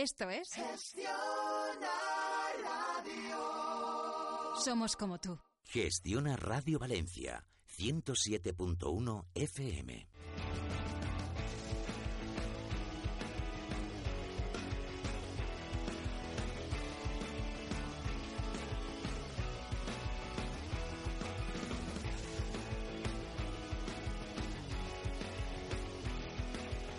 Esto 0.00 0.30
es 0.30 0.48
Gestiona 0.52 1.10
Radio. 2.62 3.36
Somos 4.64 4.94
como 4.94 5.18
tú. 5.18 5.36
Gestiona 5.64 6.36
Radio 6.36 6.78
Valencia 6.78 7.44
107.1 7.76 9.24
FM. 9.34 10.06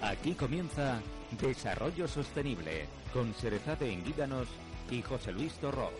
Aquí 0.02 0.34
comienza 0.34 1.02
Desarrollo 1.32 2.08
Sostenible 2.08 2.88
con 3.14 3.34
Serezade 3.34 3.92
Enguídanos 3.92 4.48
y 4.90 5.02
José 5.02 5.32
Luis 5.32 5.54
Torró. 5.54 5.92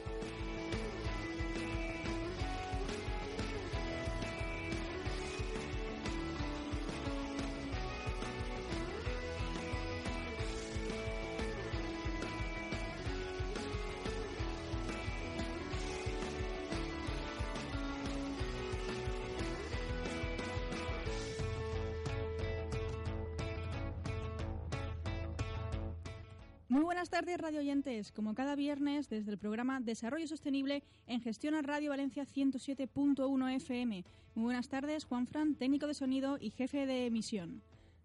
Radio 27.40 27.60
oyentes. 27.60 28.12
Como 28.12 28.36
cada 28.36 28.56
viernes, 28.56 29.10
desde 29.10 29.32
el 29.32 29.38
programa 29.38 29.80
Desarrollo 29.80 30.28
Sostenible 30.28 30.84
en 31.08 31.22
Gestión 31.22 31.56
a 31.56 31.62
Radio 31.62 31.92
Valencia 31.92 32.26
107.1 32.26 33.56
FM. 33.56 34.04
Muy 34.36 34.44
buenas 34.44 34.68
tardes, 34.68 35.06
Juan 35.06 35.26
Fran, 35.26 35.56
técnico 35.56 35.88
de 35.88 35.94
sonido 35.94 36.38
y 36.40 36.52
jefe 36.52 36.86
de 36.86 37.06
emisión. 37.06 37.62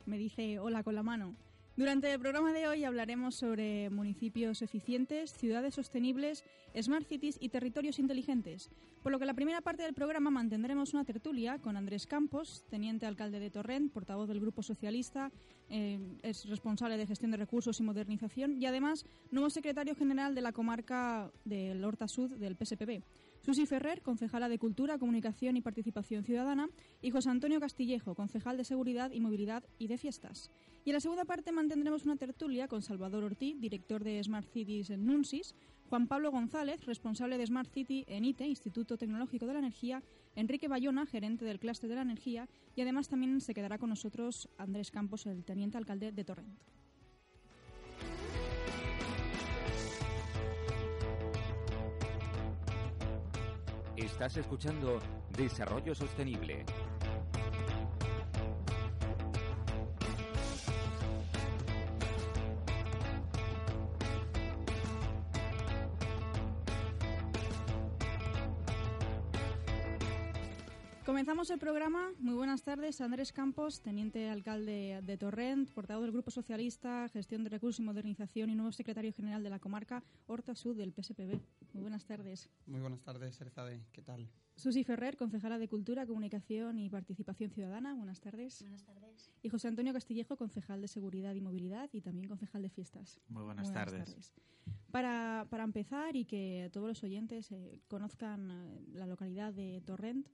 Me 0.06 0.18
dice 0.18 0.60
hola 0.60 0.82
con 0.84 0.94
la 0.94 1.02
mano. 1.02 1.34
Durante 1.76 2.12
el 2.12 2.20
programa 2.20 2.52
de 2.52 2.68
hoy 2.68 2.84
hablaremos 2.84 3.34
sobre 3.34 3.90
municipios 3.90 4.62
eficientes, 4.62 5.32
ciudades 5.32 5.74
sostenibles, 5.74 6.44
smart 6.80 7.04
cities 7.04 7.36
y 7.40 7.48
territorios 7.48 7.98
inteligentes. 7.98 8.70
Por 9.02 9.10
lo 9.10 9.18
que 9.18 9.26
la 9.26 9.34
primera 9.34 9.60
parte 9.60 9.82
del 9.82 9.92
programa 9.92 10.30
mantendremos 10.30 10.94
una 10.94 11.04
tertulia 11.04 11.58
con 11.58 11.76
Andrés 11.76 12.06
Campos, 12.06 12.62
teniente 12.70 13.06
alcalde 13.06 13.40
de 13.40 13.50
Torrent, 13.50 13.92
portavoz 13.92 14.28
del 14.28 14.38
Grupo 14.38 14.62
Socialista, 14.62 15.32
eh, 15.68 15.98
es 16.22 16.48
responsable 16.48 16.96
de 16.96 17.08
gestión 17.08 17.32
de 17.32 17.38
recursos 17.38 17.80
y 17.80 17.82
modernización 17.82 18.62
y 18.62 18.66
además 18.66 19.04
nuevo 19.32 19.50
secretario 19.50 19.96
general 19.96 20.36
de 20.36 20.42
la 20.42 20.52
comarca 20.52 21.32
del 21.44 21.84
Horta 21.84 22.06
Sud 22.06 22.36
del 22.36 22.54
PSPB. 22.54 23.02
Susi 23.44 23.66
Ferrer, 23.66 24.00
concejala 24.00 24.48
de 24.48 24.58
Cultura, 24.58 24.96
Comunicación 24.96 25.58
y 25.58 25.60
Participación 25.60 26.24
Ciudadana, 26.24 26.70
y 27.02 27.10
José 27.10 27.28
Antonio 27.28 27.60
Castillejo, 27.60 28.14
concejal 28.14 28.56
de 28.56 28.64
Seguridad 28.64 29.10
y 29.10 29.20
Movilidad 29.20 29.62
y 29.78 29.86
de 29.86 29.98
Fiestas. 29.98 30.50
Y 30.82 30.90
en 30.90 30.94
la 30.94 31.00
segunda 31.00 31.26
parte 31.26 31.52
mantendremos 31.52 32.06
una 32.06 32.16
tertulia 32.16 32.68
con 32.68 32.80
Salvador 32.80 33.22
Ortiz, 33.22 33.60
director 33.60 34.02
de 34.02 34.24
Smart 34.24 34.48
Cities 34.50 34.88
en 34.88 35.04
NUNSIS, 35.04 35.54
Juan 35.90 36.06
Pablo 36.06 36.30
González, 36.30 36.86
responsable 36.86 37.36
de 37.36 37.44
Smart 37.44 37.70
City 37.70 38.06
en 38.08 38.24
ITE, 38.24 38.46
Instituto 38.46 38.96
Tecnológico 38.96 39.46
de 39.46 39.52
la 39.52 39.58
Energía, 39.58 40.02
Enrique 40.36 40.66
Bayona, 40.66 41.04
gerente 41.04 41.44
del 41.44 41.58
clúster 41.58 41.90
de 41.90 41.96
la 41.96 42.02
energía, 42.02 42.48
y 42.74 42.80
además 42.80 43.08
también 43.08 43.42
se 43.42 43.52
quedará 43.52 43.76
con 43.76 43.90
nosotros 43.90 44.48
Andrés 44.56 44.90
Campos, 44.90 45.26
el 45.26 45.44
teniente 45.44 45.76
alcalde 45.76 46.12
de 46.12 46.24
Torrent. 46.24 46.58
Estás 54.14 54.36
escuchando 54.36 55.00
Desarrollo 55.36 55.92
Sostenible. 55.92 56.64
Comenzamos 71.34 71.50
el 71.50 71.58
programa. 71.58 72.12
Muy 72.20 72.34
buenas 72.34 72.62
tardes, 72.62 73.00
Andrés 73.00 73.32
Campos, 73.32 73.82
teniente 73.82 74.30
alcalde 74.30 75.00
de 75.02 75.16
Torrent, 75.16 75.68
portavoz 75.68 76.04
del 76.04 76.12
Grupo 76.12 76.30
Socialista, 76.30 77.08
Gestión 77.08 77.42
de 77.42 77.50
Recursos 77.50 77.80
y 77.80 77.82
Modernización 77.82 78.50
y 78.50 78.54
nuevo 78.54 78.70
secretario 78.70 79.12
general 79.12 79.42
de 79.42 79.50
la 79.50 79.58
comarca 79.58 80.04
Horta 80.28 80.54
Sud 80.54 80.76
del 80.76 80.92
PSPB. 80.92 81.40
Muy 81.72 81.82
buenas 81.82 82.04
tardes. 82.04 82.48
Muy 82.66 82.78
buenas 82.80 83.02
tardes, 83.02 83.40
Erzade. 83.40 83.80
¿Qué 83.90 84.00
tal? 84.00 84.30
Susi 84.54 84.84
Ferrer, 84.84 85.16
concejala 85.16 85.58
de 85.58 85.66
Cultura, 85.66 86.06
Comunicación 86.06 86.78
y 86.78 86.88
Participación 86.88 87.50
Ciudadana. 87.50 87.94
Buenas 87.94 88.20
tardes. 88.20 88.62
Buenas 88.62 88.84
tardes. 88.84 89.32
Y 89.42 89.48
José 89.48 89.66
Antonio 89.66 89.92
Castillejo, 89.92 90.36
concejal 90.36 90.82
de 90.82 90.86
Seguridad 90.86 91.34
y 91.34 91.40
Movilidad 91.40 91.90
y 91.92 92.00
también 92.00 92.28
concejal 92.28 92.62
de 92.62 92.68
Fiestas. 92.68 93.20
Muy 93.28 93.42
buenas, 93.42 93.72
tardes. 93.72 94.32
Para, 94.92 95.48
para 95.50 95.64
empezar 95.64 96.14
y 96.14 96.26
que 96.26 96.70
todos 96.72 96.86
los 96.86 97.02
oyentes 97.02 97.50
eh, 97.50 97.80
conozcan 97.88 98.52
eh, 98.52 98.80
la 98.92 99.06
localidad 99.08 99.52
de 99.52 99.80
Torrent, 99.84 100.28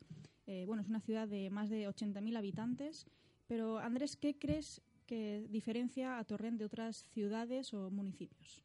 eh, 0.51 0.65
bueno, 0.67 0.83
es 0.83 0.89
una 0.89 1.01
ciudad 1.01 1.29
de 1.29 1.49
más 1.49 1.71
de 1.71 1.89
80.000 1.89 2.37
habitantes, 2.37 3.07
pero 3.47 3.79
Andrés, 3.79 4.17
¿qué 4.17 4.37
crees 4.37 4.83
que 5.07 5.47
diferencia 5.49 6.19
a 6.19 6.25
Torrent 6.25 6.59
de 6.59 6.65
otras 6.65 7.05
ciudades 7.15 7.73
o 7.73 7.89
municipios? 7.89 8.65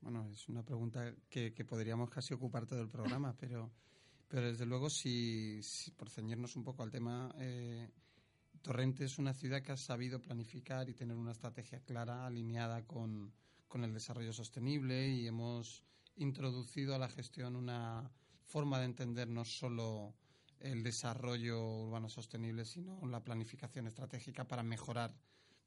Bueno, 0.00 0.26
es 0.32 0.48
una 0.48 0.62
pregunta 0.62 1.14
que, 1.28 1.52
que 1.52 1.64
podríamos 1.66 2.08
casi 2.08 2.32
ocupar 2.32 2.64
todo 2.64 2.80
el 2.80 2.88
programa, 2.88 3.36
pero, 3.38 3.70
pero 4.28 4.46
desde 4.46 4.64
luego, 4.64 4.88
si, 4.88 5.62
si 5.62 5.90
por 5.90 6.08
ceñirnos 6.08 6.56
un 6.56 6.64
poco 6.64 6.82
al 6.82 6.90
tema, 6.90 7.34
eh, 7.38 7.90
Torrente 8.62 9.04
es 9.04 9.18
una 9.18 9.34
ciudad 9.34 9.60
que 9.60 9.72
ha 9.72 9.76
sabido 9.76 10.22
planificar 10.22 10.88
y 10.88 10.94
tener 10.94 11.18
una 11.18 11.32
estrategia 11.32 11.80
clara, 11.80 12.24
alineada 12.24 12.86
con, 12.86 13.34
con 13.68 13.84
el 13.84 13.92
desarrollo 13.92 14.32
sostenible 14.32 15.06
y 15.06 15.26
hemos 15.26 15.84
introducido 16.16 16.94
a 16.94 16.98
la 16.98 17.10
gestión 17.10 17.56
una 17.56 18.10
forma 18.46 18.78
de 18.78 18.86
entender 18.86 19.28
no 19.28 19.44
solo 19.44 20.14
el 20.60 20.82
desarrollo 20.82 21.62
urbano 21.84 22.08
sostenible, 22.08 22.64
sino 22.64 23.00
la 23.06 23.22
planificación 23.22 23.86
estratégica 23.86 24.46
para 24.46 24.62
mejorar 24.62 25.14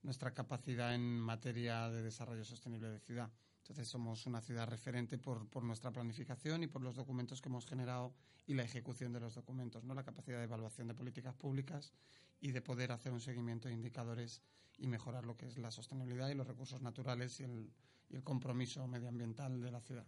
nuestra 0.03 0.34
capacidad 0.34 0.94
en 0.96 1.19
materia 1.19 1.90
de 1.90 2.02
desarrollo 2.02 2.44
sostenible 2.44 2.90
de 2.90 3.00
ciudad. 3.00 3.31
Entonces 3.59 3.88
somos 3.88 4.25
una 4.25 4.41
ciudad 4.41 4.68
referente 4.68 5.18
por, 5.18 5.47
por, 5.47 5.63
nuestra 5.63 5.91
planificación 5.91 6.63
y 6.63 6.68
por 6.68 6.81
los 6.81 6.96
documentos 6.96 7.41
que 7.41 7.50
hemos 7.50 7.68
generado 7.68 8.13
y 8.47 8.56
la 8.56 8.63
ejecución 8.63 9.13
de 9.13 9.19
los 9.19 9.35
documentos, 9.35 9.84
no 9.84 9.94
la 9.94 10.03
capacidad 10.03 10.40
de 10.40 10.46
evaluación 10.46 10.88
de 10.88 10.96
políticas 10.96 11.35
públicas 11.35 11.94
y 12.40 12.52
de 12.52 12.62
poder 12.62 12.91
hacer 12.91 13.13
un 13.13 13.22
seguimiento 13.22 13.68
de 13.68 13.75
indicadores 13.75 14.41
y 14.78 14.88
mejorar 14.88 15.25
lo 15.25 15.38
que 15.38 15.46
es 15.46 15.58
la 15.59 15.69
sostenibilidad 15.69 16.29
y 16.29 16.34
los 16.34 16.47
recursos 16.47 16.81
naturales 16.81 17.40
y 17.40 17.44
el, 17.44 17.72
y 18.09 18.16
el 18.16 18.23
compromiso 18.23 18.88
medioambiental 18.88 19.62
de 19.62 19.72
la 19.72 19.79
ciudad. 19.81 20.08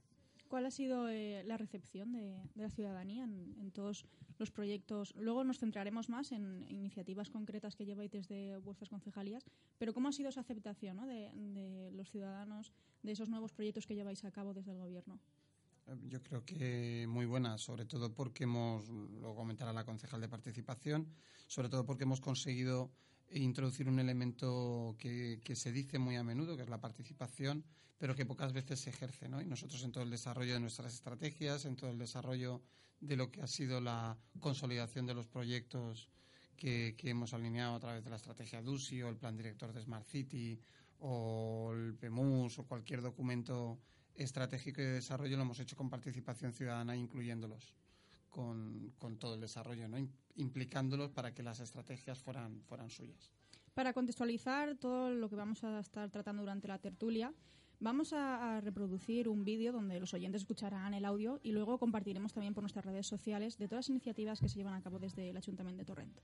¿Cuál 0.53 0.67
ha 0.67 0.69
sido 0.69 1.09
eh, 1.09 1.43
la 1.47 1.57
recepción 1.57 2.11
de, 2.11 2.37
de 2.53 2.61
la 2.61 2.69
ciudadanía 2.69 3.23
en, 3.23 3.55
en, 3.59 3.71
todos 3.71 4.05
los 4.37 4.51
proyectos? 4.51 5.15
Luego 5.17 5.43
nos 5.43 5.57
centraremos 5.57 6.09
más 6.09 6.31
en 6.31 6.63
iniciativas 6.69 7.31
concretas 7.31 7.75
que 7.75 7.85
lleváis 7.85 8.11
desde 8.11 8.59
vuestras 8.59 8.87
concejalías, 8.87 9.43
pero 9.79 9.95
¿cómo 9.95 10.09
ha 10.09 10.11
sido 10.11 10.29
esa 10.29 10.41
aceptación 10.41 10.97
¿no? 10.97 11.07
de, 11.07 11.31
de, 11.33 11.91
los 11.93 12.11
ciudadanos 12.11 12.71
de 13.01 13.13
esos 13.13 13.29
nuevos 13.29 13.51
proyectos 13.51 13.87
que 13.87 13.95
lleváis 13.95 14.23
a 14.25 14.31
cabo 14.31 14.53
desde 14.53 14.73
el 14.73 14.77
Gobierno? 14.77 15.19
Yo 16.07 16.21
creo 16.21 16.45
que 16.45 17.07
muy 17.09 17.25
buena, 17.25 17.57
sobre 17.57 17.85
todo 17.85 18.13
porque 18.13 18.43
hemos, 18.43 18.87
lo 18.87 19.33
comentará 19.33 19.73
la 19.73 19.85
concejal 19.85 20.21
de 20.21 20.29
participación, 20.29 21.07
sobre 21.47 21.69
todo 21.69 21.83
porque 21.83 22.03
hemos 22.03 22.21
conseguido 22.21 22.91
introducir 23.31 23.89
un 23.89 23.97
elemento 23.97 24.95
que, 24.99 25.41
que, 25.43 25.55
se 25.55 25.71
dice 25.71 25.97
muy 25.97 26.15
a 26.15 26.23
menudo, 26.23 26.55
que 26.55 26.61
es 26.61 26.69
la 26.69 26.79
participación, 26.79 27.65
pero 27.97 28.15
que 28.15 28.25
pocas 28.25 28.53
veces 28.53 28.79
se 28.79 28.89
ejerce. 28.89 29.29
¿no? 29.29 29.41
Y 29.41 29.45
nosotros 29.45 29.83
en 29.83 29.91
todo 29.91 30.03
el 30.03 30.09
desarrollo 30.09 30.53
de 30.53 30.59
nuestras 30.59 30.93
estrategias, 30.93 31.65
en 31.65 31.75
todo 31.75 31.89
el 31.89 31.97
desarrollo 31.97 32.61
de 32.99 33.17
lo 33.17 33.31
que 33.31 33.41
ha 33.41 33.47
sido 33.47 33.81
la 33.81 34.17
consolidación 34.39 35.05
de 35.05 35.13
los 35.13 35.27
proyectos 35.27 36.09
que, 36.55 36.95
que 36.97 37.09
hemos 37.09 37.33
alineado 37.33 37.75
a 37.75 37.79
través 37.79 38.03
de 38.03 38.09
la 38.09 38.15
estrategia 38.15 38.61
DUSI 38.61 39.03
o 39.03 39.09
el 39.09 39.17
plan 39.17 39.35
director 39.35 39.73
de 39.73 39.81
Smart 39.81 40.05
City 40.05 40.59
o 40.99 41.71
el 41.73 41.95
PEMUS 41.95 42.59
o 42.59 42.65
cualquier 42.65 43.01
documento 43.01 43.79
estratégico 44.15 44.81
y 44.81 44.85
de 44.85 44.91
desarrollo 44.93 45.35
lo 45.37 45.43
hemos 45.43 45.59
hecho 45.59 45.75
con 45.75 45.89
participación 45.89 46.53
ciudadana, 46.53 46.95
incluyéndolos 46.95 47.73
con, 48.29 48.93
con 48.97 49.17
todo 49.17 49.35
el 49.35 49.41
desarrollo, 49.41 49.87
¿no? 49.87 49.97
implicándolos 50.35 51.11
para 51.11 51.33
que 51.33 51.43
las 51.43 51.59
estrategias 51.59 52.19
fueran, 52.19 52.61
fueran 52.63 52.89
suyas. 52.89 53.31
Para 53.73 53.93
contextualizar 53.93 54.75
todo 54.75 55.09
lo 55.11 55.29
que 55.29 55.35
vamos 55.35 55.63
a 55.63 55.79
estar 55.79 56.09
tratando 56.09 56.41
durante 56.41 56.67
la 56.67 56.79
tertulia, 56.79 57.33
vamos 57.83 58.13
a, 58.13 58.61
reproducir 58.61 59.27
un 59.27 59.43
vídeo 59.43 59.71
donde 59.71 59.99
los 59.99 60.13
oyentes 60.13 60.41
escucharán 60.41 60.93
el 60.93 61.05
audio 61.05 61.39
y 61.43 61.51
luego 61.51 61.77
compartiremos 61.77 62.33
también 62.33 62.53
por 62.53 62.63
nuestras 62.63 62.85
redes 62.85 63.05
sociales 63.05 63.57
de 63.57 63.67
todas 63.67 63.85
las 63.85 63.89
iniciativas 63.89 64.39
que 64.39 64.49
se 64.49 64.55
llevan 64.55 64.73
a 64.73 64.81
cabo 64.81 64.99
desde 64.99 65.29
el 65.29 65.37
Ayuntamiento 65.37 65.81
de 65.81 65.85
Torrent. 65.85 66.19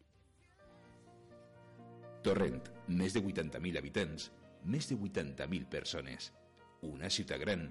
Torrent, 2.23 2.67
més 2.87 3.13
de 3.13 3.21
80.000 3.23 3.77
habitants, 3.79 4.31
més 4.65 4.89
de 4.89 4.97
80.000 4.97 5.69
persones. 5.69 6.33
una 6.81 7.09
ciutat 7.09 7.41
gran 7.41 7.65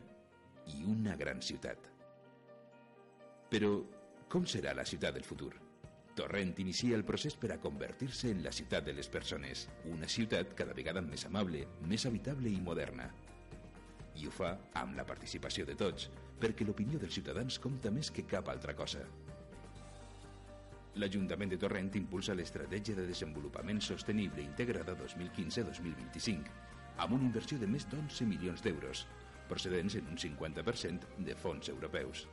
i 0.75 0.83
una 0.85 1.15
gran 1.17 1.41
ciutat. 1.43 1.87
Però 3.49 3.71
com 4.29 4.45
serà 4.45 4.75
la 4.77 4.85
ciutat 4.85 5.15
del 5.17 5.25
futur? 5.25 5.55
Torrent 6.19 6.53
inicia 6.61 6.97
el 6.99 7.07
procés 7.09 7.37
per 7.39 7.57
convertir-se 7.63 8.33
en 8.35 8.43
la 8.45 8.53
ciutat 8.53 8.85
de 8.85 8.93
les 8.93 9.09
persones, 9.09 9.69
una 9.89 10.09
ciutat 10.09 10.53
cada 10.59 10.75
vegada 10.75 11.01
més 11.01 11.25
amable, 11.25 11.65
més 11.89 12.05
habitable 12.05 12.51
i 12.51 12.61
moderna. 12.61 13.09
I 14.19 14.27
ho 14.27 14.35
fa 14.35 14.51
amb 14.81 14.97
la 14.99 15.07
participació 15.07 15.65
de 15.67 15.77
tots, 15.79 16.09
perquè 16.43 16.67
l'opinió 16.67 16.99
dels 16.99 17.15
ciutadans 17.15 17.59
compta 17.63 17.93
més 17.95 18.11
que 18.15 18.27
cap 18.27 18.49
altra 18.51 18.75
cosa. 18.79 19.05
L'Ajuntament 20.99 21.53
de 21.53 21.59
Torrent 21.63 21.93
impulsa 22.01 22.35
l'Estratègia 22.35 22.97
de 22.99 23.07
Desenvolupament 23.07 23.79
Sostenible 23.85 24.43
Integrada 24.43 24.97
2015-2025, 24.99 26.57
amb 26.99 27.15
una 27.15 27.29
inversió 27.29 27.61
de 27.61 27.69
més 27.71 27.87
d'11 27.87 28.27
milions 28.27 28.65
d'euros, 28.65 29.05
procedents 29.49 29.95
en 30.01 30.11
un 30.11 30.19
50% 30.19 31.15
de 31.29 31.37
fons 31.39 31.71
europeus. 31.71 32.27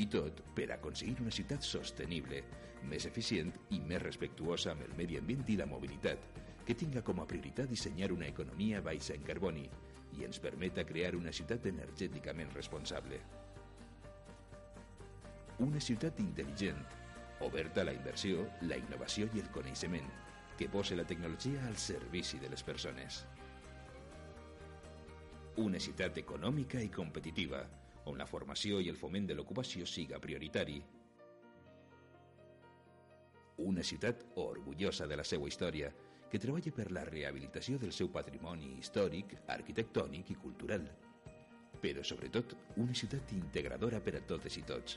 I 0.00 0.06
tot 0.10 0.40
per 0.56 0.70
aconseguir 0.72 1.20
una 1.22 1.34
ciutat 1.34 1.62
sostenible, 1.62 2.40
més 2.88 3.04
eficient 3.06 3.52
i 3.76 3.82
més 3.84 4.02
respectuosa 4.02 4.72
amb 4.72 4.88
el 4.88 4.96
medi 4.96 5.20
ambient 5.20 5.44
i 5.52 5.58
la 5.60 5.68
mobilitat, 5.68 6.24
que 6.64 6.74
tinga 6.80 7.04
com 7.04 7.20
a 7.20 7.28
prioritat 7.28 7.68
dissenyar 7.68 8.10
una 8.16 8.30
economia 8.32 8.80
baixa 8.80 9.12
en 9.14 9.28
carboni 9.28 9.68
i 10.18 10.24
ens 10.26 10.40
permeta 10.40 10.84
crear 10.86 11.14
una 11.18 11.32
ciutat 11.32 11.66
energèticament 11.70 12.52
responsable. 12.54 13.20
Una 15.64 15.80
ciutat 15.80 16.18
intel·ligent, 16.18 16.80
oberta 17.46 17.82
a 17.82 17.88
la 17.88 17.94
inversió, 17.94 18.44
la 18.66 18.78
innovació 18.80 19.28
i 19.34 19.42
el 19.42 19.50
coneixement, 19.54 20.08
que 20.58 20.68
posa 20.70 20.96
la 20.96 21.06
tecnologia 21.06 21.66
al 21.66 21.76
servici 21.76 22.38
de 22.38 22.50
les 22.50 22.62
persones. 22.62 23.24
Una 25.62 25.78
ciutat 25.78 26.18
econòmica 26.18 26.80
i 26.82 26.90
competitiva, 26.90 27.62
on 28.10 28.18
la 28.18 28.26
formació 28.26 28.80
i 28.82 28.90
el 28.90 28.98
foment 28.98 29.28
de 29.30 29.36
l'ocupació 29.38 29.86
siga 29.86 30.18
prioritari. 30.20 30.80
Una 33.64 33.84
ciutat 33.86 34.24
orgullosa 34.42 35.06
de 35.06 35.16
la 35.16 35.24
seva 35.24 35.46
història, 35.48 35.92
que 36.34 36.40
treballa 36.42 36.72
per 36.74 36.88
la 36.90 37.04
rehabilitació 37.06 37.78
del 37.78 37.92
seu 37.94 38.08
patrimoni 38.10 38.72
històric, 38.80 39.36
arquitectònic 39.54 40.32
i 40.32 40.34
cultural. 40.42 40.88
Però, 41.78 42.02
sobretot, 42.02 42.56
una 42.82 42.96
ciutat 42.98 43.30
integradora 43.36 44.00
per 44.02 44.16
a 44.18 44.22
totes 44.32 44.56
i 44.58 44.64
tots, 44.66 44.96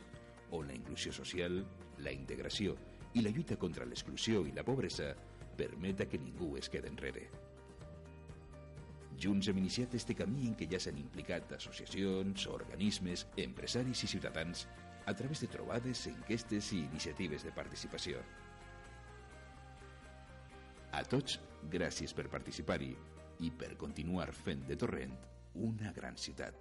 on 0.58 0.66
la 0.66 0.74
inclusió 0.74 1.14
social, 1.14 1.60
la 2.02 2.16
integració 2.16 2.74
i 3.14 3.22
la 3.22 3.30
lluita 3.36 3.60
contra 3.62 3.86
l'exclusió 3.86 4.42
i 4.50 4.56
la 4.56 4.66
pobresa 4.66 5.12
permeta 5.60 6.10
que 6.10 6.18
ningú 6.18 6.56
es 6.58 6.72
quede 6.74 6.90
enrere. 6.90 7.28
Junts 9.22 9.52
hem 9.54 9.62
iniciat 9.62 9.94
este 9.94 10.18
camí 10.18 10.50
en 10.50 10.58
què 10.58 10.66
ja 10.74 10.82
s'han 10.82 10.98
implicat 10.98 11.54
associacions, 11.54 12.50
organismes, 12.50 13.28
empresaris 13.46 14.08
i 14.10 14.10
ciutadans 14.18 14.66
a 15.06 15.14
través 15.14 15.46
de 15.46 15.54
trobades, 15.54 16.08
enquestes 16.10 16.74
i 16.74 16.82
iniciatives 16.90 17.46
de 17.46 17.54
participació. 17.54 18.26
A 20.92 21.04
tots, 21.04 21.40
gràcies 21.72 22.14
per 22.16 22.30
participar-hi 22.32 22.94
i 23.44 23.52
per 23.52 23.76
continuar 23.78 24.32
fent 24.34 24.64
de 24.68 24.78
Torrent 24.80 25.14
una 25.58 25.92
gran 25.92 26.18
ciutat. 26.18 26.56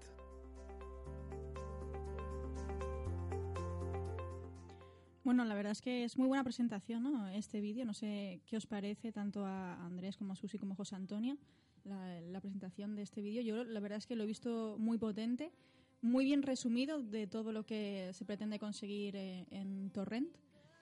Bueno, 5.26 5.44
la 5.44 5.56
verdad 5.56 5.72
es 5.72 5.80
que 5.80 6.04
es 6.04 6.16
muy 6.16 6.28
buena 6.28 6.44
presentación, 6.44 7.02
¿no? 7.02 7.28
Este 7.28 7.60
vídeo, 7.60 7.84
no 7.84 7.94
sé 7.94 8.42
qué 8.46 8.56
os 8.56 8.66
parece 8.66 9.10
tanto 9.10 9.44
a 9.44 9.74
Andrés 9.84 10.16
como 10.16 10.32
a 10.32 10.36
Susi 10.36 10.56
como 10.56 10.74
a 10.74 10.76
José 10.76 10.94
Antonio, 10.94 11.36
la, 11.84 12.40
presentación 12.40 12.94
de 12.94 13.02
este 13.02 13.22
vídeo. 13.22 13.42
Yo 13.42 13.64
la 13.64 13.80
verdad 13.80 13.98
es 13.98 14.06
que 14.06 14.14
lo 14.14 14.22
he 14.22 14.26
visto 14.26 14.76
muy 14.78 14.98
potente, 14.98 15.52
muy 16.00 16.24
bien 16.24 16.42
resumido 16.42 17.02
de 17.02 17.26
todo 17.26 17.50
lo 17.52 17.66
que 17.66 18.10
se 18.12 18.24
pretende 18.24 18.60
conseguir 18.60 19.16
eh, 19.16 19.46
en 19.50 19.90
Torrent. 19.90 20.36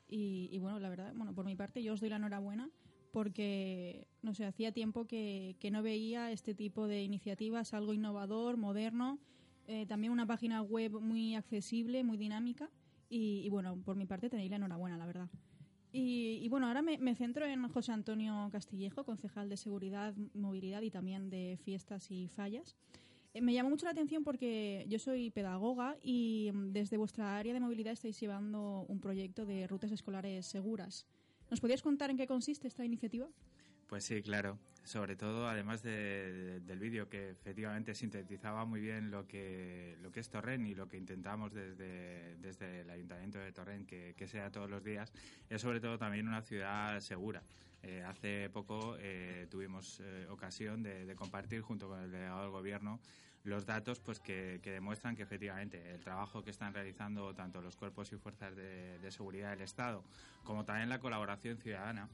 Y, 0.09 0.59
bueno, 0.59 0.79
la 0.79 0.91
verdad, 0.91 1.13
bueno, 1.17 1.35
por 1.35 1.45
mi 1.45 1.57
parte 1.57 1.83
yo 1.83 1.95
os 1.95 2.01
doy 2.01 2.11
la 2.11 2.17
enhorabuena 2.17 2.71
porque, 3.15 4.09
no 4.23 4.35
sé, 4.35 4.45
hacía 4.45 4.73
tiempo 4.73 5.07
que, 5.07 5.57
no 5.71 5.85
veía 5.85 6.33
este 6.33 6.53
tipo 6.53 6.89
de 6.89 7.05
iniciativas, 7.05 7.73
algo 7.73 7.95
innovador, 7.95 8.57
moderno, 8.57 9.21
eh, 9.69 9.87
también 9.87 10.13
una 10.13 10.27
página 10.27 10.63
web 10.63 11.01
muy 11.01 11.37
accesible, 11.37 12.03
muy 12.03 12.17
dinámica 12.17 12.69
y, 13.09 13.49
bueno, 13.51 13.81
por 13.85 13.95
mi 13.95 14.05
parte 14.05 14.29
tenéis 14.29 14.51
la 14.51 14.57
enhorabuena, 14.57 14.99
la 14.99 15.07
verdad. 15.07 15.29
Y, 15.93 16.49
bueno, 16.49 16.67
ahora 16.67 16.83
me, 16.83 17.15
centro 17.15 17.47
en 17.47 17.69
José 17.69 17.93
Antonio 17.93 18.49
Castillejo, 18.51 19.05
concejal 19.05 19.49
de 19.49 19.59
Seguridad, 19.59 20.13
Movilidad 20.35 20.83
y 20.83 20.91
también 20.91 21.31
de 21.31 21.57
Fiestas 21.63 22.11
y 22.11 22.27
Fallas. 22.27 22.75
Eh, 23.33 23.41
me 23.41 23.53
llamó 23.53 23.71
mucho 23.71 23.87
la 23.87 23.93
atención 23.93 24.25
porque 24.25 24.87
yo 24.89 24.99
soy 24.99 25.31
pedagoga 25.31 25.97
y 26.03 26.51
mm, 26.53 26.73
desde 26.73 26.97
vuestra 26.97 27.37
área 27.37 27.55
de 27.55 27.61
movilidad 27.61 27.93
estáis 27.93 28.19
llevando 28.19 28.85
un 28.89 28.99
proyecto 28.99 29.47
de 29.47 29.69
rutas 29.69 29.93
escolares 29.93 30.47
seguras. 30.47 31.07
¿Nos 31.55 31.61
podrías 31.61 31.83
contar 31.83 32.11
en 32.11 32.17
qué 32.17 32.27
consiste 32.27 32.67
esta 32.67 32.85
iniciativa? 32.85 33.29
Pues 33.87 34.03
sí, 34.03 34.21
claro. 34.23 34.59
Sobre 34.83 35.15
todo, 35.15 35.49
además 35.49 35.85
del 35.85 36.79
vídeo 36.81 37.09
que 37.09 37.31
efectivamente 37.31 37.95
sintetizaba 37.95 38.65
muy 38.65 38.81
bien 38.81 39.13
lo 39.13 39.29
que, 39.29 39.97
lo 40.03 40.11
que 40.11 40.19
es 40.19 40.29
Torrent 40.31 40.67
y 40.67 40.75
lo 40.75 40.89
que 40.89 40.97
intentamos 40.97 41.55
desde, 41.55 42.35
desde 42.39 42.81
el 42.81 42.91
Ayuntamiento 42.91 43.39
de 43.39 43.53
Torrent 43.53 43.87
que, 43.89 44.27
sea 44.27 44.51
todos 44.51 44.69
los 44.69 44.83
días, 44.83 45.13
es 45.49 45.63
sobre 45.63 45.79
todo 45.79 45.97
también 45.97 46.27
una 46.27 46.43
ciudad 46.43 46.99
segura. 46.99 47.41
Eh, 47.85 48.03
hace 48.05 48.51
poco 48.51 48.97
eh, 48.99 49.47
tuvimos 49.49 50.01
eh, 50.01 50.27
ocasión 50.31 50.83
de, 50.83 51.15
compartir 51.15 51.61
junto 51.61 51.87
con 51.87 52.01
el 52.01 52.11
delegado 52.11 52.43
del 52.43 52.51
Gobierno 52.51 52.99
los 53.45 53.67
datos 53.67 54.01
pues 54.01 54.21
que, 54.21 54.59
demuestran 54.63 55.17
que 55.17 55.23
efectivamente 55.23 55.91
el 55.91 56.01
trabajo 56.01 56.43
que 56.43 56.51
están 56.51 56.75
realizando 56.75 57.35
tanto 57.35 57.61
los 57.63 57.77
cuerpos 57.77 58.13
y 58.13 58.17
fuerzas 58.17 58.57
de, 58.57 58.99
de 58.99 59.11
seguridad 59.13 59.51
del 59.51 59.63
Estado 59.63 60.03
como 60.45 60.65
también 60.65 60.89
la 60.89 60.99
colaboración 60.99 61.57
ciudadana 61.59 62.09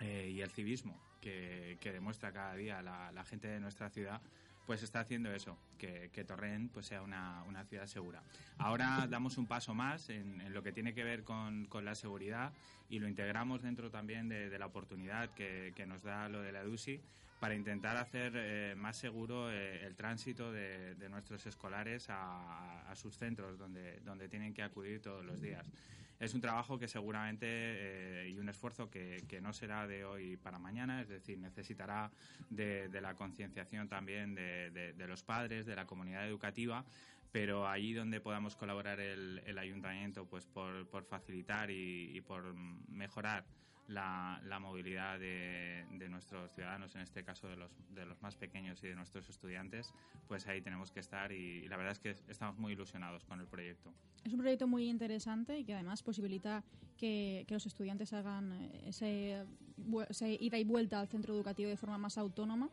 eh, 0.00 0.30
y 0.32 0.40
el 0.40 0.50
civismo 0.50 0.98
que, 1.20 1.78
demuestra 1.82 2.32
cada 2.32 2.54
día 2.54 2.80
la, 2.80 3.24
gente 3.24 3.48
de 3.48 3.60
nuestra 3.60 3.90
ciudad, 3.90 4.20
pues 4.66 4.82
está 4.82 5.00
haciendo 5.00 5.30
eso, 5.32 5.58
que, 5.78 6.24
Torrent 6.26 6.72
pues 6.72 6.86
sea 6.86 7.02
una, 7.02 7.64
ciudad 7.68 7.86
segura. 7.86 8.22
Ahora 8.56 9.06
damos 9.08 9.36
un 9.36 9.46
paso 9.46 9.74
más 9.74 10.08
en, 10.08 10.52
lo 10.54 10.62
que 10.62 10.72
tiene 10.72 10.94
que 10.94 11.04
ver 11.04 11.24
con, 11.24 11.68
la 11.82 11.94
seguridad 11.94 12.52
y 12.88 12.98
lo 12.98 13.08
integramos 13.08 13.62
dentro 13.62 13.90
también 13.90 14.28
de, 14.28 14.58
la 14.58 14.66
oportunidad 14.66 15.30
que, 15.34 15.84
nos 15.86 16.02
da 16.02 16.30
lo 16.30 16.40
de 16.40 16.52
la 16.52 16.60
EDUSI 16.62 17.00
para 17.40 17.54
intentar 17.54 17.96
hacer 17.96 18.34
eh, 18.36 18.74
más 18.76 18.96
seguro 18.96 19.50
eh, 19.50 19.84
el 19.86 19.96
tránsito 19.96 20.52
de, 20.52 20.94
nuestros 21.08 21.44
escolares 21.46 22.10
a, 22.10 22.88
a, 22.88 22.94
sus 22.94 23.16
centros 23.16 23.58
donde, 23.58 23.98
donde 24.00 24.28
tienen 24.28 24.52
que 24.52 24.62
acudir 24.62 25.00
todos 25.00 25.24
los 25.24 25.40
días. 25.40 25.66
Es 26.20 26.34
un 26.34 26.42
trabajo 26.42 26.78
que 26.78 26.86
seguramente 26.86 27.46
eh, 27.48 28.28
y 28.28 28.38
un 28.38 28.50
esfuerzo 28.50 28.90
que, 28.90 29.40
no 29.42 29.54
será 29.54 29.86
de 29.86 30.04
hoy 30.04 30.36
para 30.36 30.58
mañana, 30.58 31.00
es 31.00 31.08
decir, 31.08 31.38
necesitará 31.38 32.10
de, 32.50 32.90
la 33.00 33.14
concienciación 33.14 33.88
también 33.88 34.34
de, 34.34 35.06
los 35.08 35.22
padres, 35.22 35.64
de 35.64 35.74
la 35.74 35.86
comunidad 35.86 36.28
educativa, 36.28 36.84
pero 37.32 37.66
allí 37.66 37.94
donde 37.94 38.20
podamos 38.20 38.54
colaborar 38.54 39.00
el, 39.00 39.58
ayuntamiento 39.58 40.26
pues 40.26 40.44
por, 40.44 40.86
facilitar 41.06 41.70
y 41.70 42.20
por 42.20 42.54
mejorar 42.54 43.46
la, 43.90 44.40
la 44.44 44.60
movilidad 44.60 45.18
de, 45.18 45.84
de, 45.90 46.08
nuestros 46.08 46.52
ciudadanos, 46.52 46.94
en 46.94 47.02
este 47.02 47.24
caso 47.24 47.48
de 47.48 47.56
los, 47.56 47.70
de 47.92 48.06
los 48.06 48.22
más 48.22 48.36
pequeños 48.36 48.82
y 48.84 48.88
de 48.88 48.94
nuestros 48.94 49.28
estudiantes, 49.28 49.92
pues 50.28 50.46
ahí 50.46 50.62
tenemos 50.62 50.92
que 50.92 51.00
estar 51.00 51.32
y, 51.32 51.66
la 51.68 51.76
verdad 51.76 51.92
es 51.92 51.98
que 51.98 52.10
estamos 52.30 52.56
muy 52.56 52.72
ilusionados 52.72 53.24
con 53.24 53.40
el 53.40 53.46
proyecto. 53.46 53.92
Es 54.24 54.32
un 54.32 54.38
proyecto 54.38 54.68
muy 54.68 54.88
interesante 54.88 55.58
y 55.58 55.64
que 55.64 55.74
además 55.74 56.02
posibilita 56.02 56.62
que, 56.96 57.44
que 57.48 57.54
los 57.54 57.66
estudiantes 57.66 58.12
hagan 58.12 58.52
ese, 58.84 59.44
ese, 60.08 60.38
ida 60.40 60.58
y 60.58 60.64
vuelta 60.64 61.00
al 61.00 61.08
centro 61.08 61.34
educativo 61.34 61.68
de 61.68 61.76
forma 61.76 61.98
más 61.98 62.16
autónoma. 62.16 62.70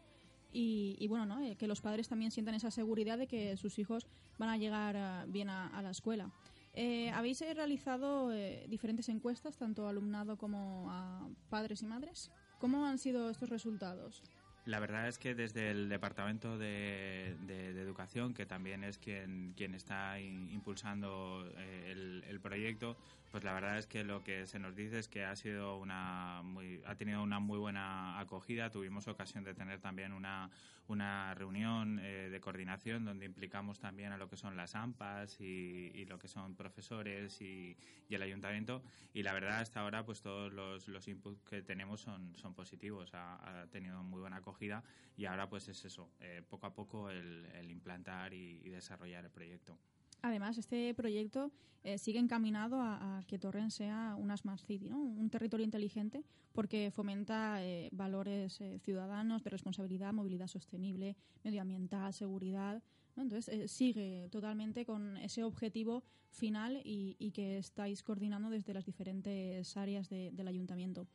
Y, 0.51 0.95
y, 0.99 1.07
bueno, 1.07 1.25
¿no? 1.25 1.41
Eh, 1.41 1.55
que 1.55 1.67
los 1.67 1.81
padres 1.81 2.07
también 2.07 2.31
sientan 2.31 2.55
esa 2.55 2.71
seguridad 2.71 3.17
de 3.17 3.27
que 3.27 3.57
sus 3.57 3.79
hijos 3.79 4.07
van 4.37 4.49
a 4.49 4.57
llegar 4.57 4.95
eh, 4.95 5.29
bien 5.29 5.49
a, 5.49 5.67
a 5.67 5.81
la 5.81 5.89
escuela. 5.89 6.31
Eh, 6.79 7.09
habéis 7.09 7.41
realizado 7.41 8.31
eh, 8.31 8.67
diferentes 8.69 9.09
encuestas, 9.09 9.57
tanto 9.57 9.87
a 9.87 9.89
alumnado 9.89 10.37
como 10.37 10.85
a 10.91 11.27
padres 11.49 11.81
y 11.81 11.87
madres. 11.87 12.29
¿Cómo 12.59 12.85
han 12.85 12.99
sido 12.99 13.31
estos 13.31 13.49
resultados? 13.49 14.21
La 14.65 14.79
verdad 14.79 15.07
es 15.07 15.17
que 15.17 15.33
desde 15.33 15.71
el 15.71 15.89
Departamento 15.89 16.59
de, 16.59 17.35
Educación, 17.49 18.35
que 18.35 18.45
también 18.45 18.83
es 18.83 18.99
quien, 18.99 19.53
quien 19.57 19.73
está 19.73 20.19
impulsando 20.19 21.51
eh, 21.57 22.21
el, 22.27 22.39
proyecto, 22.41 22.95
pues 23.31 23.43
la 23.43 23.53
verdad 23.53 23.77
es 23.77 23.87
que 23.87 24.03
lo 24.03 24.23
que 24.23 24.47
se 24.47 24.59
nos 24.59 24.75
dice 24.75 24.99
es 24.99 25.07
que 25.07 25.25
ha 25.25 25.35
sido 25.35 25.77
una 25.77 26.41
muy, 26.43 26.81
ha 26.85 26.95
tenido 26.95 27.21
una 27.21 27.39
muy 27.39 27.57
buena 27.59 28.19
acogida. 28.19 28.69
Tuvimos 28.69 29.07
ocasión 29.07 29.43
de 29.43 29.53
tener 29.53 29.79
también 29.79 30.13
una, 30.13 30.49
una 30.87 31.33
reunión 31.33 31.99
eh, 31.99 32.29
de 32.29 32.39
coordinación 32.39 33.03
donde 33.03 33.25
implicamos 33.25 33.79
también 33.79 34.11
a 34.13 34.17
lo 34.17 34.29
que 34.29 34.37
son 34.37 34.55
las 34.55 34.75
AMPAs 34.75 35.41
y, 35.41 36.05
lo 36.05 36.17
que 36.17 36.27
son 36.27 36.55
profesores 36.55 37.41
y, 37.41 37.75
el 38.09 38.21
ayuntamiento. 38.21 38.81
Y 39.13 39.23
la 39.23 39.33
verdad 39.33 39.59
hasta 39.59 39.81
ahora 39.81 40.05
pues 40.05 40.21
todos 40.21 40.53
los, 40.53 40.87
los 40.87 41.07
inputs 41.07 41.41
que 41.43 41.61
tenemos 41.61 41.99
son, 42.01 42.35
son 42.37 42.53
positivos. 42.53 43.11
Ha, 43.13 43.65
tenido 43.71 44.01
muy 44.03 44.21
buena 44.21 44.37
acogida 44.37 44.83
y 45.17 45.25
ahora 45.25 45.49
pues 45.49 45.67
es 45.67 45.83
eso, 45.83 46.09
eh, 46.21 46.41
poco 46.47 46.67
a 46.67 46.73
poco 46.73 47.09
el, 47.09 47.45
implantar 47.69 48.33
y, 48.33 48.69
desarrollar 48.69 49.25
el 49.25 49.31
proyecto. 49.31 49.77
Además, 50.21 50.57
este 50.57 50.93
proyecto 50.93 51.51
eh, 51.83 51.97
sigue 51.97 52.19
encaminado 52.19 52.81
a, 52.81 53.23
que 53.27 53.39
Torrent 53.39 53.71
sea 53.71 54.15
una 54.17 54.35
Smart 54.35 54.59
City, 54.59 54.89
¿no? 54.89 54.99
un 54.99 55.29
territorio 55.29 55.63
inteligente, 55.63 56.23
porque 56.53 56.91
fomenta 56.91 57.63
eh, 57.63 57.89
valores 57.91 58.61
ciudadanos 58.83 59.43
de 59.43 59.49
responsabilidad, 59.49 60.13
movilidad 60.13 60.47
sostenible, 60.47 61.15
medioambiental, 61.43 62.13
seguridad. 62.13 62.81
Entonces, 63.15 63.71
sigue 63.71 64.27
totalmente 64.31 64.85
con 64.85 65.17
ese 65.17 65.43
objetivo 65.43 66.03
final 66.29 66.81
y, 66.83 67.31
que 67.31 67.57
estáis 67.57 68.03
coordinando 68.03 68.49
desde 68.49 68.73
las 68.73 68.85
diferentes 68.85 69.75
áreas 69.75 70.07
del 70.09 70.47
ayuntamiento. 70.47 71.07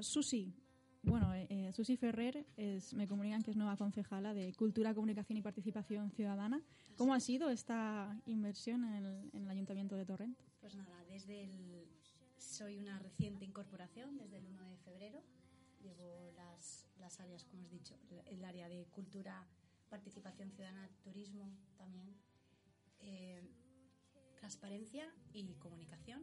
Susi, 0.00 0.52
bueno, 1.04 1.34
eh, 1.34 1.46
eh, 1.50 1.72
Susi 1.72 1.96
Ferrer 1.96 2.46
es, 2.56 2.94
me 2.94 3.06
comunican 3.06 3.42
que 3.42 3.50
es 3.50 3.56
nueva 3.56 3.76
concejala 3.76 4.32
de 4.34 4.52
Cultura, 4.54 4.94
Comunicación 4.94 5.38
y 5.38 5.42
Participación 5.42 6.10
Ciudadana. 6.10 6.62
¿Cómo 6.96 7.14
ha 7.14 7.20
sido 7.20 7.50
esta 7.50 8.20
inversión 8.26 8.84
en 8.84 9.30
el, 9.32 9.50
Ayuntamiento 9.50 9.96
de 9.96 10.06
Torrent? 10.06 10.38
Pues 10.60 10.74
nada, 10.74 11.04
desde 11.10 11.44
el, 11.44 11.86
soy 12.38 12.78
una 12.78 12.98
reciente 12.98 13.44
incorporación 13.44 14.16
desde 14.16 14.38
el 14.38 14.46
1 14.46 14.68
de 14.68 14.76
febrero. 14.78 15.22
Llevo 15.82 16.30
las, 16.36 16.86
las 16.98 17.20
áreas, 17.20 17.44
como 17.44 17.64
has 17.64 17.70
dicho, 17.70 17.94
el, 18.26 18.44
área 18.44 18.68
de 18.68 18.86
cultura, 18.86 19.46
participación 19.90 20.50
ciudadana, 20.50 20.88
turismo 21.02 21.50
también, 21.76 22.14
eh, 23.00 23.42
transparencia 24.36 25.12
y 25.34 25.54
comunicación. 25.54 26.22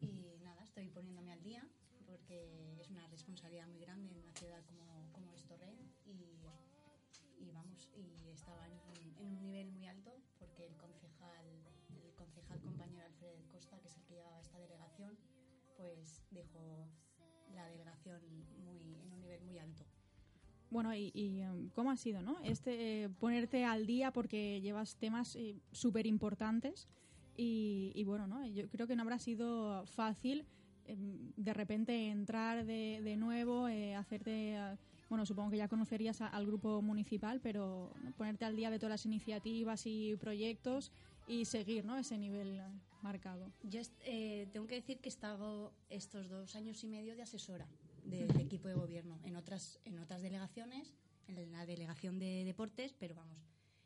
Y 0.00 0.38
nada, 0.42 0.62
estoy 0.64 0.88
poniéndome 0.88 1.32
al 1.32 1.42
día 1.42 1.68
porque 2.08 2.80
es 2.80 2.90
una 2.90 3.06
responsabilidad 3.08 3.68
muy 3.68 3.80
grande 3.80 4.08
en 4.08 4.16
una 4.16 4.32
ciudad 4.32 4.64
como, 4.64 5.12
como 5.12 5.32
es 5.34 5.44
Torrent 5.44 5.78
y, 6.06 7.44
y 7.44 7.50
vamos, 7.52 7.88
y 7.94 8.30
estaba 8.30 8.66
en, 8.66 8.78
un 9.24 9.40
nivel 9.42 9.70
muy 9.72 9.86
alto 9.86 10.10
porque 10.38 10.66
el 10.66 10.76
concejal, 10.76 11.44
el 12.02 12.14
concejal 12.14 12.60
compañero 12.60 13.04
Alfred 13.04 13.38
Costa, 13.52 13.78
que 13.80 13.88
es 13.88 13.96
el 13.96 14.04
que 14.04 14.14
llevaba 14.14 14.40
esta 14.40 14.58
delegación, 14.58 15.18
pues 15.76 16.24
dejó 16.30 16.88
la 17.54 17.66
delegación 17.66 18.20
muy, 18.64 18.78
en 18.78 19.12
un 19.12 19.20
nivel 19.20 19.42
muy 19.42 19.58
alto. 19.58 19.84
Bueno, 20.70 20.94
y, 20.94 21.42
um, 21.42 21.70
cómo 21.70 21.90
ha 21.90 21.96
sido, 21.96 22.22
¿no? 22.22 22.38
Este 22.44 23.04
eh, 23.04 23.08
ponerte 23.08 23.64
al 23.64 23.86
día 23.86 24.12
porque 24.12 24.60
llevas 24.60 24.96
temas 24.96 25.34
eh, 25.36 25.56
súper 25.72 26.06
importantes 26.06 26.88
y, 27.36 27.92
y, 27.94 28.04
bueno, 28.04 28.26
¿no? 28.26 28.46
Yo 28.46 28.68
creo 28.68 28.86
que 28.86 28.94
no 28.94 29.02
habrá 29.02 29.18
sido 29.18 29.86
fácil 29.86 30.46
Em, 30.46 30.57
de 30.96 31.54
repente 31.54 32.08
entrar 32.08 32.64
de, 32.64 33.00
de 33.02 33.16
nuevo, 33.16 33.68
eh, 33.68 33.94
hacerte, 33.94 34.56
bueno, 35.08 35.26
supongo 35.26 35.50
que 35.50 35.58
ya 35.58 35.68
conocerías 35.68 36.20
al 36.20 36.46
grupo 36.46 36.80
municipal, 36.82 37.40
pero 37.42 37.92
ponerte 38.16 38.44
al 38.44 38.56
día 38.56 38.70
de 38.70 38.78
todas 38.78 38.90
las 38.90 39.06
iniciativas 39.06 39.86
y 39.86 40.16
proyectos 40.16 40.92
y 41.26 41.44
seguir, 41.44 41.84
¿no? 41.84 41.96
Ese 41.98 42.16
nivel 42.16 42.60
marcado. 43.02 43.52
Yo 43.62 43.80
eh, 44.04 44.48
tengo 44.52 44.66
que 44.66 44.76
decir 44.76 44.98
que 44.98 45.08
he 45.08 45.12
estado 45.12 45.72
estos 45.90 46.28
dos 46.28 46.56
años 46.56 46.82
y 46.82 46.88
medio 46.88 47.14
de 47.14 47.22
asesora 47.22 47.66
del 48.04 48.40
equipo 48.40 48.68
de 48.68 48.74
gobierno 48.74 49.18
en 49.24 49.36
otras, 49.36 49.78
en 49.84 49.98
otras 49.98 50.22
delegaciones, 50.22 50.94
en 51.26 51.52
la 51.52 51.66
delegación 51.66 52.18
de 52.18 52.44
deportes, 52.44 52.94
pero 52.98 53.14
vamos, 53.14 53.38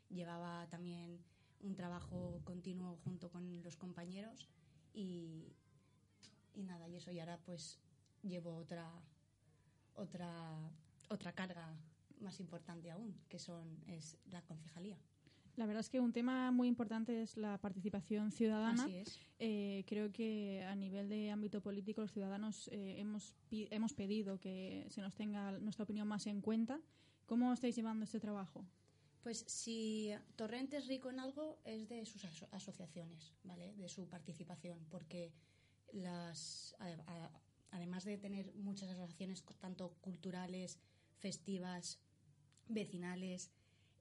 llevaba 0.09 0.67
también 0.69 1.19
un 1.61 1.75
trabajo 1.75 2.41
continuo 2.43 2.97
junto 3.03 3.29
con 3.29 3.61
los 3.63 3.75
compañeros 3.75 4.47
y, 4.93 5.53
y 6.53 6.63
nada, 6.63 6.87
y 6.87 6.95
eso, 6.95 7.11
y 7.11 7.19
ahora 7.19 7.37
pues 7.45 7.79
llevo 8.21 8.55
otra, 8.55 8.89
otra, 9.95 10.71
otra 11.09 11.33
carga 11.33 11.75
más 12.19 12.39
importante 12.39 12.89
aún, 12.91 13.15
que 13.29 13.39
son, 13.39 13.83
es 13.87 14.17
la 14.31 14.41
concejalía. 14.41 14.97
La 15.55 15.67
verdad 15.67 15.81
es 15.81 15.89
que 15.89 15.99
un 15.99 16.13
tema 16.13 16.51
muy 16.51 16.67
importante 16.67 17.21
es 17.21 17.37
la 17.37 17.59
participación 17.59 18.31
ciudadana. 18.31 18.83
Así 18.83 18.95
es. 18.95 19.19
Eh, 19.37 19.83
creo 19.87 20.11
que 20.11 20.63
a 20.63 20.73
nivel 20.73 21.09
de 21.09 21.29
ámbito 21.29 21.61
político 21.61 22.01
los 22.01 22.11
ciudadanos 22.11 22.69
eh, 22.69 22.99
hemos, 22.99 23.35
hemos 23.51 23.93
pedido 23.93 24.39
que 24.39 24.87
se 24.89 25.01
nos 25.01 25.13
tenga 25.13 25.51
nuestra 25.59 25.83
opinión 25.83 26.07
más 26.07 26.25
en 26.25 26.41
cuenta. 26.41 26.81
¿Cómo 27.27 27.53
estáis 27.53 27.75
llevando 27.75 28.03
este 28.03 28.19
trabajo? 28.19 28.65
Pues 29.21 29.45
si 29.47 30.11
Torrente 30.35 30.77
es 30.77 30.87
rico 30.87 31.09
en 31.09 31.19
algo 31.19 31.59
es 31.65 31.87
de 31.87 32.05
sus 32.05 32.25
asociaciones, 32.51 33.33
¿vale? 33.43 33.73
De 33.75 33.87
su 33.87 34.07
participación, 34.09 34.79
porque 34.89 35.31
las, 35.93 36.75
además 37.71 38.03
de 38.03 38.17
tener 38.17 38.53
muchas 38.55 38.89
asociaciones 38.89 39.43
tanto 39.59 39.93
culturales, 40.01 40.79
festivas, 41.19 41.99
vecinales, 42.67 43.51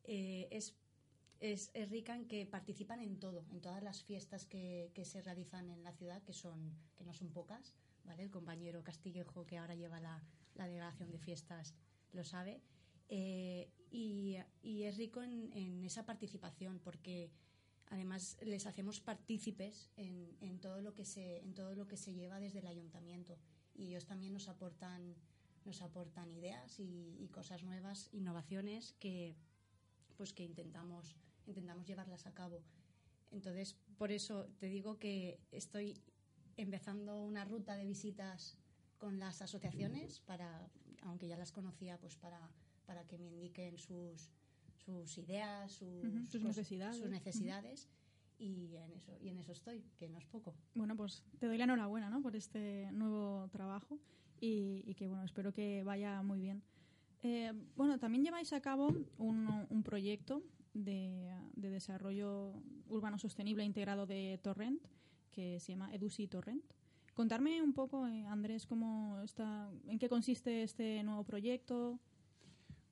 eh, 0.04 0.48
es, 0.50 0.74
es, 1.40 1.70
es, 1.74 1.90
rica 1.90 2.14
en 2.14 2.26
que 2.26 2.46
participan 2.46 3.00
en 3.00 3.18
todo, 3.18 3.44
en 3.50 3.60
todas 3.60 3.82
las 3.82 4.02
fiestas 4.02 4.46
que, 4.46 4.90
que, 4.94 5.04
se 5.04 5.22
realizan 5.22 5.70
en 5.70 5.82
la 5.84 5.92
ciudad, 5.92 6.22
que, 6.22 6.32
son, 6.32 6.76
que 6.96 7.04
no 7.04 7.14
son 7.14 7.30
pocas, 7.30 7.74
¿vale? 8.04 8.24
El 8.24 8.30
compañero 8.30 8.82
Castillejo, 8.82 9.46
que 9.46 9.58
ahora 9.58 9.74
lleva 9.74 10.00
la, 10.00 10.22
la 10.54 10.66
delegación 10.66 11.10
de 11.10 11.18
fiestas, 11.18 11.74
lo 12.12 12.24
sabe. 12.24 12.60
Eh, 13.08 13.70
y, 13.90 14.36
y, 14.62 14.84
es 14.84 14.96
rico 14.96 15.22
en, 15.22 15.52
en 15.52 15.84
esa 15.84 16.06
participación 16.06 16.80
porque 16.80 17.30
Además, 17.92 18.38
les 18.40 18.66
hacemos 18.66 19.00
partícipes 19.00 19.90
en, 19.98 20.58
todo 20.60 20.80
lo 20.80 20.94
que 20.94 21.04
se, 21.04 21.40
en 21.40 21.52
todo 21.52 21.74
lo 21.74 21.86
que 21.86 21.98
se 21.98 22.14
lleva 22.14 22.40
desde 22.40 22.60
el 22.60 22.66
ayuntamiento 22.66 23.36
y 23.74 23.88
ellos 23.88 24.06
también 24.06 24.32
nos 24.32 24.48
aportan, 24.48 25.14
nos 25.66 25.82
aportan 25.82 26.32
ideas 26.32 26.80
y, 26.80 27.28
cosas 27.34 27.62
nuevas, 27.62 28.08
innovaciones 28.12 28.94
que, 28.94 29.36
pues 30.16 30.32
que 30.32 30.42
intentamos, 30.42 31.16
intentamos 31.46 31.86
llevarlas 31.86 32.26
a 32.26 32.32
cabo. 32.32 32.62
Entonces, 33.30 33.76
por 33.98 34.10
eso 34.10 34.48
te 34.58 34.68
digo 34.68 34.98
que 34.98 35.38
estoy 35.50 36.02
empezando 36.56 37.22
una 37.22 37.44
ruta 37.44 37.76
de 37.76 37.84
visitas 37.84 38.56
con 38.96 39.18
las 39.18 39.42
asociaciones 39.42 40.20
para, 40.20 40.66
aunque 41.02 41.28
ya 41.28 41.36
las 41.36 41.52
conocía, 41.52 41.98
pues 41.98 42.16
para, 42.16 42.40
para 42.86 43.06
que 43.06 43.18
me 43.18 43.28
indiquen 43.28 43.76
sus, 43.76 44.30
sus 44.84 45.18
ideas, 45.18 45.72
sus, 45.72 46.42
necesidades, 46.42 46.96
sus 46.96 47.08
necesidades 47.08 47.88
y, 48.38 48.76
en 48.76 48.92
eso, 48.92 49.16
y 49.20 49.28
en 49.28 49.38
eso 49.38 49.52
estoy, 49.52 49.84
que 49.98 50.08
no 50.08 50.18
es 50.18 50.26
poco. 50.26 50.54
Bueno, 50.74 50.96
pues 50.96 51.22
te 51.38 51.46
doy 51.46 51.58
la 51.58 51.64
enhorabuena 51.64 52.10
¿no? 52.10 52.20
por 52.20 52.34
este 52.36 52.90
nuevo 52.92 53.48
trabajo 53.50 53.98
y, 54.40 54.94
que 54.94 55.06
bueno, 55.06 55.24
espero 55.24 55.52
que 55.52 55.82
vaya 55.84 56.22
muy 56.22 56.40
bien. 56.40 56.62
Eh, 57.22 57.52
bueno, 57.76 57.98
también 57.98 58.24
lleváis 58.24 58.52
a 58.52 58.60
cabo 58.60 58.88
un, 59.18 59.66
un 59.70 59.82
proyecto 59.84 60.42
de, 60.74 61.32
de, 61.54 61.70
desarrollo 61.70 62.52
urbano 62.88 63.18
sostenible 63.18 63.64
integrado 63.64 64.06
de 64.06 64.40
Torrent 64.42 64.82
que 65.30 65.60
se 65.60 65.72
llama 65.72 65.92
EDUSI 65.94 66.26
Torrent. 66.26 66.64
Contarme 67.14 67.62
un 67.62 67.72
poco, 67.72 68.06
eh, 68.06 68.24
Andrés, 68.26 68.66
cómo 68.66 69.20
está, 69.22 69.70
en 69.86 69.98
qué 69.98 70.08
consiste 70.08 70.62
este 70.62 71.02
nuevo 71.02 71.24
proyecto. 71.24 71.98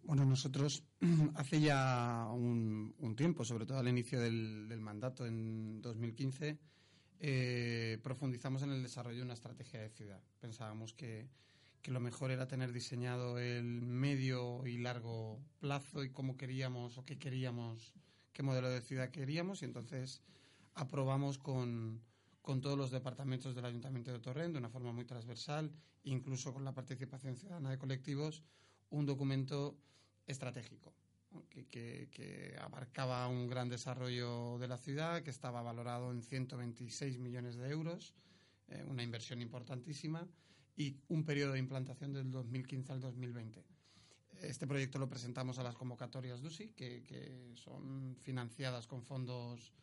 Bueno, 0.03 0.25
nosotros 0.25 0.85
hace 1.35 1.61
ya 1.61 2.29
un, 2.33 3.15
tiempo, 3.17 3.45
sobre 3.45 3.67
todo 3.67 3.79
al 3.79 3.89
inicio 3.89 4.21
del, 4.21 4.81
mandato 4.81 5.27
en 5.27 5.81
2015, 5.83 6.59
eh, 7.21 7.99
profundizamos 8.03 8.63
en 8.63 8.71
el 8.71 8.83
desarrollo 8.83 9.19
de 9.19 9.25
una 9.25 9.35
estrategia 9.35 9.81
de 9.81 9.91
ciudad. 9.91 10.23
Pensábamos 10.41 10.95
que, 10.95 11.29
que, 11.83 11.91
lo 11.91 12.01
mejor 12.01 12.31
era 12.31 12.49
tener 12.49 12.73
diseñado 12.73 13.39
el 13.39 13.83
medio 13.83 14.67
y 14.67 14.79
largo 14.79 15.39
plazo 15.59 16.03
y 16.03 16.11
cómo 16.11 16.37
queríamos 16.37 16.97
o 16.97 17.05
qué 17.05 17.19
queríamos, 17.19 17.93
qué 18.33 18.43
modelo 18.43 18.71
de 18.71 18.81
ciudad 18.81 19.11
queríamos 19.11 19.63
y 19.63 19.67
entonces 19.67 20.23
aprobamos 20.75 21.39
con, 21.39 22.03
con 22.43 22.61
todos 22.61 22.79
los 22.79 22.91
departamentos 22.91 23.55
del 23.55 23.67
Ayuntamiento 23.67 24.13
de 24.13 24.19
Torrent 24.19 24.53
de 24.55 24.59
una 24.59 24.71
forma 24.71 24.93
muy 24.93 25.05
transversal, 25.05 25.73
incluso 26.05 26.53
con 26.53 26.65
la 26.65 26.75
participación 26.75 27.37
ciudadana 27.37 27.71
de 27.71 27.79
colectivos, 27.79 28.43
un 28.89 29.07
documento 29.07 29.77
estratégico 30.31 30.95
que, 31.59 32.57
abarcaba 32.61 33.29
un 33.29 33.47
gran 33.47 33.69
desarrollo 33.69 34.59
de 34.59 34.69
la 34.69 34.77
ciudad, 34.77 35.23
que 35.23 35.31
estaba 35.31 35.63
valorado 35.63 36.11
en 36.11 36.23
126 36.23 37.19
millones 37.19 37.57
de 37.57 37.71
euros, 37.71 38.15
eh, 38.69 38.85
una 38.87 39.03
inversión 39.03 39.41
importantísima, 39.41 40.27
y 40.77 40.97
un 41.09 41.25
periodo 41.25 41.53
de 41.53 41.59
implantación 41.59 42.13
del 42.13 42.31
2015 42.31 42.93
al 42.93 43.01
2020. 43.01 43.65
Este 44.41 44.67
proyecto 44.67 44.99
lo 44.99 45.09
presentamos 45.09 45.59
a 45.59 45.63
las 45.63 45.75
convocatorias 45.75 46.41
DUSI, 46.41 46.71
que, 46.71 47.53
son 47.55 48.17
financiadas 48.23 48.87
con 48.87 49.03
fondos 49.03 49.75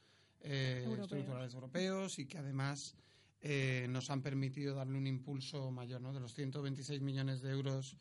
eh, 0.41 0.87
estructurales 0.99 1.53
europeos 1.53 2.17
y 2.17 2.25
que 2.25 2.39
además 2.39 2.95
eh, 3.41 3.85
nos 3.89 4.09
han 4.09 4.23
permitido 4.23 4.73
darle 4.73 4.97
un 4.97 5.05
impulso 5.05 5.69
mayor. 5.69 6.01
¿no? 6.01 6.13
De 6.13 6.19
los 6.19 6.33
126 6.33 7.01
millones 7.01 7.41
de 7.41 7.51
euros 7.51 7.97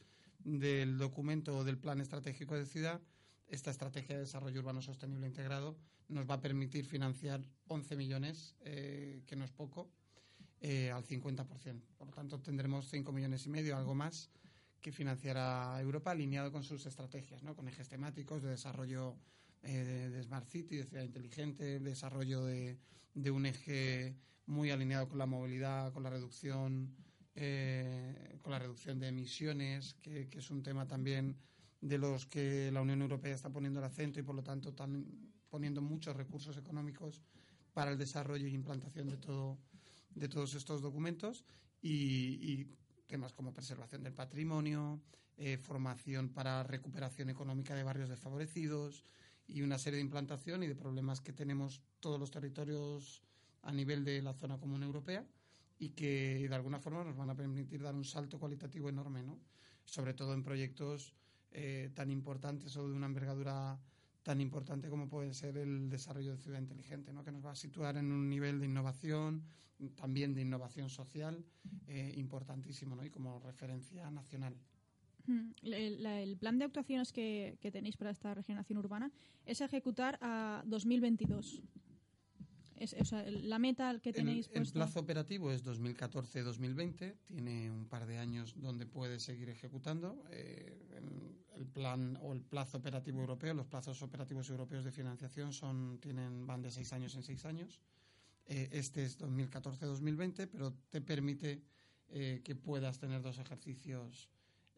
del 0.46 0.96
documento 0.96 1.64
del 1.64 1.76
Plan 1.76 2.00
Estratégico 2.00 2.54
de 2.54 2.66
Ciudad, 2.66 3.00
esta 3.48 3.72
Estrategia 3.72 4.14
de 4.14 4.22
Desarrollo 4.22 4.60
Urbano 4.60 4.80
Sostenible 4.80 5.26
Integrado 5.26 5.76
nos 6.08 6.30
va 6.30 6.34
a 6.34 6.40
permitir 6.40 6.86
financiar 6.86 7.42
11 7.66 7.96
millones, 7.96 8.54
eh, 8.60 9.24
que 9.26 9.34
no 9.34 9.44
es 9.44 9.50
poco, 9.50 9.90
eh, 10.60 10.92
al 10.92 11.04
50%. 11.04 11.82
Por 11.98 12.06
lo 12.06 12.12
tanto, 12.14 12.40
tendremos 12.40 12.88
5 12.88 13.10
millones 13.10 13.44
y 13.46 13.50
medio, 13.50 13.76
algo 13.76 13.96
más, 13.96 14.30
que 14.80 14.92
financiara 14.92 15.80
Europa 15.80 16.12
alineado 16.12 16.52
con 16.52 16.62
sus 16.62 16.86
estrategias, 16.86 17.42
¿no? 17.42 17.56
con 17.56 17.66
ejes 17.66 17.88
temáticos 17.88 18.40
de 18.44 18.50
desarrollo 18.50 19.16
eh, 19.64 20.10
de, 20.12 20.22
Smart 20.22 20.46
City, 20.46 20.76
de 20.76 20.84
ciudad 20.84 21.02
inteligente, 21.02 21.80
desarrollo 21.80 22.44
de, 22.44 22.78
de, 23.14 23.30
un 23.32 23.46
eje 23.46 24.14
muy 24.46 24.70
alineado 24.70 25.08
con 25.08 25.18
la 25.18 25.26
movilidad, 25.26 25.92
con 25.92 26.04
la 26.04 26.10
reducción, 26.10 26.94
eh, 27.36 28.38
con 28.42 28.50
la 28.52 28.58
reducción 28.58 28.98
de 28.98 29.08
emisiones, 29.08 29.94
que, 30.02 30.28
es 30.32 30.50
un 30.50 30.62
tema 30.62 30.86
también 30.86 31.36
de 31.80 31.98
los 31.98 32.26
que 32.26 32.70
la 32.72 32.80
Unión 32.80 33.02
Europea 33.02 33.34
está 33.34 33.50
poniendo 33.50 33.78
el 33.78 33.84
acento 33.84 34.18
y 34.18 34.22
por 34.22 34.34
lo 34.34 34.42
tanto 34.42 34.70
están 34.70 35.06
poniendo 35.50 35.82
muchos 35.82 36.16
recursos 36.16 36.56
económicos 36.56 37.22
para 37.72 37.92
el 37.92 37.98
desarrollo 37.98 38.46
y 38.46 38.54
implantación 38.54 39.08
de 39.08 39.18
todo 39.18 39.58
de 40.14 40.28
todos 40.28 40.54
estos 40.54 40.80
documentos 40.80 41.44
y, 41.82 42.66
temas 43.06 43.32
como 43.32 43.52
preservación 43.52 44.02
del 44.02 44.14
patrimonio, 44.14 45.00
eh, 45.36 45.58
formación 45.58 46.30
para 46.30 46.64
recuperación 46.64 47.30
económica 47.30 47.72
de 47.74 47.84
barrios 47.84 48.08
desfavorecidos, 48.08 49.04
y 49.46 49.62
una 49.62 49.78
serie 49.78 49.98
de 49.98 50.04
implantación 50.04 50.62
y 50.62 50.66
de 50.66 50.74
problemas 50.74 51.20
que 51.20 51.32
tenemos 51.32 51.80
todos 52.00 52.18
los 52.18 52.32
territorios 52.32 53.22
a 53.62 53.72
nivel 53.72 54.04
de 54.04 54.22
la 54.22 54.34
zona 54.34 54.58
común 54.58 54.82
europea 54.82 55.24
y 55.78 55.90
que 55.90 56.46
de 56.48 56.54
alguna 56.54 56.78
forma 56.80 57.04
nos 57.04 57.16
van 57.16 57.30
a 57.30 57.34
permitir 57.34 57.82
dar 57.82 57.94
un 57.94 58.04
salto 58.04 58.38
cualitativo 58.38 58.88
enorme, 58.88 59.22
¿no? 59.22 59.38
sobre 59.84 60.14
todo 60.14 60.34
en 60.34 60.42
proyectos 60.42 61.14
eh, 61.50 61.90
tan 61.94 62.10
importantes 62.10 62.76
o 62.76 62.88
de 62.88 62.94
una 62.94 63.06
envergadura 63.06 63.78
tan 64.22 64.40
importante 64.40 64.88
como 64.88 65.08
puede 65.08 65.32
ser 65.34 65.56
el 65.56 65.88
desarrollo 65.88 66.32
de 66.32 66.38
ciudad 66.38 66.58
inteligente, 66.58 67.12
¿no? 67.12 67.22
que 67.22 67.30
nos 67.30 67.44
va 67.44 67.52
a 67.52 67.56
situar 67.56 67.96
en 67.96 68.10
un 68.10 68.28
nivel 68.28 68.58
de 68.58 68.66
innovación, 68.66 69.44
también 69.94 70.34
de 70.34 70.42
innovación 70.42 70.88
social, 70.88 71.44
eh, 71.86 72.12
importantísimo 72.16 72.96
¿no? 72.96 73.04
y 73.04 73.10
como 73.10 73.38
referencia 73.38 74.10
nacional. 74.10 74.56
El, 75.62 76.36
plan 76.38 76.58
de 76.58 76.64
actuaciones 76.64 77.12
que, 77.12 77.58
tenéis 77.72 77.96
para 77.96 78.10
esta 78.10 78.34
regeneración 78.34 78.78
urbana 78.78 79.10
es 79.44 79.60
ejecutar 79.60 80.18
a 80.20 80.62
2022. 80.66 81.62
Es, 82.78 82.94
o 82.94 83.04
sea, 83.04 83.24
la 83.30 83.58
meta 83.58 83.98
que 84.00 84.12
tenéis 84.12 84.50
el, 84.52 84.62
el 84.62 84.72
plazo 84.72 85.00
operativo 85.00 85.50
es 85.50 85.64
2014-2020 85.64 87.16
tiene 87.24 87.70
un 87.70 87.86
par 87.86 88.06
de 88.06 88.18
años 88.18 88.54
donde 88.56 88.86
puede 88.86 89.18
seguir 89.18 89.48
ejecutando 89.48 90.22
eh, 90.30 90.76
el 91.54 91.66
plan 91.66 92.18
o 92.20 92.32
el 92.32 92.42
plazo 92.42 92.78
operativo 92.78 93.20
europeo 93.20 93.54
los 93.54 93.66
plazos 93.66 94.02
operativos 94.02 94.50
europeos 94.50 94.84
de 94.84 94.92
financiación 94.92 95.52
son 95.52 95.98
tienen 96.00 96.46
van 96.46 96.62
de 96.62 96.70
seis 96.70 96.92
años 96.92 97.14
en 97.14 97.22
seis 97.22 97.44
años 97.44 97.80
eh, 98.46 98.68
este 98.72 99.04
es 99.04 99.18
2014-2020 99.20 100.48
pero 100.50 100.74
te 100.90 101.00
permite 101.00 101.62
eh, 102.08 102.40
que 102.44 102.54
puedas 102.54 102.98
tener 102.98 103.22
dos 103.22 103.38
ejercicios 103.38 104.28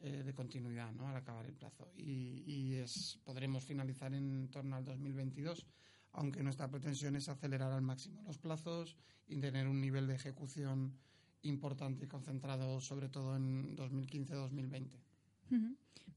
eh, 0.00 0.22
de 0.24 0.32
continuidad 0.32 0.92
¿no? 0.92 1.08
al 1.08 1.16
acabar 1.16 1.44
el 1.44 1.54
plazo. 1.54 1.90
Y, 1.96 2.74
es, 2.74 3.18
podremos 3.24 3.64
finalizar 3.64 4.14
en 4.14 4.48
torno 4.48 4.76
al 4.76 4.84
2022, 4.84 5.66
aunque 6.12 6.42
nuestra 6.42 6.68
pretensión 6.68 7.16
es 7.16 7.28
acelerar 7.28 7.72
al 7.72 7.82
máximo 7.82 8.22
los 8.26 8.38
plazos 8.38 8.96
y 9.26 9.36
tener 9.36 9.68
un 9.68 9.80
nivel 9.80 10.06
de 10.06 10.14
ejecución 10.14 10.94
importante 11.42 12.04
y 12.04 12.08
concentrado 12.08 12.80
sobre 12.80 13.08
todo 13.08 13.36
en 13.36 13.76
2015-2020. 13.76 14.98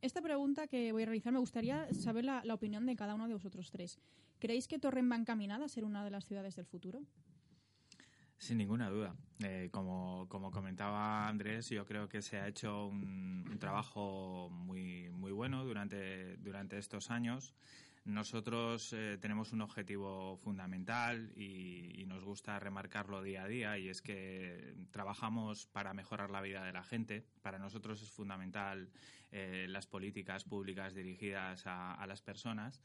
Esta 0.01 0.21
pregunta 0.21 0.67
que 0.67 0.91
voy 0.91 1.03
a 1.03 1.05
realizar 1.05 1.31
me 1.31 1.39
gustaría 1.39 1.93
saber 1.93 2.25
la, 2.25 2.43
la 2.43 2.53
opinión 2.53 2.85
de 2.85 2.95
cada 2.95 3.15
uno 3.15 3.27
de 3.27 3.33
vosotros 3.33 3.69
tres. 3.71 3.99
¿Creéis 4.39 4.67
que 4.67 4.79
Torren 4.79 5.09
va 5.09 5.15
encaminada 5.15 5.65
a 5.65 5.69
ser 5.69 5.83
una 5.83 6.03
de 6.03 6.09
las 6.09 6.25
ciudades 6.25 6.55
del 6.55 6.65
futuro? 6.65 7.03
Sin 8.41 8.57
ninguna 8.57 8.89
duda. 8.89 9.15
Eh, 9.43 9.69
como, 9.71 10.27
comentaba 10.51 11.27
Andrés, 11.27 11.69
yo 11.69 11.85
creo 11.85 12.09
que 12.09 12.23
se 12.23 12.37
ha 12.37 12.47
hecho 12.47 12.87
un, 12.87 13.45
trabajo 13.59 14.49
muy, 14.49 15.11
muy 15.11 15.31
bueno 15.31 15.63
durante, 15.63 16.37
durante 16.37 16.79
estos 16.79 17.11
años. 17.11 17.53
Nosotros 18.03 18.93
eh, 18.93 19.19
tenemos 19.21 19.53
un 19.53 19.61
objetivo 19.61 20.35
fundamental 20.37 21.31
y, 21.35 22.03
nos 22.07 22.25
gusta 22.25 22.59
remarcarlo 22.59 23.21
día 23.21 23.43
a 23.43 23.47
día 23.47 23.77
y 23.77 23.87
es 23.87 24.01
que 24.01 24.75
trabajamos 24.91 25.67
para 25.67 25.93
mejorar 25.93 26.29
la 26.29 26.41
vida 26.41 26.65
de 26.65 26.73
la 26.73 26.83
gente. 26.83 27.23
Para 27.41 27.57
nosotros 27.57 28.01
es 28.01 28.09
fundamental 28.11 28.89
eh, 29.31 29.65
las 29.69 29.87
políticas 29.87 30.43
públicas 30.43 30.93
dirigidas 30.93 31.63
a, 31.67 32.05
las 32.05 32.21
personas 32.21 32.81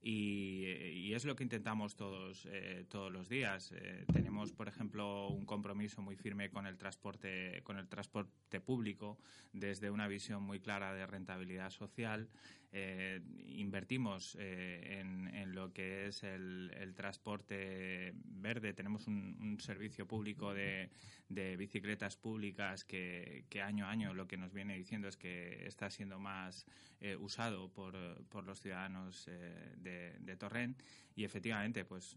y, 0.00 1.12
es 1.12 1.26
lo 1.26 1.36
que 1.36 1.42
intentamos 1.42 1.94
todos, 1.94 2.48
eh, 2.50 2.86
todos 2.88 3.12
los 3.12 3.28
días. 3.28 3.74
Tenemos, 4.10 4.52
por 4.52 4.66
ejemplo, 4.68 5.28
un 5.28 5.44
compromiso 5.44 6.00
muy 6.00 6.16
firme 6.16 6.48
con 6.48 6.66
el 6.66 6.78
transporte, 6.78 7.60
con 7.62 7.76
el 7.76 7.86
transporte 7.86 8.60
público 8.62 9.18
desde 9.52 9.90
una 9.90 10.08
visión 10.08 10.42
muy 10.42 10.60
clara 10.60 10.94
de 10.94 11.06
rentabilidad 11.06 11.68
social 11.68 12.30
eh, 12.72 13.20
invertimos 13.46 14.36
eh, 14.38 15.00
en, 15.00 15.54
lo 15.54 15.72
que 15.72 16.06
es 16.06 16.22
el, 16.22 16.92
transporte 16.94 18.12
verde. 18.14 18.72
Tenemos 18.74 19.08
un, 19.08 19.58
servicio 19.60 20.06
público 20.06 20.54
de, 20.54 20.88
bicicletas 21.28 22.16
públicas 22.16 22.84
que, 22.84 23.44
año 23.62 23.86
a 23.86 23.90
año 23.90 24.14
lo 24.14 24.28
que 24.28 24.36
nos 24.36 24.52
viene 24.52 24.76
diciendo 24.76 25.08
es 25.08 25.16
que 25.16 25.66
está 25.66 25.90
siendo 25.90 26.20
más 26.20 26.64
eh, 27.00 27.16
usado 27.16 27.72
por, 27.72 27.94
los 28.44 28.60
ciudadanos 28.60 29.26
de, 29.26 30.16
de 30.20 30.74
y 31.16 31.24
efectivamente 31.24 31.84
pues 31.84 32.16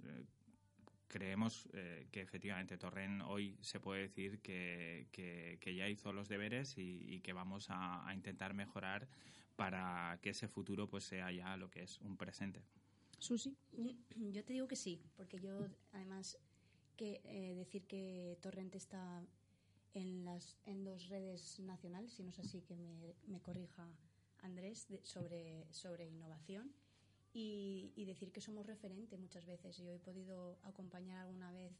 creemos 1.08 1.68
que 2.12 2.22
efectivamente 2.22 2.78
Torrent 2.78 3.22
hoy 3.26 3.58
se 3.62 3.80
puede 3.80 4.02
decir 4.04 4.40
que, 4.40 5.08
ya 5.64 5.88
hizo 5.88 6.14
los 6.14 6.28
deberes 6.28 6.76
y, 6.78 7.20
que 7.22 7.34
vamos 7.34 7.68
a, 7.70 8.10
intentar 8.14 8.54
mejorar 8.54 9.08
para 9.56 10.20
que 10.22 10.32
ese 10.32 10.48
futuro 10.48 10.90
pues 10.90 11.04
sea 11.04 11.32
ya 11.32 11.56
lo 11.58 11.70
que 11.70 11.84
es 11.84 12.00
un 12.02 12.18
presente. 12.18 12.64
Susi. 13.20 13.56
Yo 14.32 14.44
te 14.44 14.54
digo 14.54 14.68
que 14.68 14.76
sí, 14.76 15.02
porque 15.16 15.40
yo 15.40 15.68
además 15.94 16.38
que 16.98 17.22
eh, 17.24 17.56
decir 17.56 17.86
que 17.86 18.38
Torrente 18.42 18.78
está 18.78 19.24
en 19.94 20.26
las 20.26 20.58
en 20.66 20.84
dos 20.84 21.08
redes 21.08 21.60
nacionales, 21.60 22.14
si 22.14 22.24
no 22.24 22.30
es 22.30 22.40
así 22.40 22.62
que 22.62 22.76
me, 22.76 23.40
corrija 23.42 23.88
Andrés 24.42 24.88
sobre 25.04 25.66
sobre 25.72 26.06
innovación 26.06 26.74
y, 27.34 28.04
decir 28.06 28.32
que 28.32 28.42
somos 28.42 28.66
referente 28.66 29.18
muchas 29.18 29.46
veces. 29.46 29.78
Yo 29.78 29.90
he 29.92 30.00
podido 30.00 30.58
acompañar 30.64 31.22
alguna 31.22 31.52
vez 31.52 31.72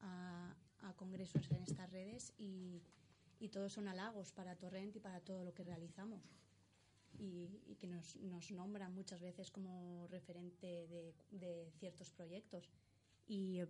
a, 0.00 0.56
a 0.80 0.92
congresos 0.94 1.50
en 1.50 1.62
estas 1.62 1.90
redes 1.90 2.32
y, 2.38 2.82
y 3.38 3.48
todos 3.48 3.72
son 3.72 3.86
halagos 3.86 4.32
para 4.32 4.56
Torrent 4.56 4.96
y 4.96 5.00
para 5.00 5.20
todo 5.20 5.44
lo 5.44 5.52
que 5.54 5.62
realizamos 5.62 6.22
y, 7.18 7.76
que 7.78 7.86
nos, 7.86 8.16
nos 8.16 8.50
nombran 8.50 8.94
muchas 8.94 9.20
veces 9.20 9.50
como 9.50 10.06
referente 10.08 10.86
de, 11.30 11.72
ciertos 11.78 12.10
proyectos. 12.10 12.68
Y, 13.26 13.60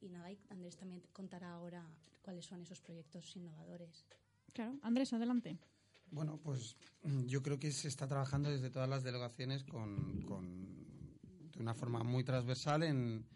y 0.00 0.08
nada, 0.08 0.30
Andrés 0.50 0.76
también 0.76 1.02
contará 1.12 1.52
ahora 1.52 1.86
cuáles 2.22 2.46
son 2.46 2.62
esos 2.62 2.80
proyectos 2.80 3.36
innovadores. 3.36 4.04
Claro, 4.52 4.78
Andrés, 4.82 5.12
adelante. 5.12 5.58
Bueno, 6.10 6.38
pues 6.42 6.76
yo 7.26 7.42
creo 7.42 7.58
que 7.58 7.72
se 7.72 7.88
está 7.88 8.06
trabajando 8.06 8.50
desde 8.50 8.70
todas 8.70 8.88
las 8.88 9.02
delegaciones 9.02 9.64
con, 9.64 10.22
con 10.22 10.74
de 11.52 11.60
una 11.60 11.74
forma 11.74 12.02
muy 12.02 12.24
transversal 12.24 12.82
en, 12.82 13.26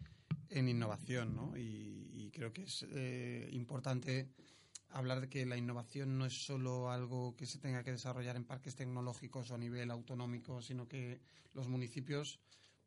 en 0.49 0.69
innovación, 0.69 1.35
¿no? 1.35 1.57
Y, 1.57 1.97
creo 2.31 2.53
que 2.53 2.63
es 2.63 2.85
eh, 2.91 3.49
importante 3.51 4.29
hablar 4.89 5.21
de 5.21 5.29
que 5.29 5.45
la 5.45 5.57
innovación 5.57 6.17
no 6.17 6.25
es 6.25 6.45
solo 6.45 6.91
algo 6.91 7.35
que 7.35 7.45
se 7.45 7.59
tenga 7.59 7.83
que 7.83 7.91
desarrollar 7.91 8.35
en 8.35 8.43
parques 8.43 8.75
tecnológicos 8.75 9.51
o 9.51 9.55
a 9.55 9.57
nivel 9.57 9.91
autonómico, 9.91 10.61
sino 10.61 10.87
que 10.87 11.19
los 11.53 11.67
municipios 11.67 12.39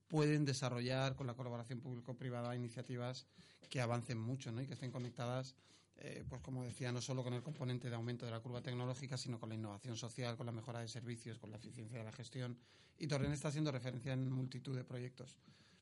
pueden 0.08 0.44
desarrollar 0.44 1.16
con 1.16 1.26
la 1.26 1.34
colaboración 1.34 1.80
público-privada 1.80 2.54
iniciativas 2.54 3.26
que 3.70 3.80
avancen 3.80 4.18
mucho 4.18 4.52
¿no? 4.52 4.60
y 4.60 4.66
que 4.66 4.74
estén 4.74 4.90
conectadas, 4.90 5.54
eh, 5.96 6.24
pues 6.28 6.42
como 6.42 6.64
decía, 6.64 6.92
no 6.92 7.00
solo 7.00 7.22
con 7.22 7.32
el 7.32 7.42
componente 7.42 7.88
de 7.88 7.94
aumento 7.94 8.26
de 8.26 8.32
la 8.32 8.40
curva 8.40 8.60
tecnológica, 8.60 9.16
sino 9.16 9.38
con 9.40 9.48
la 9.48 9.54
innovación 9.54 9.96
social, 9.96 10.36
con 10.36 10.46
la 10.46 10.52
mejora 10.52 10.80
de 10.80 10.88
servicios, 10.88 11.38
con 11.38 11.50
la 11.50 11.56
eficiencia 11.56 11.98
de 11.98 12.04
la 12.04 12.12
gestión. 12.12 12.58
Y 12.98 13.06
Torren 13.06 13.32
está 13.32 13.50
siendo 13.50 13.72
referencia 13.72 14.12
en 14.12 14.30
multitud 14.30 14.76
de 14.76 14.84
proyectos. 14.84 15.38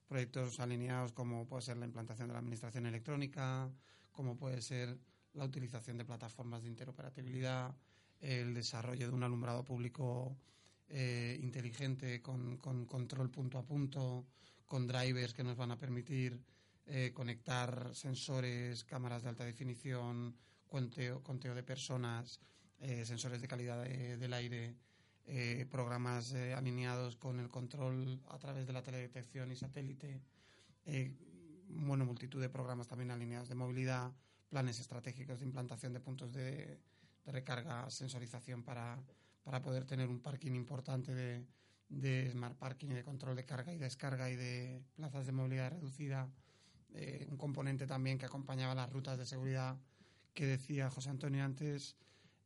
Proyectos 0.07 0.61
alineados 0.61 1.13
como 1.13 1.47
puede 1.49 1.63
ser 1.63 1.79
la 1.79 1.87
implantación 1.87 2.29
de 2.29 2.35
la 2.35 2.39
administración 2.39 2.87
electrónica, 2.87 3.69
como 4.13 4.37
puede 4.37 4.63
ser 4.63 4.97
la 5.35 5.45
utilización 5.45 5.99
de 5.99 6.05
plataformas 6.05 6.63
de 6.63 6.69
interoperabilidad, 6.69 7.75
el 8.21 8.55
desarrollo 8.55 9.09
de 9.09 9.15
un 9.15 9.23
alumbrado 9.23 9.65
público 9.65 10.37
eh, 10.89 11.39
inteligente 11.41 12.21
con, 12.21 12.57
control 12.57 13.31
punto 13.31 13.59
a 13.59 13.65
punto, 13.65 14.27
con 14.67 14.87
drivers 14.87 15.35
que 15.35 15.45
nos 15.45 15.57
van 15.57 15.71
a 15.71 15.79
permitir 15.79 16.41
eh, 16.87 17.13
conectar 17.15 17.95
sensores, 17.95 18.85
cámaras 18.85 19.23
de 19.23 19.29
alta 19.29 19.45
definición, 19.45 20.37
conteo, 20.67 21.23
conteo 21.23 21.55
de 21.55 21.63
personas, 21.63 22.41
eh, 22.81 23.05
sensores 23.05 23.41
de 23.41 23.49
calidad 23.49 23.85
del 23.85 24.33
aire, 24.33 24.77
programas 25.71 26.35
alineados 26.35 27.15
con 27.15 27.39
el 27.39 27.49
control 27.49 28.21
a 28.31 28.39
través 28.39 28.67
de 28.67 28.73
la 28.73 28.83
teledetección 28.83 29.53
y 29.53 29.55
satélite, 29.55 30.21
bueno, 31.69 32.05
multitud 32.05 32.41
de 32.41 32.49
programas 32.49 32.89
también 32.89 33.13
alineados 33.13 33.49
de 33.49 33.55
movilidad, 33.55 34.13
planes 34.51 34.81
estratégicos 34.81 35.39
de 35.39 35.47
implantación 35.47 35.93
de 35.95 36.01
puntos 36.01 36.33
de, 36.33 36.79
recarga, 37.27 37.89
sensorización 37.89 38.63
para, 38.65 38.99
para 39.45 39.63
poder 39.63 39.85
tener 39.85 40.09
un 40.09 40.21
parking 40.21 40.53
importante 40.53 41.15
de, 41.89 42.31
smart 42.31 42.57
parking 42.57 42.89
y 42.89 42.95
de 42.95 43.05
control 43.05 43.37
de 43.37 43.45
carga 43.45 43.73
y 43.73 43.79
descarga 43.79 44.29
y 44.29 44.37
de 44.37 44.83
plazas 44.95 45.27
de 45.27 45.33
movilidad 45.33 45.71
reducida. 45.71 46.29
Eh, 46.93 47.27
un 47.31 47.37
componente 47.37 47.87
también 47.87 48.19
que 48.19 48.27
acompañaba 48.27 48.75
las 48.75 48.91
rutas 48.91 49.17
de 49.17 49.25
seguridad 49.25 49.79
que 50.35 50.47
decía 50.47 50.91
José 50.91 51.11
Antonio 51.11 51.45
antes, 51.45 51.97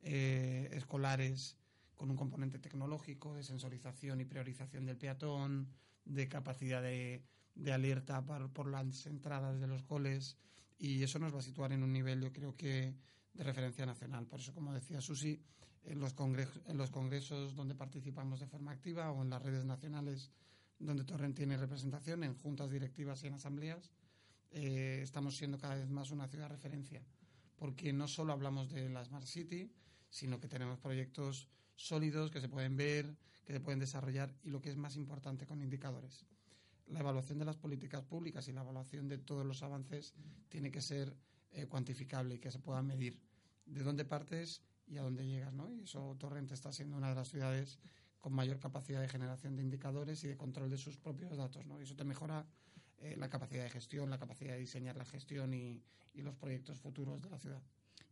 eh, 0.02 0.68
escolares 0.72 1.56
con 1.96 2.10
un 2.10 2.16
componente 2.16 2.58
tecnológico 2.58 3.34
de 3.34 3.42
sensorización 3.42 4.20
y 4.20 4.24
priorización 4.26 4.84
del 4.84 4.98
peatón, 4.98 5.68
de 6.04 6.28
capacidad 6.28 6.82
de, 6.82 7.22
de 7.54 7.72
alerta 7.72 8.22
por, 8.22 8.50
por, 8.50 8.66
las 8.66 9.06
entradas 9.06 9.60
de 9.60 9.66
los 9.66 9.82
coles 9.82 10.36
y 10.78 11.02
eso 11.02 11.18
nos 11.18 11.34
va 11.34 11.38
a 11.38 11.42
situar 11.42 11.72
en 11.72 11.82
un 11.82 11.92
nivel, 11.92 12.20
yo 12.20 12.32
creo 12.32 12.56
que, 12.56 12.94
de 13.32 13.44
referencia 13.44 13.84
nacional. 13.84 14.26
Por 14.26 14.40
eso, 14.40 14.52
como 14.54 14.72
decía 14.72 15.00
Susi, 15.00 15.42
en 15.84 16.00
los, 16.00 16.14
congresos, 16.14 16.62
en 16.66 16.78
los 16.78 16.90
congresos 16.90 17.54
donde 17.54 17.74
participamos 17.74 18.40
de 18.40 18.46
forma 18.46 18.72
activa 18.72 19.10
o 19.12 19.22
en 19.22 19.30
las 19.30 19.42
redes 19.42 19.64
nacionales 19.64 20.30
donde 20.78 21.04
Torrent 21.04 21.36
tiene 21.36 21.56
representación, 21.56 22.24
en 22.24 22.34
juntas 22.34 22.70
directivas 22.70 23.22
y 23.22 23.28
en 23.28 23.34
asambleas, 23.34 23.90
eh, 24.50 25.00
estamos 25.02 25.36
siendo 25.36 25.58
cada 25.58 25.76
vez 25.76 25.88
más 25.88 26.10
una 26.10 26.28
ciudad 26.28 26.48
referencia. 26.48 27.02
Porque 27.56 27.92
no 27.92 28.08
solo 28.08 28.32
hablamos 28.32 28.70
de 28.70 28.88
la 28.88 29.04
Smart 29.04 29.26
City, 29.26 29.72
sino 30.10 30.40
que 30.40 30.48
tenemos 30.48 30.78
proyectos 30.78 31.48
sólidos 31.76 32.30
que 32.30 32.40
se 32.40 32.48
pueden 32.48 32.76
ver, 32.76 33.16
que 33.44 33.52
se 33.52 33.60
pueden 33.60 33.80
desarrollar 33.80 34.34
y 34.42 34.50
lo 34.50 34.60
que 34.60 34.70
es 34.70 34.76
más 34.76 34.96
importante 34.96 35.46
con 35.46 35.60
indicadores. 35.60 36.26
La 36.86 37.00
evaluación 37.00 37.38
de 37.38 37.44
las 37.44 37.56
políticas 37.56 38.02
públicas 38.02 38.46
y 38.48 38.52
la 38.52 38.60
evaluación 38.60 39.08
de 39.08 39.18
todos 39.18 39.46
los 39.46 39.62
avances 39.62 40.14
tiene 40.48 40.70
que 40.70 40.80
ser 40.80 41.16
eh, 41.52 41.66
cuantificable 41.66 42.34
y 42.34 42.38
que 42.38 42.50
se 42.50 42.58
pueda 42.58 42.82
medir 42.82 43.20
de 43.66 43.82
dónde 43.82 44.04
partes 44.04 44.62
y 44.86 44.98
a 44.98 45.02
dónde 45.02 45.26
llegas, 45.26 45.52
¿no? 45.52 45.70
Y 45.70 45.82
eso 45.82 46.16
Torrente 46.18 46.54
está 46.54 46.72
siendo 46.72 46.96
una 46.96 47.08
de 47.08 47.14
las 47.14 47.28
ciudades 47.28 47.78
con 48.18 48.32
mayor 48.32 48.58
capacidad 48.58 49.00
de 49.00 49.08
generación 49.08 49.56
de 49.56 49.62
indicadores 49.62 50.22
y 50.24 50.28
de 50.28 50.36
control 50.36 50.70
de 50.70 50.78
sus 50.78 50.96
propios 50.96 51.36
datos, 51.36 51.66
¿no? 51.66 51.80
Y 51.80 51.84
eso 51.84 51.96
te 51.96 52.04
mejora 52.04 52.46
eh, 52.98 53.16
la 53.16 53.28
capacidad 53.28 53.64
de 53.64 53.70
gestión, 53.70 54.10
la 54.10 54.18
capacidad 54.18 54.54
de 54.54 54.60
diseñar 54.60 54.96
la 54.96 55.04
gestión 55.04 55.54
y, 55.54 55.82
y 56.14 56.22
los 56.22 56.34
proyectos 56.34 56.78
futuros 56.78 57.20
de 57.20 57.30
la 57.30 57.38
ciudad. 57.38 57.62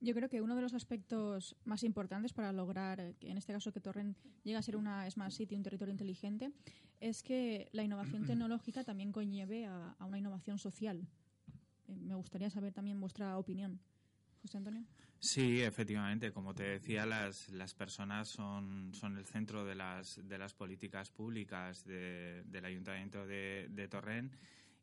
Yo 0.02 0.14
creo 0.14 0.28
que 0.28 0.42
uno 0.42 0.56
de 0.56 0.62
los 0.62 0.74
aspectos 0.74 1.56
más 1.64 1.84
importantes 1.84 2.32
para 2.32 2.52
lograr, 2.52 3.14
en 3.20 3.38
este 3.38 3.52
caso, 3.52 3.72
que 3.72 3.80
Torrent 3.80 4.18
llegue 4.42 4.56
a 4.56 4.62
ser 4.62 4.76
una 4.76 5.08
Smart 5.08 5.30
City, 5.30 5.54
un 5.54 5.62
territorio 5.62 5.92
inteligente, 5.92 6.50
es 6.98 7.22
que 7.22 7.68
la 7.70 7.84
innovación 7.84 8.24
tecnológica 8.26 8.82
también 8.82 9.12
conlleve 9.12 9.64
a, 9.64 9.94
a 9.98 10.04
una 10.04 10.18
innovación 10.18 10.58
social. 10.58 11.06
Eh, 11.86 11.96
me 12.00 12.16
gustaría 12.16 12.50
saber 12.50 12.72
también 12.72 13.00
vuestra 13.00 13.38
opinión. 13.38 13.80
José 14.42 14.56
Antonio. 14.56 14.84
Sí, 15.20 15.62
efectivamente. 15.62 16.32
Como 16.32 16.52
te 16.52 16.64
decía, 16.64 17.06
las, 17.06 17.48
las 17.50 17.72
personas 17.72 18.28
son, 18.28 18.92
son 18.92 19.16
el 19.16 19.24
centro 19.24 19.64
de 19.64 19.76
las, 19.76 20.20
de 20.26 20.36
las 20.36 20.52
políticas 20.52 21.10
públicas 21.10 21.84
de, 21.84 22.42
del 22.46 22.64
Ayuntamiento 22.64 23.24
de, 23.24 23.68
de 23.70 23.86
Torrent 23.86 24.34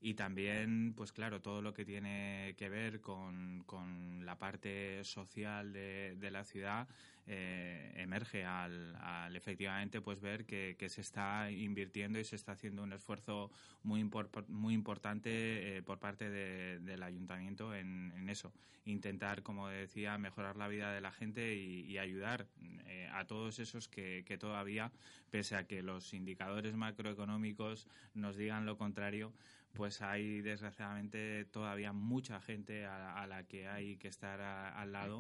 y 0.02 0.14
también, 0.14 0.94
pues 0.96 1.12
claro, 1.12 1.42
todo 1.42 1.62
lo 1.62 1.74
que 1.74 1.84
tiene 1.84 2.56
que 2.58 2.70
ver 2.70 3.02
con, 3.02 3.64
con 3.66 4.26
la 4.26 4.38
parte 4.38 5.04
social 5.04 5.74
de, 5.74 6.30
la 6.32 6.46
ciudad 6.46 6.88
eh, 7.28 7.92
emerge 7.98 8.46
al, 8.46 8.96
al, 8.96 9.36
efectivamente 9.36 10.00
pues 10.00 10.22
ver 10.22 10.46
que, 10.46 10.76
se 10.88 11.02
está 11.02 11.52
invirtiendo 11.52 12.18
y 12.18 12.24
se 12.24 12.38
está 12.38 12.54
haciendo 12.54 12.82
un 12.82 12.94
esfuerzo 12.94 13.52
muy, 13.84 14.10
muy 14.48 14.74
importante 14.74 15.78
eh, 15.78 15.84
por 15.84 16.00
parte 16.00 16.30
de, 16.30 16.80
del 16.80 17.04
ayuntamiento 17.04 17.76
en, 17.76 18.30
eso. 18.30 18.54
Intentar, 18.86 19.44
como 19.44 19.68
decía, 19.68 20.18
mejorar 20.18 20.56
la 20.56 20.68
vida 20.68 20.94
de 20.94 21.02
la 21.02 21.12
gente 21.12 21.56
y, 21.56 21.98
ayudar 21.98 22.48
eh, 22.86 23.10
a 23.12 23.26
todos 23.26 23.60
esos 23.60 23.90
que 23.90 24.38
todavía, 24.40 24.92
pese 25.30 25.56
a 25.58 25.66
que 25.66 25.84
los 25.84 26.14
indicadores 26.14 26.76
macroeconómicos 26.76 27.88
nos 28.14 28.38
digan 28.38 28.66
lo 28.66 28.78
contrario, 28.78 29.34
pues 29.74 30.02
hay 30.02 30.42
desgraciadamente 30.42 31.46
todavía 31.46 31.94
mucha 31.94 32.42
gente 32.42 32.86
a, 32.86 33.22
a 33.22 33.28
la 33.28 33.44
que 33.44 33.68
hay 33.68 33.98
que 33.98 34.08
estar 34.08 34.42
a, 34.42 34.80
al 34.80 34.92
lado 34.92 35.20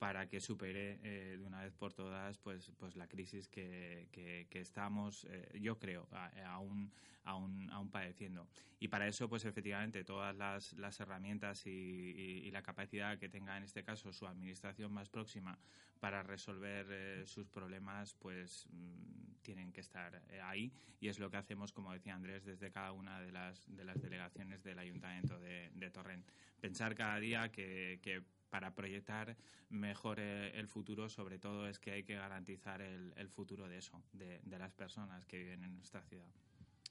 para 0.00 0.26
que 0.30 0.40
supere 0.40 0.98
eh, 1.02 1.36
de 1.38 1.44
una 1.44 1.62
vez 1.62 1.74
por 1.74 1.92
todas 1.92 2.38
pues 2.38 2.72
pues 2.78 2.96
la 2.96 3.06
crisis 3.06 3.48
que, 3.48 4.08
que, 4.10 4.46
que 4.48 4.60
estamos 4.60 5.26
eh, 5.28 5.58
yo 5.60 5.78
creo 5.78 6.08
aún 6.46 6.90
aún 7.24 7.68
aún 7.70 7.90
padeciendo. 7.90 8.48
Y 8.78 8.88
para 8.88 9.06
eso 9.06 9.28
pues 9.28 9.44
efectivamente 9.44 10.02
todas 10.02 10.34
las, 10.34 10.72
las 10.72 10.98
herramientas 11.00 11.66
y, 11.66 11.70
y, 11.70 12.46
y, 12.46 12.50
la 12.50 12.62
capacidad 12.62 13.18
que 13.18 13.28
tenga 13.28 13.58
en 13.58 13.64
este 13.64 13.84
caso 13.84 14.10
su 14.10 14.26
administración 14.26 14.90
más 14.90 15.10
próxima 15.10 15.58
para 16.00 16.22
resolver 16.22 16.86
eh, 16.88 17.26
sus 17.26 17.46
problemas 17.50 18.14
pues 18.14 18.66
mmm, 18.72 19.34
tienen 19.42 19.70
que 19.70 19.82
estar 19.82 20.22
eh, 20.30 20.40
ahí. 20.40 20.72
Y 20.98 21.08
es 21.08 21.18
lo 21.18 21.30
que 21.30 21.36
hacemos 21.36 21.72
como 21.72 21.92
decía 21.92 22.14
Andrés 22.14 22.46
desde 22.46 22.70
cada 22.70 22.92
una 22.92 23.20
de 23.20 23.32
las 23.32 23.66
de 23.76 23.84
las 23.84 24.00
delegaciones 24.00 24.62
del 24.62 24.78
ayuntamiento 24.78 25.38
de, 25.38 25.70
de 25.74 25.90
Torrent. 25.90 26.26
Pensar 26.58 26.94
cada 26.94 27.20
día 27.20 27.50
que, 27.52 28.00
que 28.00 28.22
para 28.50 28.74
proyectar 28.74 29.36
mejor 29.70 30.18
eh, 30.20 30.50
el 30.58 30.66
futuro, 30.66 31.08
sobre 31.08 31.38
todo 31.38 31.68
es 31.68 31.78
que 31.78 31.92
hay 31.92 32.02
que 32.02 32.14
garantizar 32.14 32.82
el, 32.82 33.12
el 33.16 33.28
futuro 33.28 33.68
de 33.68 33.78
eso, 33.78 34.02
de, 34.12 34.40
de, 34.42 34.58
las 34.58 34.72
personas 34.72 35.24
que 35.24 35.38
viven 35.38 35.64
en 35.64 35.74
nuestra 35.76 36.02
ciudad. 36.02 36.30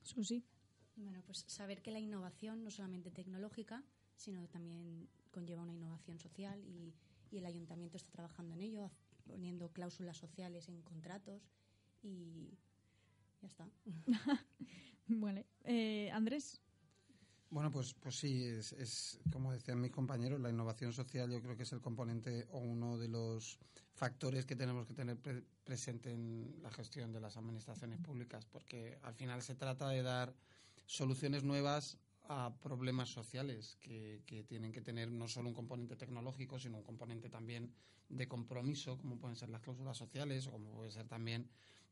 Susi. 0.02 0.44
Bueno, 0.96 1.22
pues 1.26 1.46
saber 1.48 1.82
que 1.82 1.92
la 1.92 2.00
innovación 2.00 2.64
no 2.64 2.72
solamente 2.72 3.12
tecnológica, 3.12 3.84
sino 4.16 4.48
también 4.48 5.08
conlleva 5.32 5.64
una 5.64 5.74
innovación 5.74 6.20
social 6.20 6.62
y, 6.66 6.94
y 7.32 7.38
el 7.38 7.46
ayuntamiento 7.46 7.98
está 7.98 8.12
trabajando 8.12 8.54
en 8.54 8.62
ello, 8.62 8.92
poniendo 9.26 9.72
cláusulas 9.72 10.18
sociales 10.18 10.68
en 10.68 10.82
contratos 10.82 11.42
y 12.02 12.58
ya 13.42 13.48
está. 13.48 13.70
vale. 15.08 15.46
Eh, 15.64 16.10
Andrés. 16.12 16.62
Bueno, 17.52 17.72
pues, 17.72 17.96
pues 17.96 18.16
sí, 18.16 18.44
es, 18.44 18.74
es, 18.74 19.20
como 19.32 19.52
decían 19.52 19.82
mis 19.82 19.92
compañeros, 19.92 20.40
la 20.40 20.52
innovación 20.52 20.94
social 20.94 21.32
yo 21.32 21.42
creo 21.42 21.58
que 21.58 21.64
es 21.64 21.72
el 21.74 21.82
componente 21.82 22.48
o 22.52 22.60
uno 22.60 23.00
de 23.00 23.08
los 23.08 23.58
factores 23.96 24.46
que 24.46 24.56
tenemos 24.56 24.86
que 24.86 24.94
tener 24.94 25.18
pre 25.18 25.44
presente 25.64 26.12
en 26.12 26.60
la 26.62 26.72
gestión 26.72 27.12
de 27.12 27.20
las 27.20 27.38
administraciones 27.38 28.00
públicas, 28.00 28.46
porque 28.46 29.00
al 29.02 29.16
final 29.16 29.42
se 29.42 29.56
trata 29.56 29.90
de 29.90 30.04
dar 30.04 30.36
soluciones 30.86 31.44
nuevas 31.44 31.98
a 32.24 32.54
problemas 32.62 33.10
sociales 33.10 33.78
que, 33.82 34.22
que 34.28 34.44
tienen 34.44 34.72
que 34.72 34.82
tener 34.82 35.12
no 35.12 35.28
solo 35.28 35.50
un 35.50 35.56
componente 35.56 35.96
tecnológico, 35.96 36.60
sino 36.60 36.78
un 36.78 36.84
componente 36.84 37.30
también 37.30 37.74
de 38.10 38.28
compromiso, 38.28 38.98
como 38.98 39.18
pueden 39.18 39.36
ser 39.36 39.50
las 39.50 39.62
cláusulas 39.62 39.98
sociales 39.98 40.46
o 40.48 40.52
como 40.52 40.72
puede 40.72 40.92
ser 40.92 41.08
también 41.08 41.50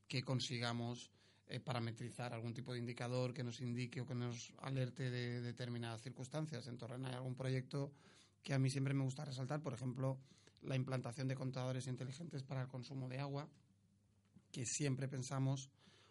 que 0.08 0.24
consigamos 0.24 1.12
eh, 1.50 1.60
parametrizar 1.60 2.34
algún 2.34 2.54
tipo 2.54 2.74
de 2.74 2.80
indicador 2.80 3.34
que 3.34 3.44
nos 3.44 3.62
indique 3.62 4.02
o 4.02 4.06
que 4.06 4.16
nos 4.16 4.54
alerte 4.60 5.10
de, 5.10 5.40
de 5.40 5.42
determinadas 5.42 6.02
circunstancias. 6.02 6.68
En 6.68 6.78
Torrent 6.78 7.06
hay 7.06 7.14
algún 7.14 7.36
proyecto 7.36 7.94
que 8.44 8.54
a 8.54 8.60
mí 8.60 8.70
siempre 8.70 8.94
me 8.94 9.04
gusta 9.04 9.26
resaltar, 9.26 9.62
por 9.62 9.74
ejemplo, 9.74 10.18
la 10.62 10.76
implantación 10.76 11.28
de 11.28 11.36
contadores 11.36 11.88
inteligentes 11.88 12.44
para 12.44 12.62
el 12.62 12.68
consumo 12.68 13.08
de 13.08 13.20
agua, 13.20 13.48
que 14.52 14.66
siempre 14.66 15.08
pensamos 15.08 15.70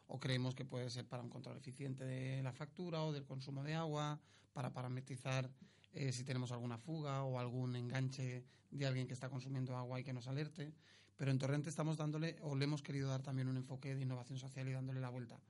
o 0.08 0.20
creemos 0.20 0.54
que 0.54 0.64
puede 0.64 0.90
ser 0.90 1.06
para 1.06 1.22
un 1.22 1.30
control 1.30 1.56
eficiente 1.56 2.04
de 2.04 2.42
la 2.42 2.52
factura 2.52 3.02
o 3.02 3.12
del 3.12 3.24
consumo 3.24 3.62
de 3.64 3.74
agua, 3.74 4.20
para 4.52 4.72
parametrizar 4.72 5.50
eh, 5.92 6.12
si 6.12 6.24
tenemos 6.24 6.52
alguna 6.52 6.78
fuga 6.78 7.24
o 7.24 7.38
algún 7.38 7.76
enganche 7.76 8.44
de 8.70 8.86
alguien 8.86 9.06
que 9.06 9.14
está 9.14 9.28
consumiendo 9.28 9.76
agua 9.76 10.00
y 10.00 10.04
que 10.04 10.12
nos 10.12 10.28
alerte. 10.28 10.72
Pero 11.16 11.30
en 11.30 11.38
Torrente 11.38 11.70
estamos 11.70 11.96
dándole, 11.96 12.36
o 12.42 12.54
le 12.54 12.64
hemos 12.64 12.82
querido 12.82 13.08
dar 13.08 13.22
también 13.22 13.48
un 13.48 13.56
enfoque 13.56 13.94
de 13.94 14.02
innovación 14.02 14.38
social 14.38 14.68
y 14.68 14.72
dándole 14.72 15.00
la 15.00 15.08
vuelta. 15.08 15.40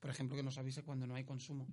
Por 0.00 0.10
ejemplo, 0.10 0.36
que 0.36 0.42
nos 0.42 0.58
avise 0.58 0.82
cuando 0.82 1.06
no 1.06 1.14
hay 1.14 1.24
consumo 1.24 1.66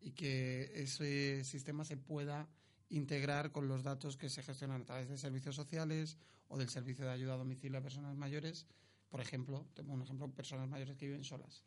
y 0.00 0.12
que 0.12 0.70
ese 0.74 1.42
sistema 1.44 1.84
se 1.84 1.96
pueda 1.96 2.48
integrar 2.90 3.50
con 3.50 3.66
los 3.66 3.82
datos 3.82 4.16
que 4.16 4.28
se 4.28 4.42
gestionan 4.42 4.82
a 4.82 4.84
través 4.84 5.08
de 5.08 5.18
servicios 5.18 5.56
sociales 5.56 6.18
o 6.48 6.58
del 6.58 6.68
servicio 6.68 7.04
de 7.04 7.10
ayuda 7.10 7.34
a 7.34 7.38
domicilio 7.38 7.78
a 7.78 7.82
personas 7.82 8.16
mayores. 8.16 8.66
Por 9.08 9.20
ejemplo, 9.20 9.66
tengo 9.74 9.92
un 9.92 10.02
ejemplo, 10.02 10.30
personas 10.30 10.68
mayores 10.68 10.96
que 10.96 11.06
viven 11.06 11.24
solas. 11.24 11.64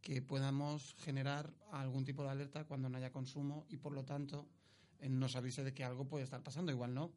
Que 0.00 0.22
podamos 0.22 0.94
generar 0.98 1.52
algún 1.72 2.04
tipo 2.04 2.22
de 2.22 2.30
alerta 2.30 2.64
cuando 2.64 2.88
no 2.88 2.98
haya 2.98 3.10
consumo 3.10 3.66
y, 3.68 3.78
por 3.78 3.94
lo 3.94 4.04
tanto, 4.04 4.48
nos 5.00 5.34
avise 5.34 5.64
de 5.64 5.74
que 5.74 5.82
algo 5.82 6.06
puede 6.06 6.24
estar 6.24 6.42
pasando. 6.42 6.70
Igual 6.70 6.94
no, 6.94 7.12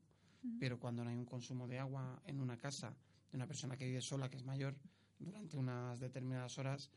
pero 0.59 0.79
cuando 0.79 1.03
no 1.03 1.09
hay 1.09 1.15
un 1.15 1.25
consumo 1.25 1.67
de 1.67 1.79
agua 1.79 2.21
en 2.25 2.39
una 2.39 2.57
casa 2.57 2.95
de 3.31 3.37
una 3.37 3.47
persona 3.47 3.77
que 3.77 3.85
vive 3.85 4.01
sola, 4.01 4.29
que 4.29 4.37
es 4.37 4.43
mayor, 4.43 4.75
durante 5.19 5.57
unas 5.57 5.99
determinadas 5.99 6.57
horas, 6.57 6.91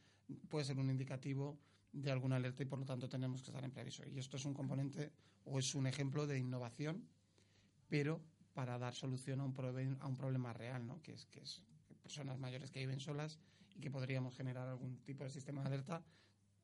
puede 0.48 0.64
ser 0.64 0.78
un 0.78 0.90
indicativo 0.90 1.58
de 1.92 2.10
alguna 2.10 2.36
alerta 2.36 2.62
y 2.62 2.66
por 2.66 2.78
lo 2.78 2.84
tanto 2.84 3.08
tenemos 3.08 3.42
que 3.42 3.50
estar 3.50 3.64
en 3.64 3.70
preaviso. 3.70 4.02
Y 4.06 4.18
esto 4.18 4.36
es 4.36 4.44
un 4.44 4.54
componente 4.54 5.12
o 5.44 5.58
es 5.58 5.74
un 5.74 5.86
ejemplo 5.86 6.26
de 6.26 6.38
innovación, 6.38 7.08
pero 7.88 8.20
para 8.52 8.78
dar 8.78 8.94
solución 8.94 9.40
a 9.40 9.44
un, 9.44 9.96
a 10.00 10.06
un 10.06 10.16
problema 10.16 10.52
real, 10.52 10.86
¿no? 10.86 11.00
que, 11.02 11.12
es, 11.12 11.26
que 11.26 11.40
es 11.40 11.62
personas 12.02 12.38
mayores 12.38 12.70
que 12.70 12.80
viven 12.80 13.00
solas 13.00 13.38
y 13.74 13.80
que 13.80 13.90
podríamos 13.90 14.36
generar 14.36 14.68
algún 14.68 14.98
tipo 15.04 15.24
de 15.24 15.30
sistema 15.30 15.62
de 15.62 15.68
alerta 15.68 16.04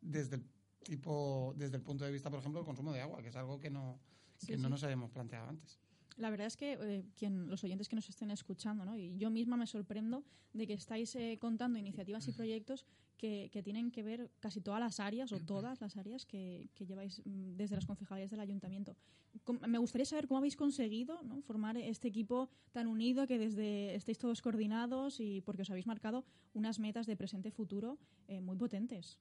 desde 0.01 0.37
el 0.37 0.45
tipo 0.85 1.55
desde 1.57 1.77
el 1.77 1.83
punto 1.83 2.05
de 2.05 2.13
vista, 2.13 2.31
por 2.31 2.39
ejemplo, 2.39 2.61
del 2.61 2.67
consumo 2.67 2.93
de 2.93 3.01
agua, 3.01 3.23
que 3.23 3.29
es 3.29 3.37
algo 3.37 3.59
que 3.59 3.71
no, 3.71 3.99
que 4.39 4.57
sí, 4.57 4.63
no 4.63 4.69
nos 4.69 4.85
habíamos 4.85 5.11
planteado 5.11 5.49
antes. 5.49 5.81
La 6.17 6.31
verdad 6.31 6.47
es 6.47 6.57
que 6.57 6.79
eh, 6.81 7.05
quien, 7.17 7.49
los 7.49 7.65
oyentes 7.65 7.89
que 7.89 7.97
nos 7.97 8.09
estén 8.09 8.31
escuchando, 8.31 8.85
¿no? 8.85 8.97
y 8.97 9.17
yo 9.17 9.31
misma 9.31 9.57
me 9.57 9.67
sorprendo 9.67 10.25
de 10.53 10.67
que 10.67 10.75
estáis 10.75 11.15
eh, 11.17 11.39
contando 11.41 11.79
iniciativas 11.79 12.29
y 12.29 12.33
proyectos 12.33 12.87
que, 13.17 13.51
que, 13.53 13.63
tienen 13.63 13.91
que 13.91 14.03
ver 14.03 14.31
casi 14.39 14.61
todas 14.61 14.81
las 14.81 15.01
áreas 15.01 15.33
o 15.33 15.41
todas 15.41 15.81
las 15.81 15.97
áreas 15.97 16.25
que, 16.25 16.69
que 16.75 16.87
lleváis 16.87 17.21
mm, 17.25 17.57
desde 17.57 17.75
las 17.75 17.87
concejalías 17.87 18.31
del 18.31 18.41
ayuntamiento. 18.41 18.97
Me 19.67 19.79
gustaría 19.79 20.05
saber 20.05 20.29
cómo 20.29 20.39
habéis 20.39 20.57
conseguido 20.57 21.21
¿no? 21.25 21.43
formar 21.43 21.77
este 21.77 22.07
equipo 22.07 22.49
tan 22.71 22.87
unido, 22.87 23.27
que 23.27 23.39
desde 23.39 23.95
estéis 23.97 24.19
todos 24.19 24.41
coordinados 24.43 25.19
y 25.19 25.41
porque 25.41 25.63
os 25.63 25.71
habéis 25.71 25.87
marcado 25.87 26.25
unas 26.53 26.79
metas 26.79 27.07
de 27.07 27.17
presente 27.17 27.49
y 27.49 27.53
futuro 27.53 27.99
eh, 28.29 28.41
muy 28.41 28.57
potentes. 28.57 29.19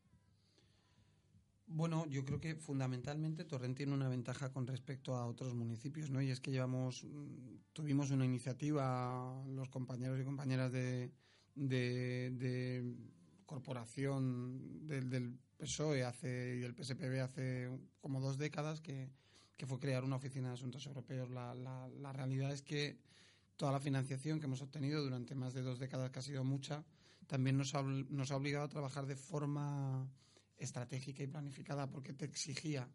Bueno, 1.65 2.05
yo 2.07 2.25
creo 2.25 2.39
que 2.39 2.55
fundamentalmente 2.55 3.45
Torrent 3.45 3.75
tiene 3.77 3.93
una 3.93 4.09
ventaja 4.09 4.51
con 4.51 4.67
respecto 4.67 5.15
a 5.15 5.25
otros 5.25 5.53
municipios, 5.55 6.09
¿no? 6.09 6.21
Y 6.21 6.29
es 6.29 6.39
que 6.39 6.51
llevamos, 6.51 7.03
mm, 7.03 7.71
tuvimos 7.73 8.11
una 8.11 8.25
iniciativa, 8.25 9.43
los 9.47 9.69
compañeros 9.69 10.19
y 10.19 10.23
compañeras 10.23 10.71
de, 10.71 11.11
de, 11.55 12.95
corporación 13.45 14.87
del, 14.87 15.09
del, 15.09 15.39
PSOE 15.57 16.03
hace, 16.03 16.55
y 16.57 16.59
del 16.59 16.75
PSPB 16.75 17.21
hace 17.21 17.69
como 18.01 18.19
dos 18.19 18.37
décadas 18.37 18.81
que, 18.81 19.09
que 19.55 19.65
fue 19.65 19.79
crear 19.79 20.03
una 20.03 20.17
oficina 20.17 20.49
de 20.49 20.55
asuntos 20.55 20.85
europeos. 20.85 21.29
La, 21.29 21.55
la, 21.55 21.87
la 21.87 22.11
realidad 22.11 22.51
es 22.51 22.61
que 22.61 22.97
toda 23.55 23.71
la 23.71 23.79
financiación 23.79 24.39
que 24.39 24.45
hemos 24.47 24.61
obtenido 24.61 25.01
durante 25.01 25.35
más 25.35 25.53
de 25.53 25.61
dos 25.61 25.79
décadas, 25.79 26.11
que 26.11 26.19
ha 26.19 26.23
sido 26.23 26.43
mucha, 26.43 26.83
también 27.27 27.57
nos 27.57 27.73
ha, 27.75 27.81
nos 27.81 28.31
ha 28.31 28.35
obligado 28.35 28.65
a 28.65 28.69
trabajar 28.69 29.05
de 29.05 29.15
forma 29.15 30.09
estratégica 30.57 31.23
y 31.23 31.27
planificada 31.27 31.89
porque 31.89 32.13
te 32.13 32.25
exigía 32.25 32.87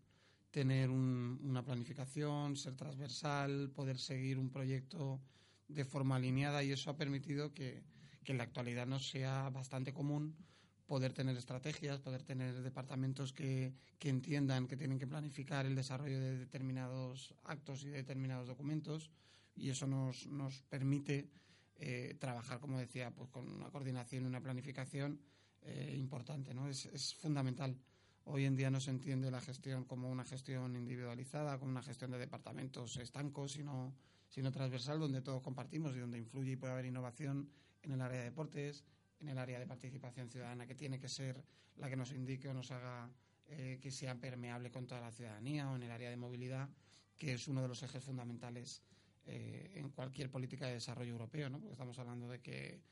tener 0.51 0.91
una 0.91 1.63
planificación, 1.63 2.57
ser 2.57 2.75
transversal, 2.75 3.71
poder 3.71 3.99
seguir 3.99 4.39
un 4.39 4.51
proyecto 4.51 5.21
de 5.69 5.85
forma 5.85 6.17
alineada 6.17 6.63
y 6.63 6.73
eso 6.73 6.91
ha 6.91 6.97
permitido 6.97 7.53
que, 7.53 7.83
en 8.25 8.37
la 8.37 8.45
actualidad 8.45 8.87
nos 8.87 9.09
sea 9.09 9.49
bastante 9.49 9.95
común 9.95 10.37
poder 10.85 11.15
tener 11.15 11.35
estrategias, 11.37 12.01
poder 12.01 12.23
tener 12.23 12.61
departamentos 12.63 13.33
que, 13.33 13.73
que 13.99 14.11
entiendan 14.11 14.67
que 14.67 14.77
tienen 14.77 14.99
que 14.99 15.07
planificar 15.07 15.65
el 15.65 15.75
desarrollo 15.75 16.21
de 16.21 16.39
determinados 16.39 17.35
actos 17.45 17.85
y 17.85 17.89
de 17.89 17.99
determinados 17.99 18.47
documentos 18.47 19.11
y 19.55 19.71
eso 19.71 19.87
nos, 19.87 20.27
nos 20.27 20.63
permite 20.63 21.31
eh, 21.77 22.17
trabajar, 22.19 22.61
como 22.61 22.79
decía, 22.79 23.11
pues 23.11 23.31
con 23.31 23.51
una 23.51 23.71
coordinación 23.71 24.25
y 24.25 24.27
una 24.27 24.43
planificación 24.43 25.21
eh, 25.63 25.95
importante, 25.97 26.55
¿no? 26.55 26.69
Es, 26.69 26.87
es, 26.87 27.15
fundamental. 27.15 27.77
Hoy 28.25 28.45
en 28.45 28.57
día 28.57 28.71
no 28.71 28.81
se 28.81 28.91
entiende 28.91 29.31
la 29.31 29.41
gestión 29.41 29.85
como 29.85 30.11
una 30.11 30.25
gestión 30.25 30.77
individualizada, 30.77 31.59
como 31.59 31.71
una 31.71 31.83
gestión 31.83 32.11
de 32.11 32.19
departamentos 32.19 32.97
estancos, 32.99 33.53
sino, 33.53 33.95
sino 34.29 34.53
transversal, 34.53 35.01
donde 35.01 35.23
todos 35.23 35.43
compartimos 35.43 35.97
y 35.97 35.99
donde 35.99 36.19
influye 36.19 36.53
y 36.53 36.57
puede 36.57 36.73
haber 36.73 36.87
innovación 36.87 37.51
en 37.83 37.93
el 37.93 38.01
área 38.01 38.19
de 38.19 38.25
deportes, 38.25 38.85
en 39.21 39.29
el 39.29 39.39
área 39.39 39.59
de 39.59 39.67
participación 39.67 40.29
ciudadana, 40.29 40.67
que 40.67 40.75
tiene 40.75 40.99
que 40.99 41.09
ser 41.09 41.43
la 41.77 41.89
que 41.89 41.97
nos 41.97 42.13
indique 42.13 42.49
o 42.49 42.55
nos 42.55 42.71
haga 42.71 43.11
eh, 43.47 43.79
que 43.81 43.91
sea 43.91 44.15
permeable 44.15 44.71
con 44.71 44.87
toda 44.87 45.01
la 45.01 45.11
ciudadanía, 45.11 45.71
o 45.71 45.77
en 45.77 45.83
el 45.83 45.91
área 45.91 46.11
de 46.11 46.17
movilidad, 46.17 46.69
que 47.17 47.33
es 47.33 47.49
uno 47.49 47.63
de 47.63 47.69
los 47.69 47.83
ejes 47.83 48.05
fundamentales 48.05 48.83
eh, 49.25 49.73
en 49.75 49.91
cualquier 49.91 50.31
política 50.31 50.67
de 50.67 50.75
desarrollo 50.75 51.13
europeo, 51.13 51.49
¿no? 51.49 51.59
Porque 51.59 51.73
estamos 51.73 51.99
hablando 51.99 52.29
de 52.29 52.41
que 52.41 52.83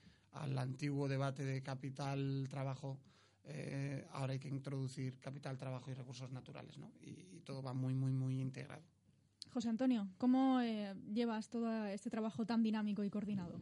al 0.42 0.58
antiguo 0.58 1.08
debate 1.08 1.44
de 1.44 1.62
capital-trabajo, 1.62 2.98
eh, 3.44 4.06
ahora 4.12 4.32
hay 4.32 4.38
que 4.38 4.48
introducir 4.48 5.18
capital, 5.20 5.56
trabajo 5.56 5.90
y 5.90 5.94
recursos 5.94 6.30
naturales, 6.32 6.78
¿no? 6.78 6.92
Y, 7.00 7.36
y 7.36 7.40
todo 7.44 7.62
va 7.62 7.72
muy, 7.72 7.94
muy, 7.94 8.12
muy 8.12 8.40
integrado. 8.40 8.82
José 9.56 9.70
Antonio, 9.70 10.08
¿cómo 10.18 10.60
eh, 10.60 10.94
llevas 11.12 11.48
todo 11.48 11.86
este 11.86 12.10
trabajo 12.10 12.44
tan 12.44 12.62
dinámico 12.62 13.02
y 13.04 13.08
coordinado? 13.08 13.58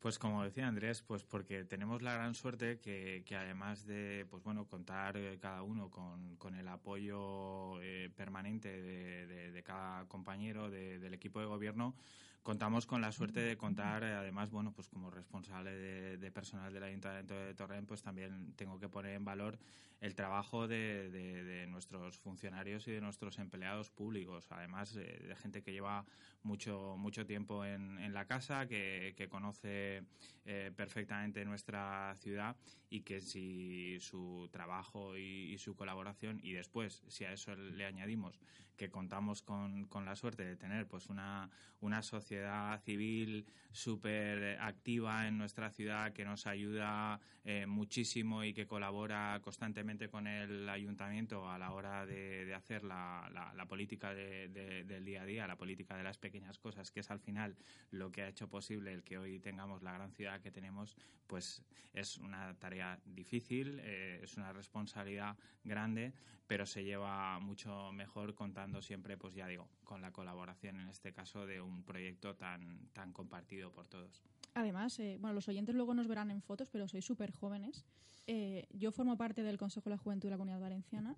Pues 0.00 0.18
como 0.18 0.42
decía 0.42 0.66
Andrés, 0.66 1.00
pues 1.00 1.22
porque 1.22 1.64
tenemos 1.64 2.02
la 2.02 2.14
gran 2.14 2.34
suerte 2.34 2.80
que, 2.80 3.22
que 3.24 3.36
además 3.36 3.86
de 3.86 4.26
pues 4.28 4.42
bueno 4.42 4.66
contar 4.66 5.16
eh, 5.16 5.38
cada 5.40 5.62
uno 5.62 5.90
con, 5.90 6.34
con 6.38 6.56
el 6.56 6.66
apoyo 6.66 7.80
eh, 7.82 8.10
permanente 8.16 8.82
de, 8.82 9.26
de, 9.28 9.52
de, 9.52 9.62
cada 9.62 10.06
compañero 10.08 10.70
de, 10.70 10.98
del 10.98 11.14
equipo 11.14 11.38
de 11.38 11.46
gobierno, 11.46 11.94
contamos 12.42 12.86
con 12.86 13.00
la 13.00 13.12
suerte 13.12 13.40
de 13.40 13.56
contar, 13.56 14.02
eh, 14.02 14.14
además, 14.14 14.50
bueno, 14.50 14.72
pues 14.72 14.88
como 14.88 15.10
responsable 15.10 15.70
de, 15.70 16.18
de, 16.18 16.30
personal 16.30 16.72
del 16.72 16.82
Ayuntamiento 16.82 17.34
de 17.34 17.54
Torrent, 17.54 17.86
pues 17.86 18.02
también 18.02 18.52
tengo 18.56 18.78
que 18.78 18.88
poner 18.88 19.14
en 19.14 19.24
valor 19.24 19.58
el 20.02 20.16
trabajo 20.16 20.66
de, 20.66 21.10
de, 21.10 21.66
nuestros 21.68 22.18
funcionarios 22.18 22.88
y 22.88 22.90
de 22.90 23.00
nuestros 23.00 23.38
empleados 23.38 23.88
públicos, 23.88 24.48
además 24.50 24.96
eh, 24.96 25.24
de 25.28 25.36
gente 25.36 25.62
que 25.62 25.72
lleva 25.72 26.04
mucho 26.42 26.96
mucho 26.98 27.24
tiempo 27.24 27.64
en, 27.64 28.00
en 28.00 28.12
la 28.12 28.26
casa, 28.26 28.66
que, 28.66 29.14
que 29.16 29.28
conoce 29.28 30.02
eh, 30.44 30.72
perfectamente 30.76 31.44
nuestra 31.44 32.16
ciudad 32.16 32.56
y 32.90 33.02
que 33.02 33.20
si 33.20 34.00
su 34.00 34.48
trabajo 34.50 35.16
y, 35.16 35.52
y, 35.54 35.58
su 35.58 35.76
colaboración 35.76 36.40
y 36.42 36.52
después, 36.52 37.04
si 37.06 37.24
a 37.24 37.32
eso 37.32 37.54
le 37.54 37.86
añadimos 37.86 38.40
que 38.76 38.90
contamos 38.90 39.42
con, 39.42 39.84
con 39.84 40.04
la 40.04 40.16
suerte 40.16 40.44
de 40.44 40.56
tener 40.56 40.88
pues 40.88 41.08
una, 41.08 41.48
una 41.80 42.02
sociedad 42.02 42.80
civil 42.80 43.46
súper 43.70 44.58
activa 44.60 45.28
en 45.28 45.38
nuestra 45.38 45.70
ciudad 45.70 46.12
que 46.12 46.24
nos 46.24 46.46
ayuda 46.46 47.20
eh, 47.44 47.66
muchísimo 47.66 48.42
y 48.44 48.52
que 48.52 48.66
colabora 48.66 49.38
constantemente 49.42 49.91
con 50.10 50.26
el 50.26 50.68
ayuntamiento 50.68 51.50
a 51.50 51.58
la 51.58 51.72
hora 51.72 52.06
de, 52.06 52.54
hacer 52.54 52.82
la, 52.82 53.66
política 53.68 54.14
de, 54.14 54.48
del 54.48 55.04
día 55.04 55.22
a 55.22 55.26
día, 55.26 55.46
la 55.46 55.56
política 55.56 55.96
de 55.96 56.02
las 56.02 56.18
pequeñas 56.18 56.58
cosas, 56.58 56.90
que 56.90 57.00
es 57.00 57.10
al 57.10 57.20
final 57.20 57.56
lo 57.90 58.10
que 58.10 58.22
ha 58.22 58.28
hecho 58.28 58.48
posible 58.48 58.92
el 58.92 59.02
que 59.02 59.18
hoy 59.18 59.38
tengamos 59.38 59.82
la 59.82 59.92
gran 59.92 60.10
ciudad 60.12 60.40
que 60.40 60.50
tenemos, 60.50 60.96
pues 61.26 61.62
es 61.92 62.16
una 62.18 62.58
tarea 62.58 62.98
difícil, 63.04 63.80
eh, 63.82 64.20
es 64.22 64.36
una 64.36 64.52
responsabilidad 64.52 65.36
grande, 65.62 66.12
pero 66.46 66.66
se 66.66 66.84
lleva 66.84 67.38
mucho 67.38 67.92
mejor 67.92 68.34
contando 68.34 68.80
siempre, 68.82 69.16
pues 69.16 69.34
ya 69.34 69.46
digo, 69.46 69.68
con 69.84 70.00
la 70.00 70.12
colaboración 70.12 70.80
en 70.80 70.88
este 70.88 71.12
caso 71.12 71.46
de 71.46 71.60
un 71.60 71.84
proyecto 71.84 72.34
tan, 72.34 72.88
tan 72.92 73.12
compartido 73.12 73.70
por 73.72 73.88
todos. 73.88 74.22
Además, 74.54 74.98
eh, 74.98 75.16
bueno, 75.20 75.34
los 75.34 75.48
oyentes 75.48 75.74
luego 75.74 75.94
nos 75.94 76.08
verán 76.08 76.30
en 76.30 76.42
fotos, 76.42 76.68
pero 76.70 76.88
sois 76.88 77.04
súper 77.04 77.32
jóvenes. 77.32 77.84
Eh, 78.26 78.68
yo 78.72 78.92
formo 78.92 79.16
parte 79.16 79.42
del 79.42 79.58
Consejo 79.58 79.90
de 79.90 79.96
la 79.96 79.98
Juventud 79.98 80.28
de 80.28 80.30
la 80.30 80.36
Comunidad 80.36 80.60
Valenciana, 80.60 81.16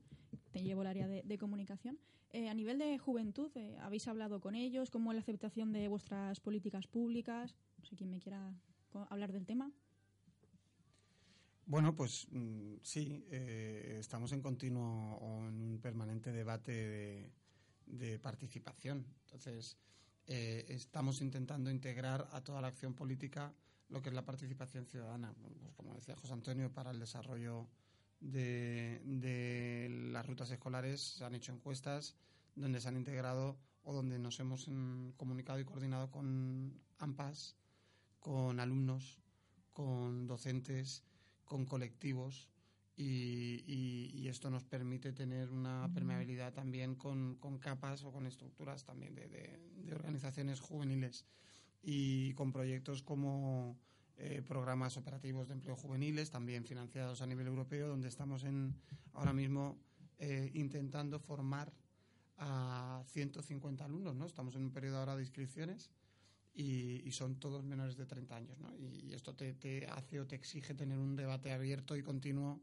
te 0.52 0.62
llevo 0.62 0.82
el 0.82 0.88
área 0.88 1.06
de, 1.06 1.38
comunicación. 1.38 1.98
Eh, 2.30 2.48
a 2.48 2.54
nivel 2.54 2.78
de 2.78 2.98
juventud, 2.98 3.50
eh, 3.56 3.76
¿habéis 3.80 4.08
hablado 4.08 4.40
con 4.40 4.54
ellos? 4.54 4.90
¿Cómo 4.90 5.12
es 5.12 5.16
la 5.16 5.20
aceptación 5.20 5.72
de 5.72 5.88
vuestras 5.88 6.40
políticas 6.40 6.86
públicas? 6.86 7.54
No 7.78 7.84
sé 7.84 7.96
quién 7.96 8.10
me 8.10 8.20
quiera 8.20 8.52
hablar 9.10 9.32
del 9.32 9.44
tema. 9.44 9.70
Bueno, 11.66 11.94
pues 11.94 12.26
mm, 12.30 12.76
sí, 12.82 13.24
estamos 13.30 14.32
en 14.32 14.42
continuo 14.42 15.16
o 15.16 15.48
en 15.48 15.60
un 15.60 15.78
permanente 15.80 16.32
debate 16.32 16.72
de, 16.72 17.32
de 17.86 18.18
participación. 18.18 19.06
Entonces, 19.26 19.76
eh, 20.26 20.66
estamos 20.68 21.20
intentando 21.20 21.70
integrar 21.70 22.28
a 22.32 22.40
toda 22.42 22.60
la 22.60 22.68
acción 22.68 22.94
política 22.94 23.52
lo 23.88 24.00
que 24.02 24.08
es 24.08 24.14
la 24.14 24.24
participación 24.24 24.86
ciudadana. 24.86 25.34
Pues 25.40 25.54
como 25.76 25.94
decía 25.94 26.16
José 26.16 26.32
Antonio, 26.32 26.72
para 26.72 26.90
el 26.90 26.98
desarrollo 26.98 27.68
de, 28.20 29.88
las 30.12 30.26
rutas 30.26 30.50
escolares 30.50 31.00
se 31.00 31.24
han 31.24 31.34
hecho 31.34 31.52
encuestas 31.52 32.16
donde 32.54 32.80
se 32.80 32.88
han 32.88 32.96
integrado 32.96 33.58
o 33.82 33.92
donde 33.92 34.18
nos 34.18 34.40
hemos 34.40 34.66
en, 34.68 35.12
comunicado 35.16 35.60
y 35.60 35.64
coordinado 35.64 36.10
con 36.10 36.80
AMPAS, 36.98 37.56
con 38.18 38.60
alumnos, 38.60 39.18
con 39.72 40.26
docentes, 40.26 41.04
con 41.44 41.66
colectivos 41.66 42.48
y, 42.96 43.64
y, 43.66 44.12
y, 44.14 44.28
esto 44.28 44.50
nos 44.50 44.64
permite 44.64 45.12
tener 45.12 45.50
una 45.50 45.90
permeabilidad 45.92 46.52
también 46.52 46.94
con, 46.94 47.34
con 47.36 47.58
capas 47.58 48.04
o 48.04 48.12
con 48.12 48.26
estructuras 48.26 48.84
también 48.84 49.16
de, 49.16 49.26
de, 49.26 49.60
de, 49.84 49.94
organizaciones 49.94 50.60
juveniles 50.60 51.26
y 51.82 52.32
con 52.34 52.52
proyectos 52.52 53.02
como 53.02 53.76
eh, 54.16 54.42
programas 54.46 54.96
operativos 54.96 55.48
de 55.48 55.54
empleo 55.54 55.74
juveniles 55.74 56.30
también 56.30 56.64
financiados 56.64 57.20
a 57.20 57.26
nivel 57.26 57.48
europeo 57.48 57.88
donde 57.88 58.06
estamos 58.06 58.44
en 58.44 58.76
ahora 59.12 59.32
mismo 59.32 59.76
eh, 60.18 60.52
intentando 60.54 61.18
formar 61.18 61.72
a 62.36 63.02
150 63.08 63.84
alumnos 63.84 64.14
¿no? 64.14 64.24
estamos 64.24 64.54
en 64.54 64.62
un 64.62 64.70
periodo 64.70 64.98
ahora 64.98 65.16
de 65.16 65.22
inscripciones 65.22 65.90
y, 66.54 67.02
y, 67.04 67.10
son 67.10 67.40
todos 67.40 67.64
menores 67.64 67.96
de 67.96 68.06
30 68.06 68.36
años. 68.36 68.60
¿no? 68.60 68.72
Y, 68.76 69.08
y 69.08 69.14
esto 69.14 69.34
te, 69.34 69.54
te, 69.54 69.86
hace 69.86 70.20
o 70.20 70.26
te 70.28 70.36
exige 70.36 70.72
tener 70.72 70.98
un 70.98 71.16
debate 71.16 71.50
abierto 71.50 71.96
y 71.96 72.04
continuo 72.04 72.60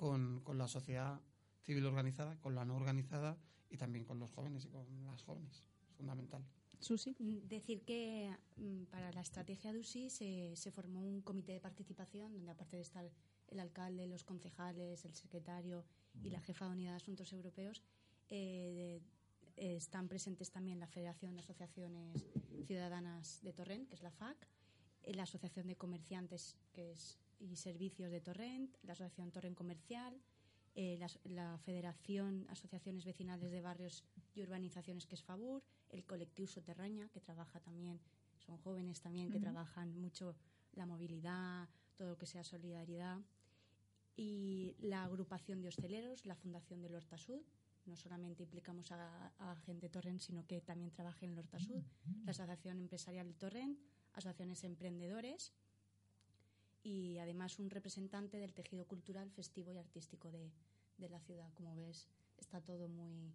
con, 0.00 0.40
con, 0.40 0.56
la 0.56 0.66
sociedad 0.66 1.20
civil 1.60 1.84
organizada, 1.84 2.40
con 2.40 2.54
la 2.54 2.64
no 2.64 2.74
organizada 2.74 3.36
y 3.68 3.76
también 3.76 4.06
con 4.06 4.18
los 4.18 4.32
jóvenes 4.32 4.64
y 4.64 4.68
con 4.70 4.86
las 5.04 5.22
jóvenes. 5.22 5.62
Es 5.82 5.94
fundamental. 5.94 6.42
Susi. 6.78 7.14
Decir 7.44 7.82
que 7.84 8.34
mm, 8.56 8.84
para 8.84 9.12
la 9.12 9.20
estrategia 9.20 9.74
de 9.74 9.80
USI 9.80 10.08
se, 10.08 10.56
se 10.56 10.70
formó 10.70 11.02
un 11.06 11.20
comité 11.20 11.52
de 11.52 11.60
participación 11.60 12.32
donde 12.32 12.50
aparte 12.50 12.76
de 12.76 12.82
estar 12.82 13.10
el 13.48 13.60
alcalde, 13.60 14.06
los 14.06 14.24
concejales, 14.24 15.04
el 15.04 15.12
secretario 15.12 15.84
y 16.24 16.30
la 16.30 16.40
jefa 16.40 16.64
de 16.64 16.72
unidad 16.72 16.92
de 16.92 16.96
asuntos 16.96 17.30
europeos, 17.34 17.82
eh, 18.30 19.02
de, 19.56 19.76
están 19.76 20.08
presentes 20.08 20.50
también 20.50 20.80
la 20.80 20.86
Federación 20.86 21.34
de 21.34 21.40
Asociaciones 21.40 22.24
Ciudadanas 22.66 23.40
de 23.42 23.52
Torrent, 23.52 23.86
que 23.86 23.96
es 23.96 24.02
la 24.02 24.12
FAC, 24.12 24.48
eh, 25.02 25.12
la 25.12 25.24
Asociación 25.24 25.66
de 25.66 25.76
Comerciantes 25.76 26.56
que 26.72 26.92
es, 26.92 27.18
y 27.40 27.56
Servicios 27.56 28.10
de 28.10 28.20
Torrent, 28.20 28.76
la 28.82 28.92
Asociación 28.92 29.32
Torrent 29.32 29.56
Comercial, 29.56 30.20
eh, 30.74 30.96
la, 30.98 31.10
la, 31.24 31.58
Federación 31.58 32.46
Asociaciones 32.48 33.04
Vecinales 33.04 33.50
de 33.50 33.60
Barrios 33.60 34.04
y 34.34 34.42
Urbanizaciones, 34.42 35.06
que 35.06 35.16
es 35.16 35.24
FABUR, 35.24 35.62
el 35.88 36.04
colectivo 36.04 36.46
Soterraña, 36.46 37.08
que 37.08 37.20
trabaja 37.20 37.58
también, 37.60 38.00
son 38.38 38.56
jóvenes 38.58 39.00
también 39.00 39.30
que 39.30 39.40
trabajan 39.40 39.98
mucho 40.00 40.36
la 40.74 40.86
movilidad, 40.86 41.68
todo 41.96 42.10
lo 42.10 42.18
que 42.18 42.26
sea 42.26 42.44
solidaridad, 42.44 43.18
y 44.16 44.76
la 44.78 45.04
agrupación 45.04 45.60
de 45.62 45.68
hosteleros, 45.68 46.26
la 46.26 46.36
Fundación 46.36 46.82
del 46.82 46.94
Horta 46.94 47.18
Sud, 47.18 47.42
no 47.86 47.96
solamente 47.96 48.42
implicamos 48.42 48.92
a, 48.92 49.56
gente 49.64 49.86
de 49.86 49.90
Torrent, 49.90 50.20
sino 50.20 50.46
que 50.46 50.60
también 50.60 50.92
trabaja 50.92 51.24
en 51.24 51.32
el 51.32 51.38
Horta 51.38 51.58
Sud, 51.58 51.82
la 52.24 52.30
Asociación 52.30 52.78
Empresarial 52.78 53.26
de 53.26 53.34
Torrent, 53.34 53.78
asociaciones 54.12 54.62
emprendedores 54.64 55.52
y 56.82 57.18
además 57.18 57.58
un 57.58 57.70
representante 57.70 58.38
del 58.38 58.54
tejido 58.54 58.86
cultural, 58.86 59.30
festivo 59.30 59.72
y 59.72 59.78
artístico 59.78 60.30
de, 60.30 60.50
de 60.98 61.08
la 61.08 61.20
ciudad. 61.20 61.52
Como 61.54 61.74
ves, 61.74 62.08
está 62.38 62.60
todo 62.60 62.88
muy, 62.88 63.34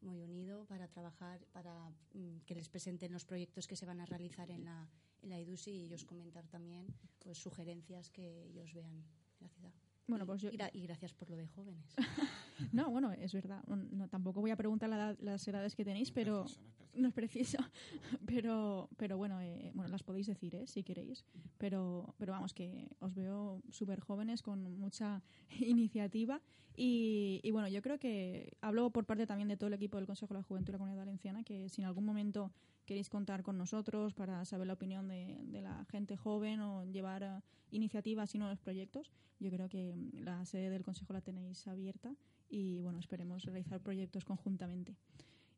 muy 0.00 0.20
unido 0.20 0.64
para 0.66 0.88
trabajar, 0.88 1.40
para 1.52 1.90
mm, 2.14 2.38
que 2.46 2.54
les 2.54 2.68
presenten 2.68 3.12
los 3.12 3.24
proyectos 3.24 3.66
que 3.66 3.76
se 3.76 3.86
van 3.86 4.00
a 4.00 4.06
realizar 4.06 4.50
en 4.50 4.64
la, 4.64 4.88
en 5.22 5.30
la 5.30 5.38
EDUSI 5.38 5.70
y 5.70 5.84
ellos 5.84 6.04
comentar 6.04 6.46
también 6.48 6.86
pues, 7.18 7.38
sugerencias 7.38 8.10
que 8.10 8.46
ellos 8.46 8.72
vean 8.74 8.92
en 8.92 9.04
la 9.40 9.48
ciudad. 9.48 9.72
Bueno, 10.08 10.26
pues 10.26 10.42
y, 10.42 10.48
y, 10.72 10.82
gracias 10.82 11.14
por 11.14 11.30
lo 11.30 11.36
de 11.36 11.46
jóvenes. 11.46 11.94
no, 12.72 12.90
bueno, 12.90 13.12
es 13.12 13.32
verdad. 13.32 13.62
No, 13.66 14.08
tampoco 14.08 14.40
voy 14.40 14.50
a 14.50 14.56
preguntar 14.56 15.16
las 15.20 15.48
edades 15.48 15.76
que 15.76 15.84
tenéis, 15.84 16.10
pero 16.10 16.44
no 16.94 17.08
es 17.08 17.14
preciso. 17.14 17.58
pero, 18.26 18.88
pero 18.96 19.16
bueno, 19.16 19.40
eh, 19.40 19.70
bueno, 19.74 19.90
las 19.90 20.02
podéis 20.02 20.26
decir, 20.26 20.54
¿eh? 20.54 20.66
si 20.66 20.82
queréis. 20.82 21.24
Pero, 21.58 22.14
pero 22.18 22.32
vamos, 22.32 22.54
que 22.54 22.88
os 23.00 23.14
veo 23.14 23.62
súper 23.70 24.00
jóvenes 24.00 24.42
con 24.42 24.78
mucha 24.78 25.22
iniciativa. 25.60 26.40
Y, 26.74 27.40
y, 27.42 27.50
bueno, 27.50 27.68
yo 27.68 27.82
creo 27.82 27.98
que 27.98 28.56
hablo 28.62 28.90
por 28.90 29.04
parte 29.04 29.26
también 29.26 29.48
de 29.48 29.56
todo 29.56 29.68
el 29.68 29.74
equipo 29.74 29.98
del 29.98 30.06
Consejo 30.06 30.32
de 30.32 30.40
la 30.40 30.44
Juventud 30.44 30.68
de 30.68 30.72
la 30.72 30.78
Comunidad 30.78 31.02
Valenciana, 31.02 31.44
que 31.44 31.68
si 31.68 31.82
en 31.82 31.86
algún 31.86 32.04
momento 32.04 32.50
queréis 32.86 33.08
contar 33.08 33.42
con 33.42 33.58
nosotros 33.58 34.14
para 34.14 34.44
saber 34.44 34.66
la 34.66 34.72
opinión 34.74 35.08
de, 35.08 35.60
la 35.62 35.84
gente 35.86 36.16
joven 36.16 36.60
o 36.60 36.84
llevar 36.84 37.22
eh, 37.22 37.40
iniciativas 37.70 38.34
y 38.34 38.38
nuevos 38.38 38.58
proyectos, 38.58 39.10
yo 39.38 39.50
creo 39.50 39.68
que 39.68 39.94
mm, 39.94 40.24
la 40.24 40.44
sede 40.44 40.70
del 40.70 40.82
Consejo 40.82 41.12
la 41.12 41.20
tenéis 41.20 41.66
abierta 41.68 42.14
y 42.48 42.80
bueno, 42.80 42.98
esperemos 42.98 43.44
realizar 43.44 43.80
proyectos 43.80 44.24
conjuntamente. 44.24 44.96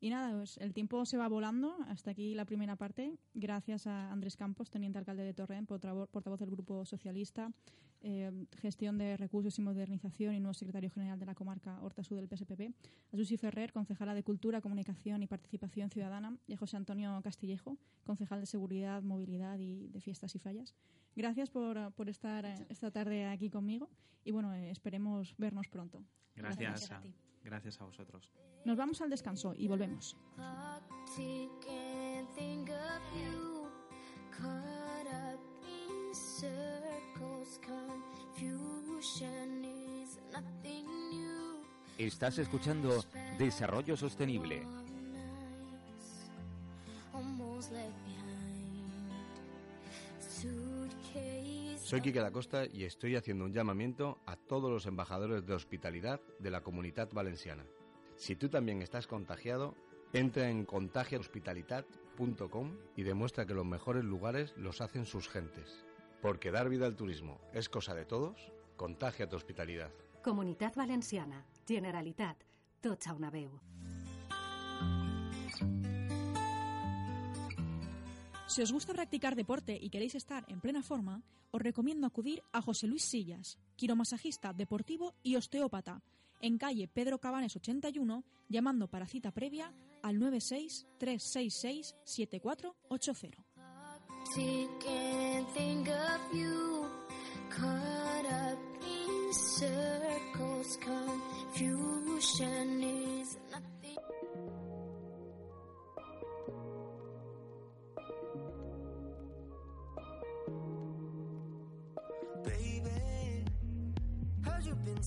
Y 0.04 0.10
nada, 0.10 0.36
pues 0.36 0.58
el 0.58 0.74
tiempo 0.74 1.06
se 1.06 1.16
va 1.16 1.28
volando. 1.28 1.78
Hasta 1.88 2.10
aquí 2.10 2.34
la 2.34 2.44
primera 2.44 2.76
parte. 2.76 3.16
Gracias 3.32 3.86
a 3.86 4.12
Andrés 4.12 4.36
Campos, 4.36 4.70
teniente 4.70 4.98
alcalde 4.98 5.24
de 5.24 5.32
Torrent, 5.32 5.66
portavoz 5.66 6.38
del 6.40 6.50
Grupo 6.50 6.84
Socialista, 6.84 7.50
eh, 8.02 8.30
gestión 8.58 8.98
de 8.98 9.16
recursos 9.16 9.58
y 9.58 9.62
modernización 9.62 10.34
y 10.34 10.40
nuevo 10.40 10.52
secretario 10.52 10.90
general 10.90 11.18
de 11.18 11.24
la 11.24 11.34
comarca 11.34 11.80
Horta 11.80 12.04
Sur 12.04 12.18
del 12.18 12.28
PSPP, 12.28 12.74
a 13.14 13.16
Susi 13.16 13.38
Ferrer, 13.38 13.72
concejala 13.72 14.12
de 14.12 14.22
Cultura, 14.22 14.60
Comunicación 14.60 15.22
y 15.22 15.26
Participación 15.26 15.88
Ciudadana, 15.88 16.36
y 16.46 16.52
a 16.52 16.58
José 16.58 16.76
Antonio 16.76 17.18
Castillejo, 17.24 17.78
concejal 18.04 18.40
de 18.40 18.46
Seguridad, 18.46 19.02
Movilidad 19.02 19.58
y 19.58 19.88
de 19.88 20.02
Fiestas 20.02 20.34
y 20.34 20.38
Fallas. 20.38 20.74
Gracias 21.16 21.48
por, 21.48 21.78
estar 22.08 22.44
eh, 22.44 22.66
esta 22.68 22.90
tarde 22.90 23.24
aquí 23.24 23.48
conmigo 23.48 23.88
y 24.22 24.32
bueno, 24.32 24.52
eh, 24.52 24.70
esperemos 24.70 25.34
vernos 25.38 25.66
pronto. 25.68 26.04
Gracias, 26.36 26.90
a, 26.90 27.00
gracias 27.44 27.80
a 27.80 27.84
vosotros. 27.84 28.30
Nos 28.64 28.76
vamos 28.76 29.00
al 29.00 29.10
descanso 29.10 29.54
y 29.56 29.68
volvemos. 29.68 30.16
Estás 41.98 42.38
escuchando 42.38 43.04
Desarrollo 43.38 43.96
Sostenible. 43.96 44.83
Soy 51.84 52.00
Quique 52.00 52.20
da 52.20 52.32
Costa 52.32 52.64
y 52.64 52.84
estoy 52.84 53.14
haciendo 53.14 53.44
un 53.44 53.52
llamamiento 53.52 54.18
a 54.24 54.36
todos 54.36 54.70
los 54.70 54.86
embajadores 54.86 55.44
de 55.44 55.52
hospitalidad 55.52 56.18
de 56.38 56.50
la 56.50 56.62
comunidad 56.62 57.10
valenciana. 57.12 57.66
Si 58.16 58.36
tú 58.36 58.48
también 58.48 58.80
estás 58.80 59.06
contagiado, 59.06 59.74
entra 60.14 60.48
en 60.48 60.64
contagiahospitalitat.com 60.64 62.78
y 62.96 63.02
demuestra 63.02 63.44
que 63.44 63.52
los 63.52 63.66
mejores 63.66 64.02
lugares 64.02 64.54
los 64.56 64.80
hacen 64.80 65.04
sus 65.04 65.28
gentes. 65.28 65.84
Porque 66.22 66.50
dar 66.50 66.70
vida 66.70 66.86
al 66.86 66.96
turismo 66.96 67.38
es 67.52 67.68
cosa 67.68 67.94
de 67.94 68.06
todos, 68.06 68.50
contagia 68.76 69.28
tu 69.28 69.36
hospitalidad. 69.36 69.90
Comunidad 70.22 70.74
Valenciana, 70.74 71.44
Generalitat, 71.66 72.42
tots 72.80 73.08
una. 73.08 73.30
Si 78.46 78.62
os 78.62 78.72
gusta 78.72 78.92
practicar 78.92 79.34
deporte 79.36 79.78
y 79.80 79.88
queréis 79.88 80.14
estar 80.14 80.44
en 80.48 80.60
plena 80.60 80.82
forma, 80.82 81.22
os 81.50 81.62
recomiendo 81.62 82.06
acudir 82.06 82.42
a 82.52 82.60
José 82.60 82.86
Luis 82.86 83.02
Sillas, 83.02 83.58
quiromasajista 83.76 84.52
deportivo 84.52 85.14
y 85.22 85.36
osteópata, 85.36 86.02
en 86.40 86.58
calle 86.58 86.88
Pedro 86.88 87.18
Cabanes 87.18 87.56
81, 87.56 88.22
llamando 88.48 88.88
para 88.88 89.06
cita 89.06 89.30
previa 89.30 89.72
al 90.02 90.18
96 90.18 90.86
366 90.98 91.96
7480. 92.04 93.44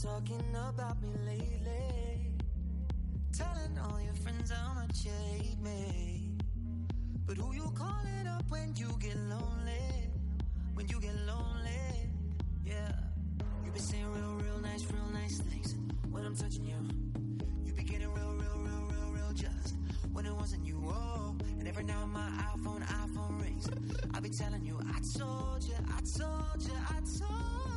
Talking 0.02 0.44
about 0.70 1.02
me 1.02 1.10
lately. 1.26 2.36
Telling 3.36 3.80
all 3.80 4.00
your 4.00 4.14
friends 4.14 4.52
how 4.52 4.74
much 4.76 5.06
you 5.06 5.12
hate 5.32 5.60
me. 5.60 6.34
But 7.26 7.38
who 7.38 7.54
you 7.56 7.72
calling 7.76 8.28
up 8.28 8.44
when 8.50 8.74
you 8.76 8.90
get 9.00 9.18
lonely? 9.18 10.12
When 10.76 10.88
you 10.88 11.00
get 11.02 11.16
lonely, 11.26 12.12
yeah. 12.64 12.92
You 13.66 13.72
be 13.72 13.80
saying 13.80 14.12
real, 14.14 14.36
real 14.36 14.60
nice, 14.60 14.86
real 14.92 15.10
nice 15.14 15.40
things 15.40 15.76
when 16.12 16.26
I'm 16.26 16.36
touching 16.36 16.66
you. 16.66 16.78
You 17.66 17.74
be 17.74 17.84
getting 17.84 18.14
real, 18.14 18.34
real, 18.34 18.58
real, 18.60 18.88
real, 18.92 19.12
real 19.12 19.34
just 19.34 19.76
when 20.14 20.28
it 20.28 20.36
wasn't 20.36 20.64
you. 20.64 20.80
Oh, 20.88 21.36
and 21.60 21.68
every 21.68 21.84
now 21.84 22.04
and 22.04 22.14
my 22.14 22.30
iPhone, 22.56 22.86
iPhone 22.86 23.42
rings. 23.42 23.68
I 24.14 24.20
be 24.20 24.30
telling 24.30 24.64
you, 24.64 24.80
I 24.94 25.00
told 25.18 25.64
you, 25.64 25.76
I 25.88 26.02
told 26.02 26.62
you, 26.62 26.74
I 26.88 27.00
told 27.18 27.72
you. 27.72 27.77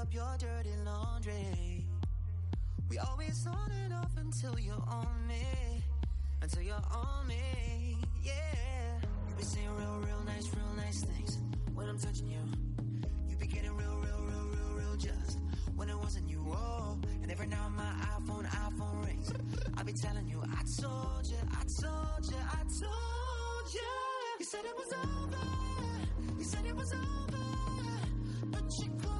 up 0.00 0.14
your 0.14 0.34
dirty 0.38 0.72
laundry. 0.86 1.84
We 2.88 2.96
always 2.98 3.46
on 3.46 3.70
and 3.84 3.92
off 3.92 4.16
until 4.16 4.58
you're 4.58 4.82
on 4.88 5.26
me. 5.28 5.82
Until 6.40 6.62
you're 6.62 6.86
on 6.90 7.26
me, 7.26 7.98
yeah. 8.22 8.32
You 9.28 9.34
be 9.36 9.42
saying 9.42 9.68
real, 9.76 10.00
real 10.06 10.22
nice, 10.24 10.48
real 10.54 10.72
nice 10.74 11.02
things 11.02 11.38
when 11.74 11.86
I'm 11.86 11.98
touching 11.98 12.30
you. 12.30 12.40
You 13.28 13.36
be 13.36 13.46
getting 13.46 13.76
real, 13.76 13.94
real, 14.02 14.22
real, 14.22 14.48
real, 14.54 14.74
real 14.74 14.96
just 14.96 15.38
when 15.76 15.90
it 15.90 15.98
wasn't 15.98 16.30
you. 16.30 16.46
Oh, 16.48 16.96
and 17.22 17.30
every 17.30 17.48
now 17.48 17.68
my 17.68 17.92
iPhone, 18.16 18.46
iPhone 18.46 19.04
rings. 19.04 19.30
I 19.76 19.82
be 19.82 19.92
telling 19.92 20.26
you, 20.26 20.42
I 20.44 20.62
told 20.80 21.26
you, 21.26 21.36
I 21.52 21.62
told 21.64 22.24
you, 22.24 22.38
I 22.38 22.62
told 22.80 23.74
you. 23.74 23.90
You 24.38 24.46
said 24.46 24.64
it 24.64 24.76
was 24.78 24.92
over. 24.94 26.38
You 26.38 26.44
said 26.44 26.64
it 26.64 26.74
was 26.74 26.90
over. 26.94 27.44
But 28.46 28.62
your 28.78 28.96
clothes 28.98 29.19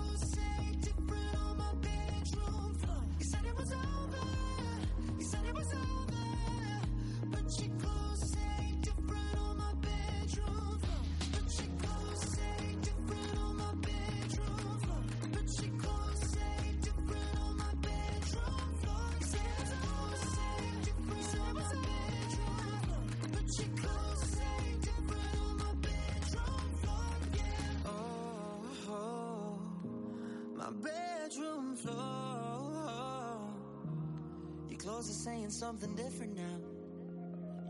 Clothes 35.01 35.17
are 35.17 35.31
saying 35.31 35.49
something 35.49 35.97
different 35.97 36.37
now. 36.37 36.59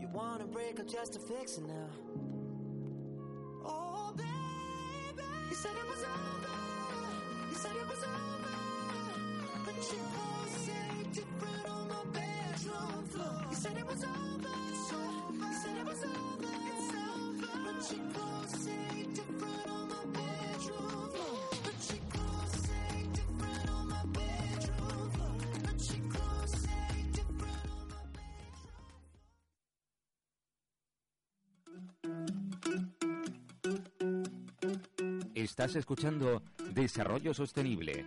You 0.01 0.09
wanna 0.11 0.45
break 0.47 0.81
up 0.81 0.87
just 0.89 1.13
to 1.13 1.19
fix 1.19 1.57
it 1.57 1.63
now. 1.65 1.87
Estás 35.41 35.75
escuchando 35.75 36.43
Desarrollo 36.71 37.33
Sostenible. 37.33 38.05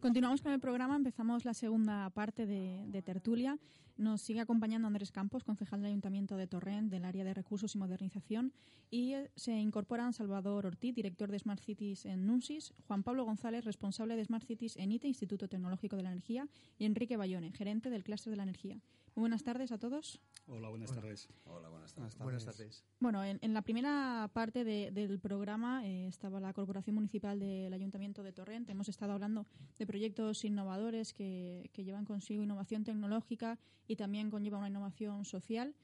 Continuamos 0.00 0.42
con 0.42 0.50
el 0.50 0.58
programa, 0.58 0.96
empezamos 0.96 1.44
la 1.44 1.54
segunda 1.54 2.10
parte 2.10 2.44
de, 2.46 2.82
de 2.88 3.02
tertulia. 3.02 3.56
Nos 3.96 4.22
sigue 4.22 4.40
acompañando 4.40 4.88
Andrés 4.88 5.12
Campos, 5.12 5.44
concejal 5.44 5.80
del 5.80 5.90
Ayuntamiento 5.90 6.36
de 6.36 6.46
Torrent 6.48 6.90
del 6.90 7.04
área 7.04 7.22
de 7.24 7.32
recursos 7.32 7.74
y 7.74 7.78
modernización, 7.78 8.52
y 8.90 9.12
eh, 9.12 9.30
se 9.36 9.52
incorporan 9.58 10.12
Salvador 10.12 10.66
Ortiz, 10.66 10.94
director 10.94 11.30
de 11.30 11.38
Smart 11.38 11.60
Cities 11.60 12.04
en 12.04 12.26
NUNSIS, 12.26 12.72
Juan 12.88 13.04
Pablo 13.04 13.24
González, 13.24 13.64
responsable 13.64 14.16
de 14.16 14.24
Smart 14.24 14.44
Cities 14.44 14.76
en 14.76 14.90
ITE, 14.90 15.06
Instituto 15.06 15.46
Tecnológico 15.48 15.96
de 15.96 16.02
la 16.02 16.10
Energía, 16.10 16.48
y 16.76 16.86
Enrique 16.86 17.16
Bayone, 17.16 17.52
gerente 17.52 17.88
del 17.88 18.02
Clúster 18.02 18.30
de 18.32 18.36
la 18.36 18.42
Energía. 18.42 18.80
Muy 19.14 19.22
buenas 19.22 19.44
tardes 19.44 19.70
a 19.70 19.78
todos. 19.78 20.20
Hola, 20.48 20.68
buenas 20.70 20.92
tardes. 20.92 21.28
Hola, 21.44 21.68
buenas 21.68 21.94
tardes. 21.94 22.18
Buenas 22.18 22.44
tardes. 22.44 22.84
Bueno, 22.98 23.22
en, 23.22 23.38
en 23.42 23.54
la 23.54 23.62
primera 23.62 24.28
parte 24.34 24.64
de- 24.64 24.90
del 24.90 25.20
programa 25.20 25.86
eh, 25.86 26.08
estaba 26.08 26.40
la 26.40 26.52
Corporación 26.52 26.96
Municipal 26.96 27.38
del 27.38 27.72
Ayuntamiento 27.72 28.24
de 28.24 28.32
Torrent. 28.32 28.68
Hemos 28.68 28.88
estado 28.88 29.12
hablando 29.12 29.46
de 29.78 29.86
proyectos 29.86 30.44
innovadores 30.44 31.14
que, 31.14 31.70
que 31.72 31.84
llevan 31.84 32.04
consigo 32.04 32.42
innovación 32.42 32.82
tecnológica 32.82 33.56
y 33.86 33.96
también 33.96 34.30
conlleva 34.30 34.58
una 34.58 34.68
innovación 34.68 35.24
social. 35.24 35.74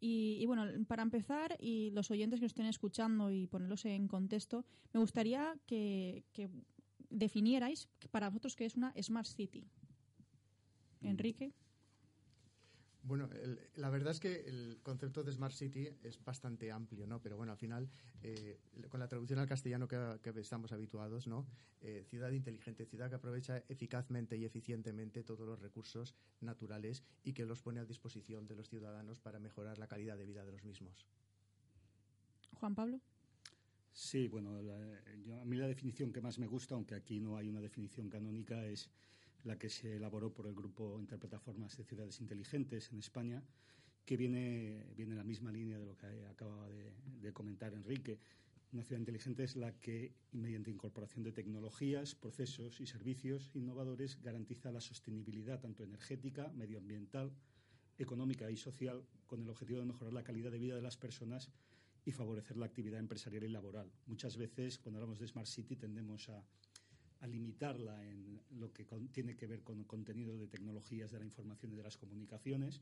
Y, 0.00 0.38
y 0.40 0.46
bueno, 0.46 0.64
para 0.86 1.02
empezar, 1.02 1.56
y 1.60 1.90
los 1.90 2.10
oyentes 2.10 2.40
que 2.40 2.44
nos 2.44 2.52
estén 2.52 2.66
escuchando 2.66 3.30
y 3.30 3.46
ponerlos 3.46 3.84
en 3.84 4.08
contexto, 4.08 4.64
me 4.92 5.00
gustaría 5.00 5.58
que, 5.66 6.24
que 6.32 6.48
definierais 7.10 7.88
para 8.10 8.28
vosotros 8.28 8.56
qué 8.56 8.64
es 8.64 8.76
una 8.76 8.94
Smart 9.00 9.26
City. 9.26 9.66
Enrique. 11.02 11.52
Bueno, 13.02 13.30
el- 13.32 13.58
la 13.76 13.88
verdad 13.88 14.10
es 14.12 14.20
que 14.20 14.40
el 14.46 14.78
concepto 14.82 15.24
de 15.24 15.32
Smart 15.32 15.54
City 15.54 15.88
es 16.02 16.22
bastante 16.22 16.70
amplio, 16.70 17.06
¿no? 17.06 17.20
Pero 17.20 17.36
bueno, 17.36 17.52
al 17.52 17.58
final, 17.58 17.88
eh, 18.22 18.60
con 18.90 19.00
la 19.00 19.08
traducción 19.08 19.38
al 19.38 19.48
castellano 19.48 19.88
que, 19.88 20.18
que 20.22 20.38
estamos 20.38 20.70
habituados, 20.72 21.26
¿no? 21.26 21.46
Eh, 21.80 22.04
ciudad 22.06 22.30
inteligente, 22.30 22.84
ciudad 22.84 23.08
que 23.08 23.16
aprovecha 23.16 23.64
eficazmente 23.68 24.36
y 24.36 24.44
eficientemente 24.44 25.24
todos 25.24 25.46
los 25.46 25.60
recursos 25.60 26.14
naturales 26.40 27.02
y 27.24 27.32
que 27.32 27.46
los 27.46 27.62
pone 27.62 27.80
a 27.80 27.86
disposición 27.86 28.46
de 28.46 28.54
los 28.56 28.68
ciudadanos 28.68 29.18
para 29.18 29.38
mejorar 29.38 29.78
la 29.78 29.88
calidad 29.88 30.18
de 30.18 30.26
vida 30.26 30.44
de 30.44 30.52
los 30.52 30.64
mismos. 30.64 31.06
Juan 32.52 32.74
Pablo. 32.74 33.00
Sí, 33.92 34.28
bueno, 34.28 34.60
la- 34.62 35.16
yo- 35.24 35.40
a 35.40 35.44
mí 35.44 35.56
la 35.56 35.66
definición 35.66 36.12
que 36.12 36.20
más 36.20 36.38
me 36.38 36.46
gusta, 36.46 36.74
aunque 36.74 36.94
aquí 36.94 37.18
no 37.18 37.36
hay 37.36 37.48
una 37.48 37.60
definición 37.60 38.08
canónica, 38.08 38.64
es 38.66 38.90
la 39.44 39.58
que 39.58 39.68
se 39.68 39.96
elaboró 39.96 40.32
por 40.32 40.46
el 40.46 40.54
grupo 40.54 40.98
Interplataformas 41.00 41.76
de 41.76 41.84
Ciudades 41.84 42.20
Inteligentes 42.20 42.90
en 42.92 42.98
España, 42.98 43.42
que 44.04 44.16
viene, 44.16 44.86
viene 44.96 45.12
en 45.12 45.18
la 45.18 45.24
misma 45.24 45.52
línea 45.52 45.78
de 45.78 45.86
lo 45.86 45.96
que 45.96 46.06
acababa 46.26 46.68
de, 46.68 46.92
de 47.20 47.32
comentar 47.32 47.72
Enrique. 47.74 48.18
Una 48.72 48.84
ciudad 48.84 49.00
inteligente 49.00 49.44
es 49.44 49.56
la 49.56 49.72
que, 49.80 50.14
mediante 50.32 50.70
incorporación 50.70 51.24
de 51.24 51.32
tecnologías, 51.32 52.14
procesos 52.14 52.80
y 52.80 52.86
servicios 52.86 53.50
innovadores, 53.54 54.20
garantiza 54.22 54.70
la 54.70 54.80
sostenibilidad 54.80 55.60
tanto 55.60 55.82
energética, 55.82 56.48
medioambiental, 56.54 57.32
económica 57.98 58.50
y 58.50 58.56
social, 58.56 59.04
con 59.26 59.42
el 59.42 59.48
objetivo 59.48 59.80
de 59.80 59.86
mejorar 59.86 60.12
la 60.12 60.24
calidad 60.24 60.50
de 60.50 60.58
vida 60.58 60.76
de 60.76 60.82
las 60.82 60.96
personas 60.96 61.50
y 62.04 62.12
favorecer 62.12 62.56
la 62.56 62.66
actividad 62.66 62.98
empresarial 62.98 63.44
y 63.44 63.48
laboral. 63.48 63.90
Muchas 64.06 64.36
veces, 64.36 64.78
cuando 64.78 64.98
hablamos 64.98 65.18
de 65.18 65.26
Smart 65.26 65.46
City, 65.46 65.76
tendemos 65.76 66.28
a, 66.28 66.44
a 67.20 67.26
limitarla 67.26 68.04
en 68.06 68.40
lo 68.50 68.72
que 68.72 68.86
con- 68.86 69.08
tiene 69.08 69.36
que 69.36 69.46
ver 69.46 69.62
con 69.62 69.84
contenido 69.84 70.36
de 70.38 70.46
tecnologías 70.48 71.10
de 71.10 71.18
la 71.18 71.24
información 71.24 71.72
y 71.72 71.76
de 71.76 71.82
las 71.82 71.96
comunicaciones, 71.96 72.80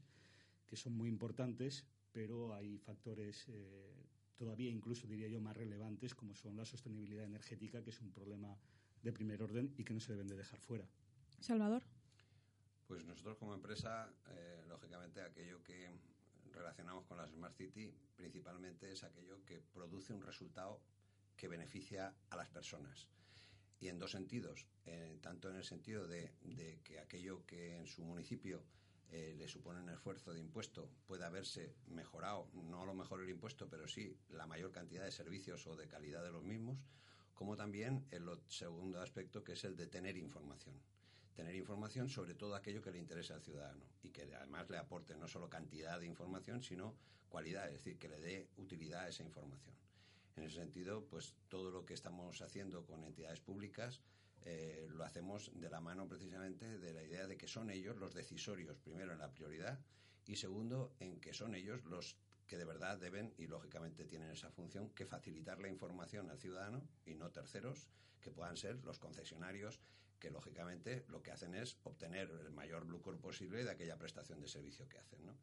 que 0.66 0.76
son 0.76 0.92
muy 0.94 1.08
importantes, 1.08 1.84
pero 2.12 2.54
hay 2.54 2.78
factores 2.78 3.46
eh, 3.48 3.92
todavía 4.36 4.70
incluso, 4.70 5.06
diría 5.06 5.28
yo, 5.28 5.40
más 5.40 5.56
relevantes, 5.56 6.14
como 6.14 6.34
son 6.34 6.56
la 6.56 6.64
sostenibilidad 6.64 7.24
energética, 7.24 7.82
que 7.82 7.90
es 7.90 8.00
un 8.00 8.12
problema 8.12 8.56
de 9.02 9.12
primer 9.12 9.42
orden 9.42 9.74
y 9.76 9.84
que 9.84 9.94
no 9.94 10.00
se 10.00 10.12
deben 10.12 10.28
de 10.28 10.36
dejar 10.36 10.60
fuera. 10.60 10.88
Salvador. 11.40 11.82
Pues 12.86 13.04
nosotros 13.04 13.36
como 13.36 13.54
empresa, 13.54 14.10
eh, 14.30 14.64
lógicamente 14.68 15.20
aquello 15.20 15.62
que 15.62 15.90
relacionamos 16.52 17.04
con 17.06 17.18
la 17.18 17.28
Smart 17.28 17.54
City 17.54 17.92
principalmente 18.16 18.90
es 18.90 19.04
aquello 19.04 19.44
que 19.44 19.60
produce 19.60 20.12
un 20.14 20.22
resultado 20.22 20.80
que 21.36 21.48
beneficia 21.48 22.14
a 22.30 22.36
las 22.36 22.48
personas. 22.48 23.08
Y 23.80 23.88
en 23.88 23.98
dos 23.98 24.10
sentidos, 24.10 24.66
eh, 24.86 25.18
tanto 25.20 25.50
en 25.50 25.56
el 25.56 25.64
sentido 25.64 26.06
de, 26.06 26.32
que 26.82 26.98
aquello 26.98 27.46
que 27.46 27.76
en 27.76 27.86
su 27.86 28.02
municipio 28.02 28.64
eh, 29.10 29.34
le 29.38 29.46
supone 29.48 29.80
un 29.80 29.90
esfuerzo 29.90 30.32
de 30.32 30.40
impuesto 30.40 30.90
pueda 31.06 31.30
verse 31.30 31.74
mejorado, 31.86 32.48
no 32.54 32.82
a 32.82 32.86
lo 32.86 32.94
mejor 32.94 33.22
el 33.22 33.30
impuesto, 33.30 33.68
pero 33.68 33.86
sí 33.86 34.16
la 34.30 34.46
mayor 34.46 34.72
cantidad 34.72 35.04
de 35.04 35.12
servicios 35.12 35.66
o 35.66 35.76
de 35.76 35.86
calidad 35.86 36.24
de 36.24 36.32
los 36.32 36.42
mismos, 36.42 36.78
como 37.34 37.56
también 37.56 38.04
el 38.10 38.28
segundo 38.48 39.00
aspecto 39.00 39.44
que 39.44 39.52
es 39.52 39.64
el 39.64 39.76
de 39.76 39.86
tener 39.86 40.16
información 40.16 40.74
tener 41.38 41.54
información 41.54 42.08
sobre 42.08 42.34
todo 42.34 42.56
aquello 42.56 42.82
que 42.82 42.90
le 42.90 42.98
interesa 42.98 43.34
al 43.34 43.42
ciudadano 43.42 43.84
y 44.02 44.08
que 44.08 44.22
además 44.34 44.68
le 44.68 44.76
aporte 44.76 45.14
no 45.14 45.28
solo 45.28 45.48
cantidad 45.48 46.00
de 46.00 46.06
información, 46.06 46.60
sino 46.60 46.96
cualidad, 47.28 47.68
es 47.68 47.74
decir, 47.74 47.96
que 47.96 48.08
le 48.08 48.18
dé 48.18 48.48
utilidad 48.56 49.02
a 49.02 49.08
esa 49.08 49.22
información. 49.22 49.72
En 50.38 50.44
ese 50.44 50.60
sentido, 50.60 51.04
pues 51.04 51.34
todo 51.48 51.72
lo 51.72 51.84
que 51.84 51.94
estamos 51.94 52.40
haciendo 52.42 52.86
con 52.86 53.02
entidades 53.02 53.40
públicas 53.40 54.00
eh, 54.44 54.86
lo 54.88 55.02
hacemos 55.02 55.50
de 55.52 55.68
la 55.68 55.80
mano 55.80 56.06
precisamente 56.06 56.78
de 56.78 56.92
la 56.92 57.02
idea 57.02 57.26
de 57.26 57.36
que 57.36 57.48
son 57.48 57.70
ellos 57.70 57.96
los 57.96 58.14
decisorios, 58.14 58.78
primero 58.78 59.12
en 59.12 59.18
la 59.18 59.32
prioridad 59.32 59.80
y 60.26 60.36
segundo 60.36 60.94
en 61.00 61.18
que 61.20 61.34
son 61.34 61.56
ellos 61.56 61.84
los 61.86 62.16
que 62.46 62.56
de 62.56 62.64
verdad 62.64 62.98
deben 62.98 63.34
y 63.36 63.48
lógicamente 63.48 64.04
tienen 64.04 64.30
esa 64.30 64.48
función 64.52 64.90
que 64.90 65.06
facilitar 65.06 65.58
la 65.58 65.68
información 65.68 66.30
al 66.30 66.38
ciudadano 66.38 66.86
y 67.04 67.16
no 67.16 67.32
terceros 67.32 67.88
que 68.20 68.30
puedan 68.30 68.56
ser 68.56 68.76
los 68.84 69.00
concesionarios 69.00 69.80
que 70.20 70.30
lógicamente 70.30 71.04
lo 71.08 71.20
que 71.20 71.32
hacen 71.32 71.56
es 71.56 71.78
obtener 71.82 72.30
el 72.30 72.52
mayor 72.52 72.86
lucro 72.86 73.18
posible 73.18 73.64
de 73.64 73.70
aquella 73.72 73.98
prestación 73.98 74.40
de 74.40 74.46
servicio 74.46 74.88
que 74.88 74.98
hacen. 74.98 75.26
¿no? 75.26 75.36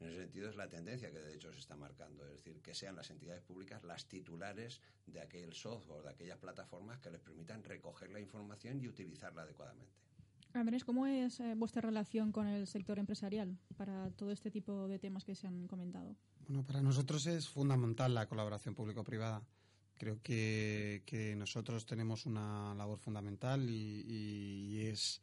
En 0.00 0.08
ese 0.08 0.20
sentido 0.22 0.50
es 0.50 0.56
la 0.56 0.68
tendencia 0.68 1.10
que 1.10 1.18
de 1.18 1.34
hecho 1.34 1.50
se 1.52 1.58
está 1.58 1.76
marcando, 1.76 2.24
es 2.26 2.32
decir, 2.32 2.60
que 2.60 2.74
sean 2.74 2.96
las 2.96 3.10
entidades 3.10 3.42
públicas 3.42 3.82
las 3.84 4.06
titulares 4.06 4.80
de 5.06 5.20
aquel 5.20 5.54
software, 5.54 6.02
de 6.02 6.10
aquellas 6.10 6.38
plataformas 6.38 6.98
que 7.00 7.10
les 7.10 7.20
permitan 7.20 7.64
recoger 7.64 8.10
la 8.10 8.20
información 8.20 8.80
y 8.80 8.88
utilizarla 8.88 9.42
adecuadamente. 9.42 9.92
Andrés, 10.52 10.84
¿cómo 10.84 11.06
es 11.06 11.40
eh, 11.40 11.54
vuestra 11.54 11.82
relación 11.82 12.32
con 12.32 12.46
el 12.46 12.66
sector 12.66 12.98
empresarial 12.98 13.58
para 13.76 14.10
todo 14.12 14.32
este 14.32 14.50
tipo 14.50 14.88
de 14.88 14.98
temas 14.98 15.24
que 15.24 15.34
se 15.34 15.46
han 15.46 15.66
comentado? 15.66 16.16
Bueno, 16.46 16.64
para 16.64 16.80
nosotros 16.80 17.26
es 17.26 17.48
fundamental 17.48 18.14
la 18.14 18.26
colaboración 18.26 18.74
público-privada. 18.74 19.42
Creo 19.98 20.20
que, 20.22 21.02
que 21.06 21.34
nosotros 21.36 21.86
tenemos 21.86 22.26
una 22.26 22.74
labor 22.74 22.98
fundamental 22.98 23.68
y, 23.68 24.04
y 24.06 24.86
es 24.86 25.22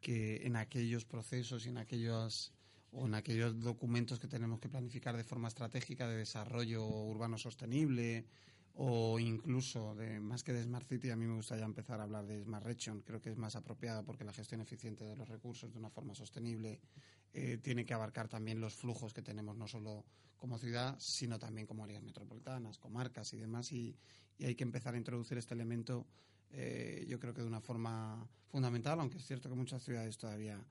que 0.00 0.46
en 0.46 0.56
aquellos 0.56 1.04
procesos 1.04 1.66
y 1.66 1.70
en 1.70 1.78
aquellos 1.78 2.52
o 2.92 3.06
en 3.06 3.14
aquellos 3.14 3.58
documentos 3.60 4.18
que 4.18 4.28
tenemos 4.28 4.60
que 4.60 4.68
planificar 4.68 5.16
de 5.16 5.24
forma 5.24 5.48
estratégica 5.48 6.08
de 6.08 6.16
desarrollo 6.16 6.86
urbano 6.86 7.38
sostenible 7.38 8.26
o 8.74 9.18
incluso 9.18 9.94
de 9.94 10.20
más 10.20 10.42
que 10.42 10.52
de 10.52 10.62
Smart 10.62 10.86
City, 10.88 11.10
a 11.10 11.16
mí 11.16 11.26
me 11.26 11.34
gusta 11.34 11.56
ya 11.56 11.64
empezar 11.64 12.00
a 12.00 12.04
hablar 12.04 12.26
de 12.26 12.42
Smart 12.42 12.64
Region. 12.64 13.02
Creo 13.02 13.20
que 13.20 13.30
es 13.30 13.36
más 13.36 13.54
apropiada 13.54 14.02
porque 14.02 14.24
la 14.24 14.32
gestión 14.32 14.60
eficiente 14.60 15.04
de 15.04 15.16
los 15.16 15.28
recursos 15.28 15.72
de 15.72 15.78
una 15.78 15.90
forma 15.90 16.14
sostenible 16.14 16.80
eh, 17.34 17.58
tiene 17.58 17.84
que 17.84 17.92
abarcar 17.92 18.28
también 18.28 18.60
los 18.60 18.74
flujos 18.74 19.12
que 19.12 19.22
tenemos 19.22 19.56
no 19.56 19.68
solo 19.68 20.04
como 20.36 20.58
ciudad, 20.58 20.96
sino 20.98 21.38
también 21.38 21.66
como 21.66 21.84
áreas 21.84 22.02
metropolitanas, 22.02 22.78
comarcas 22.78 23.32
y 23.34 23.38
demás. 23.38 23.72
Y, 23.72 23.96
y 24.38 24.46
hay 24.46 24.54
que 24.54 24.64
empezar 24.64 24.94
a 24.94 24.98
introducir 24.98 25.38
este 25.38 25.54
elemento, 25.54 26.06
eh, 26.50 27.04
yo 27.08 27.18
creo 27.18 27.34
que 27.34 27.42
de 27.42 27.46
una 27.46 27.60
forma 27.60 28.26
fundamental, 28.48 29.00
aunque 29.00 29.18
es 29.18 29.26
cierto 29.26 29.48
que 29.48 29.54
muchas 29.54 29.82
ciudades 29.82 30.18
todavía 30.18 30.62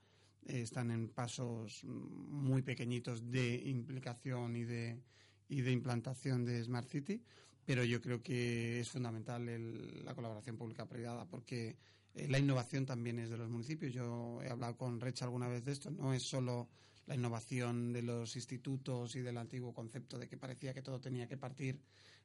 eh, 0.46 0.62
están 0.62 0.90
en 0.90 1.08
pasos 1.08 1.84
muy 1.84 2.62
pequeñitos 2.62 3.30
de 3.30 3.62
implicación 3.66 4.56
y 4.56 4.64
de, 4.64 5.00
y 5.48 5.60
de 5.60 5.72
implantación 5.72 6.44
de 6.44 6.62
Smart 6.62 6.88
City, 6.88 7.22
pero 7.64 7.84
yo 7.84 8.00
creo 8.00 8.22
que 8.22 8.80
es 8.80 8.90
fundamental 8.90 10.04
la 10.04 10.14
colaboración 10.14 10.56
pública-privada 10.56 11.26
porque 11.26 11.76
eh, 12.14 12.28
la 12.28 12.38
innovación 12.38 12.86
también 12.86 13.18
es 13.18 13.30
de 13.30 13.36
los 13.36 13.48
municipios. 13.48 13.92
Yo 13.92 14.40
he 14.42 14.50
hablado 14.50 14.76
con 14.76 15.00
Recha 15.00 15.24
alguna 15.24 15.48
vez 15.48 15.64
de 15.64 15.72
esto, 15.72 15.90
no 15.90 16.12
es 16.12 16.22
solo 16.22 16.68
la 17.06 17.14
innovación 17.14 17.92
de 17.92 18.02
los 18.02 18.36
institutos 18.36 19.16
y 19.16 19.20
del 19.20 19.36
antiguo 19.36 19.72
concepto 19.72 20.18
de 20.18 20.28
que 20.28 20.36
parecía 20.36 20.74
que 20.74 20.82
todo 20.82 21.00
tenía 21.00 21.26
que 21.26 21.36
partir 21.36 21.80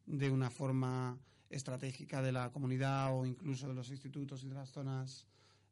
de 0.05 0.29
una 0.29 0.49
forma 0.49 1.19
estratégica 1.49 2.21
de 2.21 2.31
la 2.31 2.51
comunidad 2.51 3.15
o 3.17 3.25
incluso 3.25 3.67
de 3.67 3.73
los 3.73 3.89
institutos 3.89 4.43
y 4.43 4.49
de 4.49 4.55
las 4.55 4.69
zonas 4.69 5.25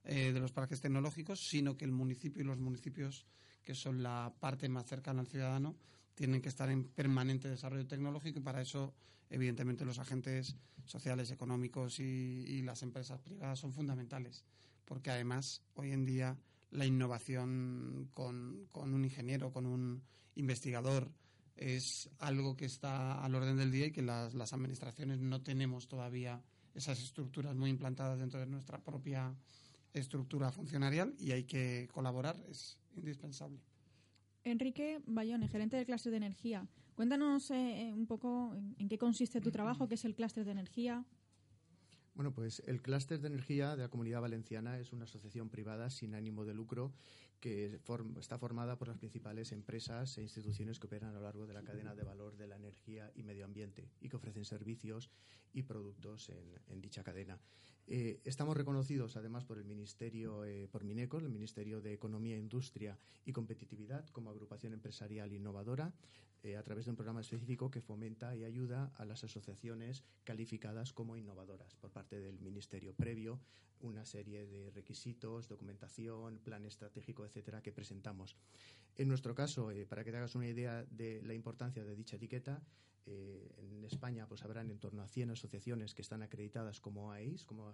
eh, 0.06 0.32
de 0.32 0.39
los 0.39 0.51
parques 0.51 0.82
tecnológicos, 0.82 1.39
sino 1.39 1.76
que 1.76 1.86
el 1.86 1.91
municipio 1.91 2.43
y 2.43 2.45
los 2.45 2.60
municipios, 2.60 3.26
que 3.64 3.74
son 3.74 4.03
la 4.03 4.32
parte 4.39 4.70
más 4.70 4.86
cercana 4.86 5.22
al 5.22 5.28
ciudadano, 5.28 5.76
tienen 6.14 6.41
que 6.41 6.49
estar 6.49 6.70
en 6.70 6.86
permanente 6.86 7.49
desarrollo 7.49 7.88
tecnológico 7.88 8.38
y 8.38 8.43
para 8.43 8.62
eso, 8.62 8.93
evidentemente, 9.32 9.84
los 9.84 9.97
agentes 9.97 10.56
sociales, 10.86 11.32
económicos 11.32 11.99
y, 11.99 12.62
las 12.62 12.84
empresas 12.84 13.20
privadas 13.20 13.60
son 13.60 13.74
fundamentales, 13.74 14.45
porque 14.86 15.10
además 15.10 15.64
hoy 15.74 15.91
en 15.91 16.06
día 16.06 16.38
la 16.70 16.86
innovación 16.86 18.10
con, 18.14 18.68
con 18.72 18.93
un 18.93 19.06
ingeniero, 19.06 19.51
con 19.51 19.66
un 19.66 20.03
investigador, 20.36 21.12
es 21.56 22.10
algo 22.20 22.56
que 22.56 22.66
está 22.66 23.24
al 23.24 23.34
orden 23.34 23.58
del 23.58 23.72
día 23.72 23.88
y 23.88 23.91
que 23.91 24.01
las, 24.01 24.36
las 24.36 24.53
administraciones 24.53 25.20
no 25.20 25.41
tenemos 25.41 25.88
todavía 25.88 26.43
esas 26.76 27.01
estructuras 27.01 27.56
muy 27.56 27.70
implantadas 27.70 28.20
dentro 28.20 28.39
de 28.39 28.45
nuestra 28.45 28.84
propia 28.84 29.34
estructura 30.00 30.52
funcionarial 30.52 31.16
y 31.20 31.32
hay 31.32 31.43
que 31.43 31.89
colaborar, 31.91 32.36
es 32.50 32.80
indispensable. 32.96 33.60
Enrique 34.43 35.02
Bayone, 35.08 35.48
gerente 35.48 35.76
del 35.76 35.86
clúster 35.86 36.12
de 36.12 36.18
energía. 36.18 36.68
Cuéntanos 36.93 37.50
eh, 37.52 37.91
un 37.93 38.06
poco 38.06 38.56
en, 38.78 38.88
qué 38.88 38.98
consiste 38.98 39.41
tu 39.41 39.52
trabajo, 39.52 39.88
qué 39.88 39.96
es 39.96 40.06
el 40.06 40.16
clúster 40.16 40.46
de 40.46 40.52
energía. 40.52 41.04
Bueno, 42.14 42.32
pues 42.32 42.62
el 42.68 42.82
clúster 42.82 43.20
de 43.20 43.28
energía 43.28 43.76
de 43.76 43.84
la 43.84 43.89
Comunidad 43.89 44.22
Valenciana 44.22 44.80
es 44.80 44.93
una 44.93 45.04
asociación 45.04 45.50
privada 45.50 45.89
sin 45.89 46.16
ánimo 46.16 46.46
de 46.46 46.54
lucro 46.54 46.93
que 47.39 47.79
está 48.19 48.38
formada 48.38 48.77
por 48.77 48.88
las 48.88 48.97
principales 48.97 49.51
empresas 49.51 50.17
e 50.17 50.21
instituciones 50.21 50.79
que 50.79 50.88
operan 50.88 51.11
a 51.11 51.19
lo 51.19 51.21
largo 51.21 51.45
de 51.45 51.53
la 51.53 51.63
cadena 51.63 51.95
de 51.95 52.03
valor 52.03 52.38
de 52.38 52.47
la 52.47 52.55
energía 52.55 53.11
y 53.15 53.23
medio 53.23 53.45
ambiente 53.45 53.89
y 54.01 54.09
que 54.09 54.15
ofrecen 54.15 54.45
servicios 54.45 55.11
y 55.53 55.63
productos 55.63 56.31
en 56.67 56.81
dicha 56.81 57.03
cadena. 57.03 57.39
Eh, 57.88 58.19
estamos 58.23 58.57
reconocidos 58.57 59.15
además 59.15 59.45
por 59.45 59.59
el 59.59 59.65
Ministerio, 59.65 60.43
eh, 60.43 60.67
por 60.71 60.83
Mineco, 60.83 61.19
el 61.19 61.29
Ministerio 61.29 61.81
de 61.81 61.93
Economía, 61.93 62.36
Industria 62.36 62.97
y 63.25 63.31
Competitividad, 63.31 64.07
como 64.09 64.31
agrupación 64.31 64.73
empresarial 64.73 65.31
innovadora, 65.31 65.93
eh, 66.41 66.57
a 66.57 66.63
través 66.63 66.86
de 66.86 66.91
un 66.91 66.97
programa 66.97 67.21
específico 67.21 67.69
que 67.69 67.81
fomenta 67.81 68.36
y 68.36 68.43
ayuda 68.43 68.91
a 68.97 69.05
las 69.05 69.23
asociaciones 69.23 70.03
calificadas 70.23 70.93
como 70.93 71.15
innovadoras 71.15 71.75
por 71.75 71.91
parte 71.91 72.19
del 72.19 72.39
Ministerio, 72.39 72.93
previo 72.95 73.39
una 73.81 74.05
serie 74.05 74.47
de 74.47 74.71
requisitos, 74.71 75.47
documentación, 75.47 76.39
plan 76.39 76.65
estratégico, 76.65 77.25
etcétera, 77.36 77.61
que 77.61 77.73
presentamos. 77.73 78.38
En 78.95 79.09
nuestro 79.09 79.36
caso, 79.36 79.71
para 79.89 80.05
que 80.05 80.11
te 80.11 80.17
hagas 80.17 80.36
una 80.36 80.47
idea 80.47 80.86
de 80.89 81.21
la 81.23 81.33
importancia 81.33 81.83
de 81.83 81.95
dicha 81.95 82.15
etiqueta, 82.15 82.63
eh, 83.07 83.53
en 83.57 83.83
España 83.83 84.25
pues 84.25 84.43
habrán 84.43 84.71
en 84.71 84.79
torno 84.79 85.03
a 85.03 85.07
100 85.07 85.31
asociaciones 85.31 85.93
que 85.93 86.01
están 86.01 86.23
acreditadas 86.23 86.79
como 86.79 87.11
AEIS, 87.11 87.45
como 87.45 87.71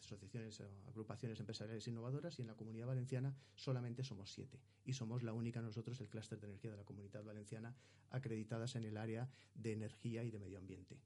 asociaciones 0.00 0.62
agrupaciones 0.88 1.38
empresariales 1.38 1.86
innovadoras, 1.86 2.38
y 2.38 2.42
en 2.42 2.48
la 2.48 2.54
Comunidad 2.54 2.86
Valenciana 2.86 3.36
solamente 3.54 4.02
somos 4.02 4.32
siete. 4.32 4.58
Y 4.84 4.94
somos 4.94 5.22
la 5.22 5.34
única 5.34 5.60
nosotros, 5.60 6.00
el 6.00 6.08
clúster 6.08 6.40
de 6.40 6.46
energía 6.46 6.70
de 6.70 6.78
la 6.78 6.84
Comunidad 6.84 7.22
Valenciana, 7.22 7.76
acreditadas 8.10 8.74
en 8.74 8.84
el 8.84 8.96
área 8.96 9.28
de 9.54 9.72
energía 9.72 10.24
y 10.24 10.30
de 10.30 10.38
medio 10.38 10.58
ambiente. 10.58 10.98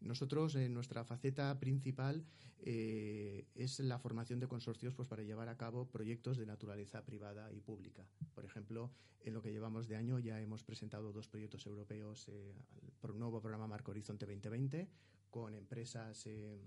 Nosotros, 0.00 0.54
en 0.54 0.74
nuestra 0.74 1.04
faceta 1.04 1.58
principal 1.58 2.24
eh, 2.58 3.46
es 3.54 3.80
la 3.80 3.98
formación 3.98 4.40
de 4.40 4.48
consorcios 4.48 4.94
pues, 4.94 5.08
para 5.08 5.22
llevar 5.22 5.48
a 5.48 5.56
cabo 5.56 5.88
proyectos 5.88 6.36
de 6.36 6.46
naturaleza 6.46 7.04
privada 7.04 7.52
y 7.52 7.60
pública. 7.60 8.06
Por 8.34 8.44
ejemplo, 8.44 8.90
en 9.20 9.34
lo 9.34 9.42
que 9.42 9.52
llevamos 9.52 9.88
de 9.88 9.96
año 9.96 10.18
ya 10.18 10.40
hemos 10.40 10.62
presentado 10.62 11.12
dos 11.12 11.28
proyectos 11.28 11.66
europeos 11.66 12.28
eh, 12.28 12.54
por 13.00 13.10
un 13.10 13.20
nuevo 13.20 13.40
programa 13.40 13.66
Marco 13.66 13.90
Horizonte 13.90 14.26
2020 14.26 14.88
con 15.30 15.54
empresas 15.54 16.26
eh, 16.26 16.60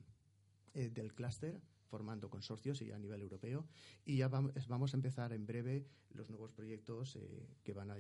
del 0.74 1.14
clúster 1.14 1.62
formando 1.90 2.30
consorcios 2.30 2.82
y 2.84 2.92
a 2.92 3.00
nivel 3.00 3.22
europeo 3.22 3.68
y 4.06 4.18
ya 4.18 4.28
vamos, 4.28 4.94
a 4.94 4.98
empezar 4.98 5.34
en 5.34 5.48
breve 5.48 5.88
los 6.12 6.30
nuevos 6.30 6.54
proyectos 6.54 7.18
que 7.64 7.74
van 7.74 7.90
a, 7.90 7.98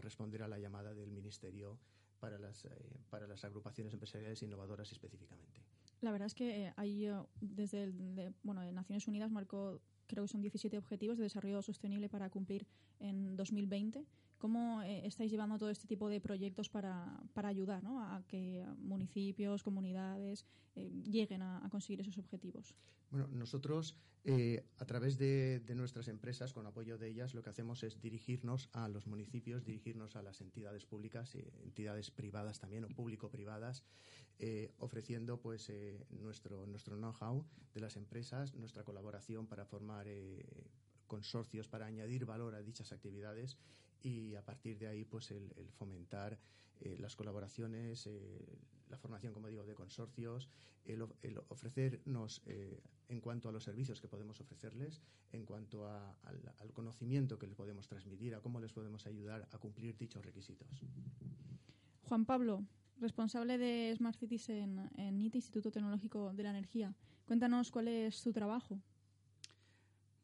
responder 0.00 0.44
a 0.44 0.48
la 0.48 0.60
llamada 0.60 0.94
del 0.94 1.10
Ministerio 1.10 1.80
para 2.22 2.38
las, 2.38 2.64
eh, 2.66 2.68
para 3.10 3.26
las 3.26 3.44
agrupaciones 3.44 3.92
empresariales 3.92 4.40
innovadoras 4.44 4.92
específicamente. 4.92 5.60
La 6.00 6.12
verdad 6.12 6.26
es 6.26 6.34
que 6.34 6.66
eh, 6.66 6.72
hay, 6.76 7.06
eh, 7.06 7.16
desde 7.40 7.82
el, 7.82 8.32
bueno, 8.44 8.62
Naciones 8.70 9.08
Unidas 9.08 9.32
marcó, 9.32 9.80
creo 10.06 10.22
que 10.22 10.28
son 10.28 10.40
17 10.40 10.78
objetivos 10.78 11.18
de 11.18 11.24
desarrollo 11.24 11.60
sostenible 11.62 12.08
para 12.08 12.30
cumplir 12.30 12.68
en 13.00 13.36
2020 13.36 14.06
¿Cómo 14.42 14.82
eh, 14.82 15.06
estáis 15.06 15.30
llevando 15.30 15.56
todo 15.56 15.70
este 15.70 15.86
tipo 15.86 16.08
de 16.08 16.20
proyectos 16.20 16.68
para, 16.68 17.22
para 17.32 17.48
ayudar 17.48 17.80
¿no? 17.84 18.02
a 18.02 18.24
que 18.26 18.66
municipios, 18.78 19.62
comunidades 19.62 20.44
eh, 20.74 20.90
lleguen 21.04 21.42
a, 21.42 21.68
conseguir 21.70 22.00
esos 22.00 22.18
objetivos? 22.18 22.74
Bueno, 23.12 23.28
nosotros 23.28 23.94
eh, 24.24 24.66
a 24.78 24.84
través 24.84 25.16
de, 25.16 25.62
nuestras 25.76 26.08
empresas, 26.08 26.52
con 26.52 26.66
apoyo 26.66 26.98
de 26.98 27.06
ellas, 27.06 27.34
lo 27.34 27.42
que 27.44 27.50
hacemos 27.50 27.84
es 27.84 28.00
dirigirnos 28.00 28.68
a 28.72 28.88
los 28.88 29.06
municipios, 29.06 29.64
dirigirnos 29.64 30.16
a 30.16 30.22
las 30.22 30.40
entidades 30.40 30.86
públicas, 30.86 31.36
entidades 31.62 32.10
privadas 32.10 32.58
también 32.58 32.82
o 32.84 32.88
público-privadas, 32.88 33.84
ofreciendo 34.78 35.40
pues 35.40 35.70
nuestro, 36.10 36.66
nuestro 36.66 36.96
know-how 36.96 37.46
de 37.74 37.80
las 37.80 37.94
empresas, 37.94 38.56
nuestra 38.56 38.82
colaboración 38.82 39.46
para 39.46 39.64
formar 39.64 40.08
consorcios 41.06 41.68
para 41.68 41.86
añadir 41.86 42.24
valor 42.24 42.56
a 42.56 42.62
dichas 42.62 42.90
actividades 42.90 43.56
y 44.02 44.34
a 44.34 44.44
partir 44.44 44.78
de 44.78 44.88
ahí 44.88 45.04
pues 45.04 45.30
el, 45.30 45.52
fomentar 45.72 46.38
eh, 46.80 46.96
las 46.98 47.16
colaboraciones, 47.16 48.06
eh, 48.06 48.58
la 48.88 48.98
formación, 48.98 49.32
como 49.32 49.48
digo, 49.48 49.64
de 49.64 49.74
consorcios, 49.74 50.48
el, 50.84 51.02
ofrecernos 51.48 52.42
eh, 52.46 52.82
en 53.08 53.20
cuanto 53.20 53.48
a 53.48 53.52
los 53.52 53.64
servicios 53.64 54.00
que 54.00 54.08
podemos 54.08 54.40
ofrecerles, 54.40 55.00
en 55.32 55.44
cuanto 55.44 55.86
al, 55.88 56.72
conocimiento 56.72 57.38
que 57.38 57.46
les 57.46 57.56
podemos 57.56 57.86
transmitir, 57.86 58.34
a 58.34 58.40
cómo 58.40 58.60
les 58.60 58.72
podemos 58.72 59.06
ayudar 59.06 59.48
a 59.52 59.58
cumplir 59.58 59.96
dichos 59.96 60.24
requisitos. 60.24 60.68
Juan 62.04 62.24
Pablo, 62.24 62.64
responsable 62.98 63.58
de 63.58 63.94
Smart 63.96 64.18
Cities 64.18 64.48
en, 64.48 64.90
en 64.96 65.20
Instituto 65.20 65.70
Tecnológico 65.70 66.32
de 66.32 66.42
la 66.42 66.50
Energía. 66.50 66.94
Cuéntanos 67.26 67.70
cuál 67.70 67.88
es 67.88 68.16
su 68.16 68.32
trabajo. 68.32 68.80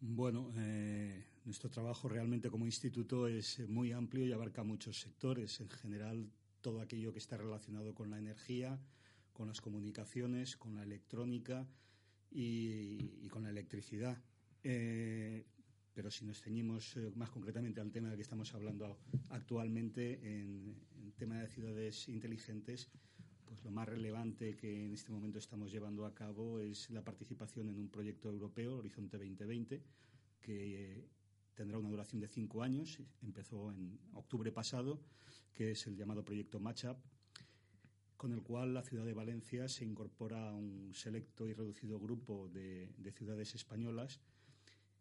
Bueno, 0.00 0.52
eh, 0.56 1.24
nuestro 1.48 1.70
trabajo 1.70 2.10
realmente 2.10 2.50
como 2.50 2.66
instituto 2.66 3.26
es 3.26 3.66
muy 3.70 3.90
amplio 3.92 4.26
y 4.26 4.32
abarca 4.32 4.62
muchos 4.64 5.00
sectores. 5.00 5.60
En 5.60 5.70
general, 5.70 6.30
todo 6.60 6.82
aquello 6.82 7.10
que 7.10 7.18
está 7.18 7.38
relacionado 7.38 7.94
con 7.94 8.10
la 8.10 8.18
energía, 8.18 8.78
con 9.32 9.48
las 9.48 9.62
comunicaciones, 9.62 10.58
con 10.58 10.74
la 10.74 10.82
electrónica 10.82 11.66
y, 12.30 13.26
con 13.28 13.44
la 13.44 13.48
electricidad. 13.48 14.22
Eh, 14.62 15.46
pero 15.94 16.10
si 16.10 16.26
nos 16.26 16.38
ceñimos 16.42 16.94
eh, 16.98 17.10
más 17.14 17.30
concretamente 17.30 17.80
al 17.80 17.92
tema 17.92 18.08
del 18.08 18.18
que 18.18 18.22
estamos 18.22 18.54
hablando 18.54 18.98
actualmente, 19.30 20.20
en, 20.22 20.76
en 21.00 21.12
tema 21.12 21.40
de 21.40 21.48
ciudades 21.48 22.10
inteligentes, 22.10 22.90
pues 23.46 23.64
lo 23.64 23.70
más 23.70 23.88
relevante 23.88 24.54
que 24.54 24.84
en 24.84 24.92
este 24.92 25.12
momento 25.12 25.38
estamos 25.38 25.72
llevando 25.72 26.04
a 26.04 26.14
cabo 26.14 26.60
es 26.60 26.90
la 26.90 27.02
participación 27.02 27.70
en 27.70 27.78
un 27.78 27.88
proyecto 27.88 28.28
europeo, 28.28 28.76
Horizonte 28.76 29.16
2020, 29.16 29.82
que 30.42 30.92
eh, 30.92 31.08
tendrá 31.58 31.76
una 31.76 31.88
duración 31.88 32.20
de 32.20 32.28
cinco 32.28 32.62
años. 32.62 33.00
Empezó 33.20 33.72
en 33.72 33.98
octubre 34.14 34.52
pasado, 34.52 35.00
que 35.52 35.72
es 35.72 35.88
el 35.88 35.96
llamado 35.96 36.24
proyecto 36.24 36.60
Matchup, 36.60 36.96
con 38.16 38.32
el 38.32 38.42
cual 38.42 38.74
la 38.74 38.82
ciudad 38.84 39.04
de 39.04 39.12
Valencia 39.12 39.68
se 39.68 39.84
incorpora 39.84 40.50
a 40.50 40.54
un 40.54 40.94
selecto 40.94 41.48
y 41.48 41.54
reducido 41.54 41.98
grupo 41.98 42.48
de, 42.48 42.94
ciudades 43.12 43.56
españolas 43.56 44.20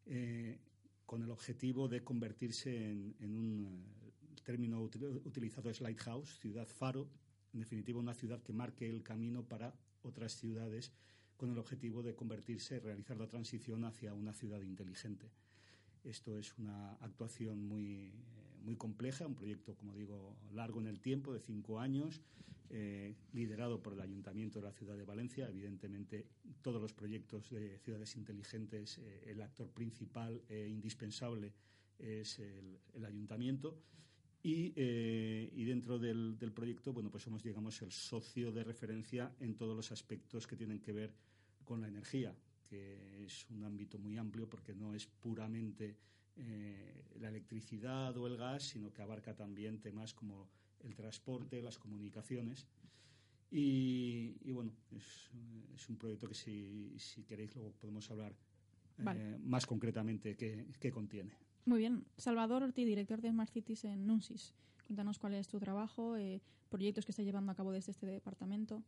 eh, 0.08 0.58
con 1.06 1.22
el 1.22 1.30
objetivo 1.30 1.88
de 1.88 2.04
convertirse 2.04 2.90
en, 2.90 3.36
un 3.36 3.86
eh, 4.02 4.42
término 4.44 4.82
utilizado 4.82 5.70
es 5.70 5.80
Lighthouse, 5.80 6.40
ciudad 6.40 6.68
faro, 6.68 7.08
en 7.54 7.60
definitiva, 7.60 8.00
una 8.00 8.16
ciudad 8.16 8.42
que 8.42 8.52
marque 8.52 8.90
el 8.90 9.04
camino 9.04 9.44
para 9.44 9.76
otras 10.02 10.36
ciudades 10.36 10.92
con 11.36 11.52
el 11.52 11.60
objetivo 11.60 12.02
de 12.02 12.16
convertirse, 12.16 12.80
realizar 12.80 13.16
la 13.16 13.28
transición 13.28 13.86
hacia 13.86 14.16
una 14.16 14.34
ciudad 14.34 14.62
inteligente. 14.62 15.30
Esto 16.04 16.38
es 16.38 16.58
una 16.58 16.94
actuación 17.02 17.64
muy, 17.68 18.06
eh, 18.06 18.12
muy 18.64 18.76
compleja, 18.76 19.28
un 19.28 19.36
proyecto, 19.36 19.76
como 19.76 19.94
digo, 19.96 20.38
largo 20.54 20.80
en 20.80 20.88
el 20.88 21.00
tiempo, 21.00 21.34
de 21.34 21.40
cinco 21.40 21.80
años, 21.80 22.22
eh, 22.70 23.16
liderado 23.34 23.82
por 23.82 23.94
el 23.94 24.02
Ayuntamiento 24.02 24.60
de 24.60 24.66
la 24.66 24.74
Ciudad 24.74 24.96
de 24.98 25.06
Valencia. 25.06 25.50
Evidentemente, 25.50 26.28
todos 26.62 26.82
los 26.82 26.94
proyectos 26.94 27.50
de 27.50 27.78
ciudades 27.80 28.16
inteligentes, 28.16 28.98
eh, 29.00 29.24
el 29.28 29.42
actor 29.42 29.70
principal 29.70 30.42
e 30.50 30.68
indispensable 30.68 31.54
es 32.00 32.40
el, 32.40 33.06
Ayuntamiento 33.06 33.82
Y, 34.44 34.72
y 34.78 35.64
dentro 35.66 35.98
del, 35.98 36.38
del, 36.38 36.52
proyecto, 36.52 36.94
bueno, 36.94 37.10
pues 37.10 37.24
somos, 37.24 37.44
digamos, 37.44 37.82
el 37.82 37.92
socio 37.92 38.52
de 38.52 38.64
referencia 38.64 39.34
en 39.40 39.56
todos 39.56 39.76
los 39.76 39.92
aspectos 39.92 40.46
que 40.46 40.56
tienen 40.56 40.80
que 40.80 40.94
ver 40.94 41.12
con 41.66 41.82
la 41.82 41.88
energía, 41.88 42.34
que 42.68 43.26
es 43.26 43.50
un 43.50 43.64
ámbito 43.64 43.98
muy 43.98 44.18
amplio 44.18 44.50
porque 44.50 44.74
no 44.74 44.94
es 44.94 45.06
puramente 45.08 45.98
eh, 46.36 47.04
la 47.20 47.30
electricidad 47.30 48.16
o 48.18 48.28
el 48.28 48.38
gas, 48.38 48.64
sino 48.64 48.94
que 48.94 49.02
abarca 49.02 49.36
también 49.36 49.80
temas 49.80 50.14
como 50.14 50.48
el 50.84 50.96
transporte, 50.96 51.62
las 51.62 51.78
comunicaciones. 51.78 52.68
Y, 53.50 54.36
y 54.42 54.52
bueno, 54.52 54.74
es, 54.92 55.32
es, 55.74 55.90
un 55.90 55.98
proyecto 55.98 56.28
que 56.28 56.36
si, 56.36 56.94
si 57.00 57.24
queréis 57.24 57.56
luego 57.56 57.72
podemos 57.72 58.10
hablar 58.12 58.36
eh, 59.00 59.38
más 59.42 59.66
concretamente 59.66 60.36
qué, 60.36 60.68
qué 60.80 60.92
contiene. 60.92 61.32
Muy 61.66 61.80
bien. 61.80 62.06
Salvador 62.18 62.64
Ortiz, 62.64 62.86
director 62.86 63.22
de 63.22 63.30
Smart 63.30 63.52
Cities 63.52 63.86
en 63.86 64.06
NUNSIS. 64.06 64.54
Cuéntanos 64.86 65.20
cuál 65.20 65.34
es 65.34 65.48
tu 65.48 65.60
trabajo, 65.60 66.18
eh, 66.18 66.42
proyectos 66.70 67.06
que 67.06 67.12
está 67.12 67.24
llevando 67.24 67.52
a 67.52 67.56
cabo 67.56 67.72
desde 67.72 67.92
este 67.92 68.06
departamento. 68.06 68.84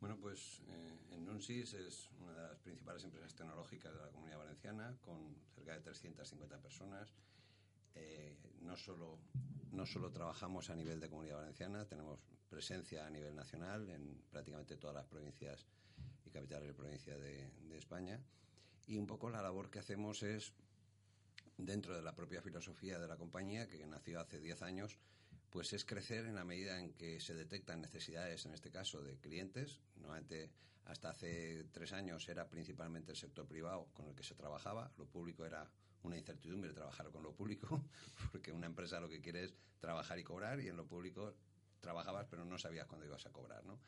Bueno, 0.00 0.16
pues 0.20 0.62
eh, 0.68 0.98
en 1.10 1.24
NUNSIS 1.24 1.74
es 1.74 2.10
una 2.20 2.32
de 2.32 2.42
las 2.42 2.58
principales 2.60 3.02
empresas 3.02 3.34
tecnológicas 3.34 3.92
de 3.92 4.00
la 4.00 4.10
Comunidad 4.10 4.38
Valenciana, 4.38 4.96
con 5.00 5.34
cerca 5.56 5.74
de 5.74 5.80
350 5.80 6.58
personas. 6.58 7.12
Eh, 7.96 8.36
no, 8.60 8.76
solo, 8.76 9.18
no 9.72 9.84
solo 9.86 10.12
trabajamos 10.12 10.70
a 10.70 10.76
nivel 10.76 11.00
de 11.00 11.08
Comunidad 11.08 11.38
Valenciana, 11.38 11.84
tenemos 11.84 12.20
presencia 12.48 13.06
a 13.06 13.10
nivel 13.10 13.34
nacional 13.34 13.90
en 13.90 14.22
prácticamente 14.30 14.76
todas 14.76 14.94
las 14.94 15.06
provincias 15.06 15.66
y 16.24 16.30
capitales 16.30 16.68
de 16.68 16.74
provincia 16.74 17.18
de, 17.18 17.50
de 17.68 17.76
España. 17.76 18.20
Y 18.86 18.98
un 18.98 19.06
poco 19.08 19.30
la 19.30 19.42
labor 19.42 19.68
que 19.68 19.80
hacemos 19.80 20.22
es, 20.22 20.52
dentro 21.56 21.96
de 21.96 22.02
la 22.02 22.14
propia 22.14 22.40
filosofía 22.40 23.00
de 23.00 23.08
la 23.08 23.16
compañía, 23.16 23.66
que 23.68 23.84
nació 23.84 24.20
hace 24.20 24.38
10 24.38 24.62
años, 24.62 24.96
pues 25.50 25.72
es 25.72 25.84
crecer 25.84 26.26
en 26.26 26.36
la 26.36 26.44
medida 26.44 26.78
en 26.78 26.92
que 26.92 27.20
se 27.20 27.34
detectan 27.34 27.80
necesidades, 27.80 28.46
en 28.46 28.52
este 28.52 28.70
caso, 28.70 29.02
de 29.02 29.18
clientes. 29.18 29.80
Hasta 30.84 31.10
hace 31.10 31.64
tres 31.72 31.92
años 31.92 32.28
era 32.28 32.48
principalmente 32.48 33.12
el 33.12 33.16
sector 33.16 33.46
privado 33.46 33.88
con 33.92 34.08
el 34.08 34.14
que 34.14 34.22
se 34.22 34.34
trabajaba. 34.34 34.90
Lo 34.96 35.06
público 35.06 35.44
era 35.44 35.70
una 36.02 36.16
incertidumbre 36.16 36.72
trabajar 36.72 37.10
con 37.10 37.22
lo 37.22 37.32
público, 37.34 37.82
porque 38.32 38.52
una 38.52 38.66
empresa 38.66 39.00
lo 39.00 39.08
que 39.08 39.20
quiere 39.20 39.44
es 39.44 39.54
trabajar 39.80 40.18
y 40.18 40.24
cobrar, 40.24 40.60
y 40.60 40.68
en 40.68 40.76
lo 40.76 40.86
público 40.86 41.34
trabajabas 41.80 42.26
pero 42.28 42.44
no 42.44 42.58
sabías 42.58 42.86
cuándo 42.86 43.06
ibas 43.06 43.26
a 43.26 43.30
cobrar, 43.30 43.64
¿no? 43.64 43.78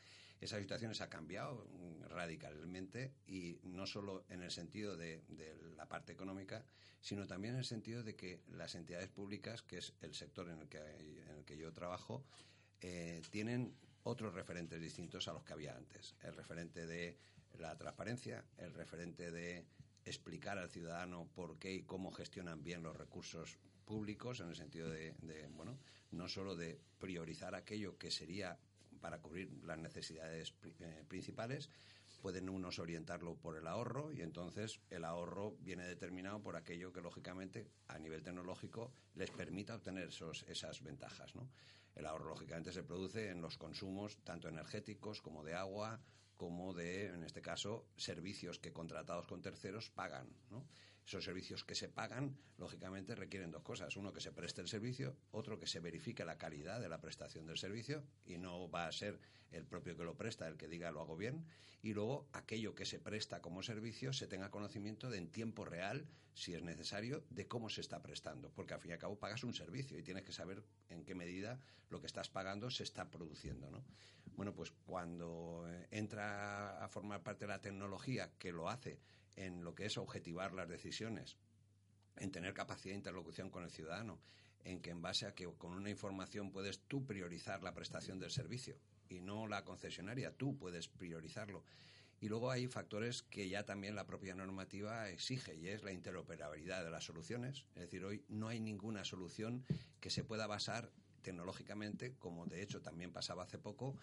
Esa 0.40 0.58
situación 0.58 0.92
ha 0.98 1.08
cambiado 1.08 1.66
radicalmente 2.08 3.12
y 3.26 3.58
no 3.62 3.86
solo 3.86 4.24
en 4.30 4.42
el 4.42 4.50
sentido 4.50 4.96
de, 4.96 5.22
de, 5.28 5.54
la 5.76 5.86
parte 5.86 6.12
económica, 6.12 6.64
sino 7.00 7.26
también 7.26 7.54
en 7.54 7.60
el 7.60 7.66
sentido 7.66 8.02
de 8.02 8.16
que 8.16 8.40
las 8.48 8.74
entidades 8.74 9.08
públicas, 9.08 9.60
que 9.60 9.78
es 9.78 9.92
el 10.00 10.14
sector 10.14 10.48
en 10.48 10.60
el 10.60 10.68
que, 10.68 10.78
en 10.78 11.36
el 11.36 11.44
que 11.44 11.58
yo 11.58 11.72
trabajo, 11.74 12.24
eh, 12.80 13.20
tienen 13.30 13.74
otros 14.04 14.34
referentes 14.34 14.80
distintos 14.80 15.28
a 15.28 15.32
los 15.32 15.44
que 15.44 15.52
había 15.52 15.76
antes. 15.76 16.14
El 16.22 16.34
referente 16.34 16.86
de 16.86 17.16
la 17.58 17.76
transparencia, 17.76 18.44
el 18.58 18.72
referente 18.72 19.30
de 19.30 19.66
explicar 20.04 20.58
al 20.58 20.70
ciudadano 20.70 21.28
por 21.34 21.58
qué 21.58 21.74
y 21.74 21.82
cómo 21.82 22.10
gestionan 22.10 22.62
bien 22.62 22.82
los 22.82 22.96
recursos 22.96 23.58
públicos, 23.84 24.40
en 24.40 24.48
el 24.48 24.56
sentido 24.56 24.88
de, 24.88 25.14
bueno, 25.52 25.78
no 26.12 26.28
solo 26.28 26.56
de 26.56 26.80
priorizar 26.98 27.54
aquello 27.54 27.98
que 27.98 28.10
sería 28.10 28.58
para 29.00 29.20
cubrir 29.20 29.50
las 29.64 29.78
necesidades 29.78 30.54
eh, 30.80 31.04
principales, 31.08 31.70
pueden 32.20 32.48
unos 32.48 32.78
orientarlo 32.78 33.34
por 33.36 33.56
el 33.56 33.66
ahorro 33.66 34.12
y 34.12 34.20
entonces 34.20 34.80
el 34.90 35.04
ahorro 35.04 35.56
viene 35.60 35.86
determinado 35.86 36.42
por 36.42 36.54
aquello 36.54 36.92
que 36.92 37.00
lógicamente 37.00 37.70
a 37.88 37.98
nivel 37.98 38.22
tecnológico 38.22 38.92
les 39.14 39.30
permita 39.30 39.74
obtener 39.74 40.08
esos, 40.08 40.44
esas 40.48 40.82
ventajas. 40.82 41.34
¿no? 41.34 41.48
El 41.94 42.06
ahorro 42.06 42.30
lógicamente 42.30 42.72
se 42.72 42.82
produce 42.82 43.30
en 43.30 43.40
los 43.42 43.58
consumos 43.58 44.18
tanto 44.24 44.48
energéticos 44.48 45.20
como 45.20 45.44
de 45.44 45.54
agua 45.54 46.00
como 46.36 46.72
de, 46.72 47.08
en 47.08 47.22
este 47.22 47.42
caso, 47.42 47.84
servicios 47.96 48.58
que 48.58 48.72
contratados 48.72 49.26
con 49.26 49.42
terceros 49.42 49.90
pagan. 49.90 50.26
¿no? 50.50 50.64
Esos 51.06 51.24
servicios 51.24 51.64
que 51.64 51.74
se 51.74 51.88
pagan, 51.88 52.36
lógicamente, 52.58 53.14
requieren 53.14 53.50
dos 53.50 53.62
cosas. 53.62 53.96
Uno, 53.96 54.12
que 54.12 54.20
se 54.20 54.32
preste 54.32 54.60
el 54.60 54.68
servicio, 54.68 55.16
otro, 55.32 55.58
que 55.58 55.66
se 55.66 55.80
verifique 55.80 56.24
la 56.24 56.38
calidad 56.38 56.80
de 56.80 56.88
la 56.88 57.00
prestación 57.00 57.46
del 57.46 57.58
servicio 57.58 58.04
y 58.24 58.38
no 58.38 58.70
va 58.70 58.86
a 58.86 58.92
ser 58.92 59.18
el 59.50 59.64
propio 59.64 59.96
que 59.96 60.04
lo 60.04 60.16
presta 60.16 60.46
el 60.46 60.56
que 60.56 60.68
diga 60.68 60.92
lo 60.92 61.00
hago 61.00 61.16
bien. 61.16 61.44
Y 61.82 61.94
luego, 61.94 62.28
aquello 62.32 62.74
que 62.74 62.84
se 62.84 62.98
presta 62.98 63.40
como 63.40 63.62
servicio 63.62 64.12
se 64.12 64.26
tenga 64.26 64.50
conocimiento 64.50 65.08
de 65.08 65.18
en 65.18 65.30
tiempo 65.30 65.64
real, 65.64 66.06
si 66.34 66.54
es 66.54 66.62
necesario, 66.62 67.24
de 67.30 67.48
cómo 67.48 67.70
se 67.70 67.80
está 67.80 68.02
prestando. 68.02 68.50
Porque 68.50 68.74
al 68.74 68.80
fin 68.80 68.90
y 68.90 68.92
al 68.92 68.98
cabo 68.98 69.18
pagas 69.18 69.44
un 69.44 69.54
servicio 69.54 69.98
y 69.98 70.02
tienes 70.02 70.24
que 70.24 70.32
saber 70.32 70.62
en 70.90 71.04
qué 71.04 71.14
medida 71.14 71.58
lo 71.88 72.00
que 72.00 72.06
estás 72.06 72.28
pagando 72.28 72.70
se 72.70 72.82
está 72.82 73.10
produciendo, 73.10 73.70
¿no? 73.70 73.82
Bueno, 74.36 74.54
pues 74.54 74.70
cuando 74.86 75.68
entra 75.90 76.82
a 76.82 76.88
formar 76.88 77.22
parte 77.22 77.46
de 77.46 77.48
la 77.48 77.60
tecnología 77.60 78.30
que 78.38 78.52
lo 78.52 78.68
hace 78.68 78.98
en 79.36 79.64
lo 79.64 79.74
que 79.74 79.86
es 79.86 79.98
objetivar 79.98 80.52
las 80.52 80.68
decisiones, 80.68 81.36
en 82.16 82.30
tener 82.30 82.54
capacidad 82.54 82.92
de 82.92 82.98
interlocución 82.98 83.50
con 83.50 83.64
el 83.64 83.70
ciudadano, 83.70 84.20
en 84.64 84.80
que 84.80 84.90
en 84.90 85.00
base 85.02 85.26
a 85.26 85.34
que 85.34 85.46
con 85.56 85.72
una 85.72 85.90
información 85.90 86.50
puedes 86.50 86.80
tú 86.80 87.06
priorizar 87.06 87.62
la 87.62 87.74
prestación 87.74 88.18
del 88.18 88.30
servicio 88.30 88.76
y 89.08 89.20
no 89.20 89.46
la 89.46 89.64
concesionaria, 89.64 90.36
tú 90.36 90.56
puedes 90.56 90.88
priorizarlo. 90.88 91.64
Y 92.20 92.28
luego 92.28 92.50
hay 92.50 92.66
factores 92.68 93.22
que 93.22 93.48
ya 93.48 93.64
también 93.64 93.94
la 93.94 94.06
propia 94.06 94.34
normativa 94.34 95.08
exige 95.08 95.54
y 95.56 95.68
es 95.68 95.82
la 95.82 95.92
interoperabilidad 95.92 96.84
de 96.84 96.90
las 96.90 97.04
soluciones. 97.04 97.64
Es 97.74 97.82
decir, 97.82 98.04
hoy 98.04 98.22
no 98.28 98.48
hay 98.48 98.60
ninguna 98.60 99.04
solución 99.04 99.64
que 100.00 100.10
se 100.10 100.22
pueda 100.22 100.46
basar 100.46 100.92
tecnológicamente, 101.22 102.14
como 102.18 102.46
de 102.46 102.62
hecho 102.62 102.82
también 102.82 103.10
pasaba 103.10 103.44
hace 103.44 103.58
poco, 103.58 103.96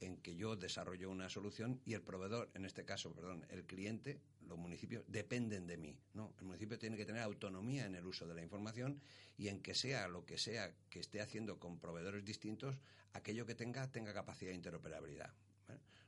en 0.00 0.18
que 0.18 0.36
yo 0.36 0.54
desarrollo 0.54 1.10
una 1.10 1.28
solución 1.28 1.80
y 1.84 1.94
el 1.94 2.02
proveedor, 2.02 2.50
en 2.54 2.64
este 2.64 2.84
caso, 2.84 3.12
perdón, 3.12 3.44
el 3.48 3.64
cliente, 3.64 4.20
los 4.48 4.58
municipios 4.58 5.04
dependen 5.08 5.66
de 5.66 5.76
mí, 5.76 5.98
¿no? 6.14 6.34
El 6.38 6.46
municipio 6.46 6.78
tiene 6.78 6.96
que 6.96 7.04
tener 7.04 7.22
autonomía 7.22 7.86
en 7.86 7.94
el 7.94 8.06
uso 8.06 8.26
de 8.26 8.34
la 8.34 8.42
información 8.42 9.00
y 9.36 9.48
en 9.48 9.60
que 9.60 9.74
sea 9.74 10.08
lo 10.08 10.24
que 10.24 10.38
sea 10.38 10.72
que 10.90 11.00
esté 11.00 11.20
haciendo 11.20 11.58
con 11.58 11.78
proveedores 11.78 12.24
distintos, 12.24 12.78
aquello 13.12 13.46
que 13.46 13.54
tenga 13.54 13.90
tenga 13.90 14.12
capacidad 14.12 14.50
de 14.50 14.56
interoperabilidad. 14.56 15.32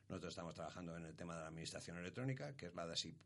Nosotros 0.08 0.32
estamos 0.32 0.54
trabajando 0.54 0.96
en 0.96 1.04
el 1.04 1.16
tema 1.16 1.34
de 1.34 1.40
la 1.40 1.48
administración 1.48 1.98
electrónica, 1.98 2.56
que 2.56 2.66
es 2.66 2.72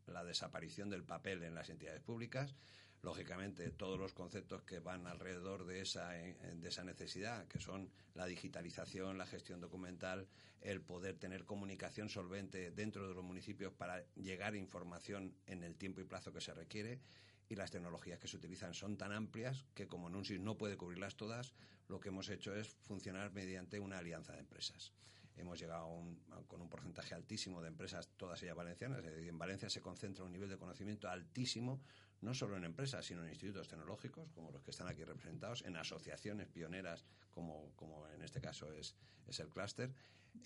la 0.06 0.24
desaparición 0.24 0.88
del 0.88 1.04
papel 1.04 1.42
en 1.42 1.54
las 1.54 1.68
entidades 1.68 2.00
públicas 2.00 2.54
lógicamente 3.02 3.70
todos 3.70 3.98
los 3.98 4.12
conceptos 4.12 4.62
que 4.62 4.78
van 4.80 5.06
alrededor 5.06 5.64
de 5.64 5.80
esa, 5.80 6.10
de 6.10 6.68
esa 6.68 6.84
necesidad, 6.84 7.46
que 7.48 7.60
son 7.60 7.90
la 8.14 8.26
digitalización, 8.26 9.16
la 9.16 9.26
gestión 9.26 9.60
documental, 9.60 10.28
el 10.60 10.82
poder 10.82 11.16
tener 11.16 11.44
comunicación 11.44 12.08
solvente 12.08 12.70
dentro 12.70 13.08
de 13.08 13.14
los 13.14 13.24
municipios 13.24 13.72
para 13.72 14.04
llegar 14.16 14.54
información 14.54 15.34
en 15.46 15.64
el 15.64 15.76
tiempo 15.76 16.00
y 16.00 16.04
plazo 16.04 16.32
que 16.32 16.40
se 16.40 16.52
requiere 16.52 17.00
y 17.48 17.56
las 17.56 17.70
tecnologías 17.70 18.18
que 18.18 18.28
se 18.28 18.36
utilizan 18.36 18.74
son 18.74 18.96
tan 18.96 19.12
amplias 19.12 19.64
que 19.74 19.88
como 19.88 20.08
NUNSIS 20.08 20.40
no 20.40 20.56
puede 20.56 20.76
cubrirlas 20.76 21.16
todas, 21.16 21.52
lo 21.88 21.98
que 21.98 22.10
hemos 22.10 22.28
hecho 22.28 22.54
es 22.54 22.68
funcionar 22.68 23.32
mediante 23.32 23.80
una 23.80 23.98
alianza 23.98 24.32
de 24.34 24.40
empresas. 24.40 24.92
Hemos 25.36 25.58
llegado 25.58 25.86
un, 25.86 26.20
con 26.46 26.60
un 26.60 26.68
porcentaje 26.68 27.14
altísimo 27.14 27.62
de 27.62 27.68
empresas, 27.68 28.08
todas 28.16 28.42
ellas 28.42 28.54
valencianas. 28.54 29.02
En 29.04 29.38
Valencia 29.38 29.70
se 29.70 29.80
concentra 29.80 30.24
un 30.24 30.32
nivel 30.32 30.48
de 30.48 30.58
conocimiento 30.58 31.08
altísimo 31.08 31.80
no 32.20 32.34
solo 32.34 32.56
en 32.56 32.64
empresas, 32.64 33.06
sino 33.06 33.22
en 33.22 33.30
institutos 33.30 33.68
tecnológicos, 33.68 34.30
como 34.32 34.50
los 34.50 34.62
que 34.62 34.70
están 34.70 34.88
aquí 34.88 35.04
representados, 35.04 35.62
en 35.62 35.76
asociaciones 35.76 36.48
pioneras, 36.48 37.04
como, 37.30 37.72
como 37.76 38.06
en 38.08 38.22
este 38.22 38.40
caso 38.40 38.72
es, 38.72 38.94
es 39.26 39.40
el 39.40 39.48
clúster, 39.48 39.92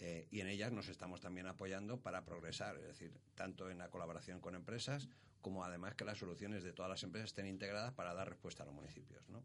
eh, 0.01 0.27
y 0.31 0.41
en 0.41 0.49
ellas 0.49 0.73
nos 0.73 0.89
estamos 0.89 1.21
también 1.21 1.47
apoyando 1.47 2.01
para 2.01 2.25
progresar, 2.25 2.77
es 2.77 2.87
decir, 2.87 3.13
tanto 3.35 3.71
en 3.71 3.79
la 3.79 3.91
colaboración 3.91 4.41
con 4.41 4.55
empresas, 4.55 5.09
como 5.41 5.65
además 5.65 5.95
que 5.95 6.05
las 6.05 6.19
soluciones 6.19 6.63
de 6.63 6.73
todas 6.73 6.89
las 6.89 7.03
empresas 7.03 7.31
estén 7.31 7.47
integradas 7.47 7.93
para 7.93 8.15
dar 8.15 8.29
respuesta 8.29 8.63
a 8.63 8.67
los 8.67 8.75
municipios. 8.75 9.29
¿no? 9.29 9.45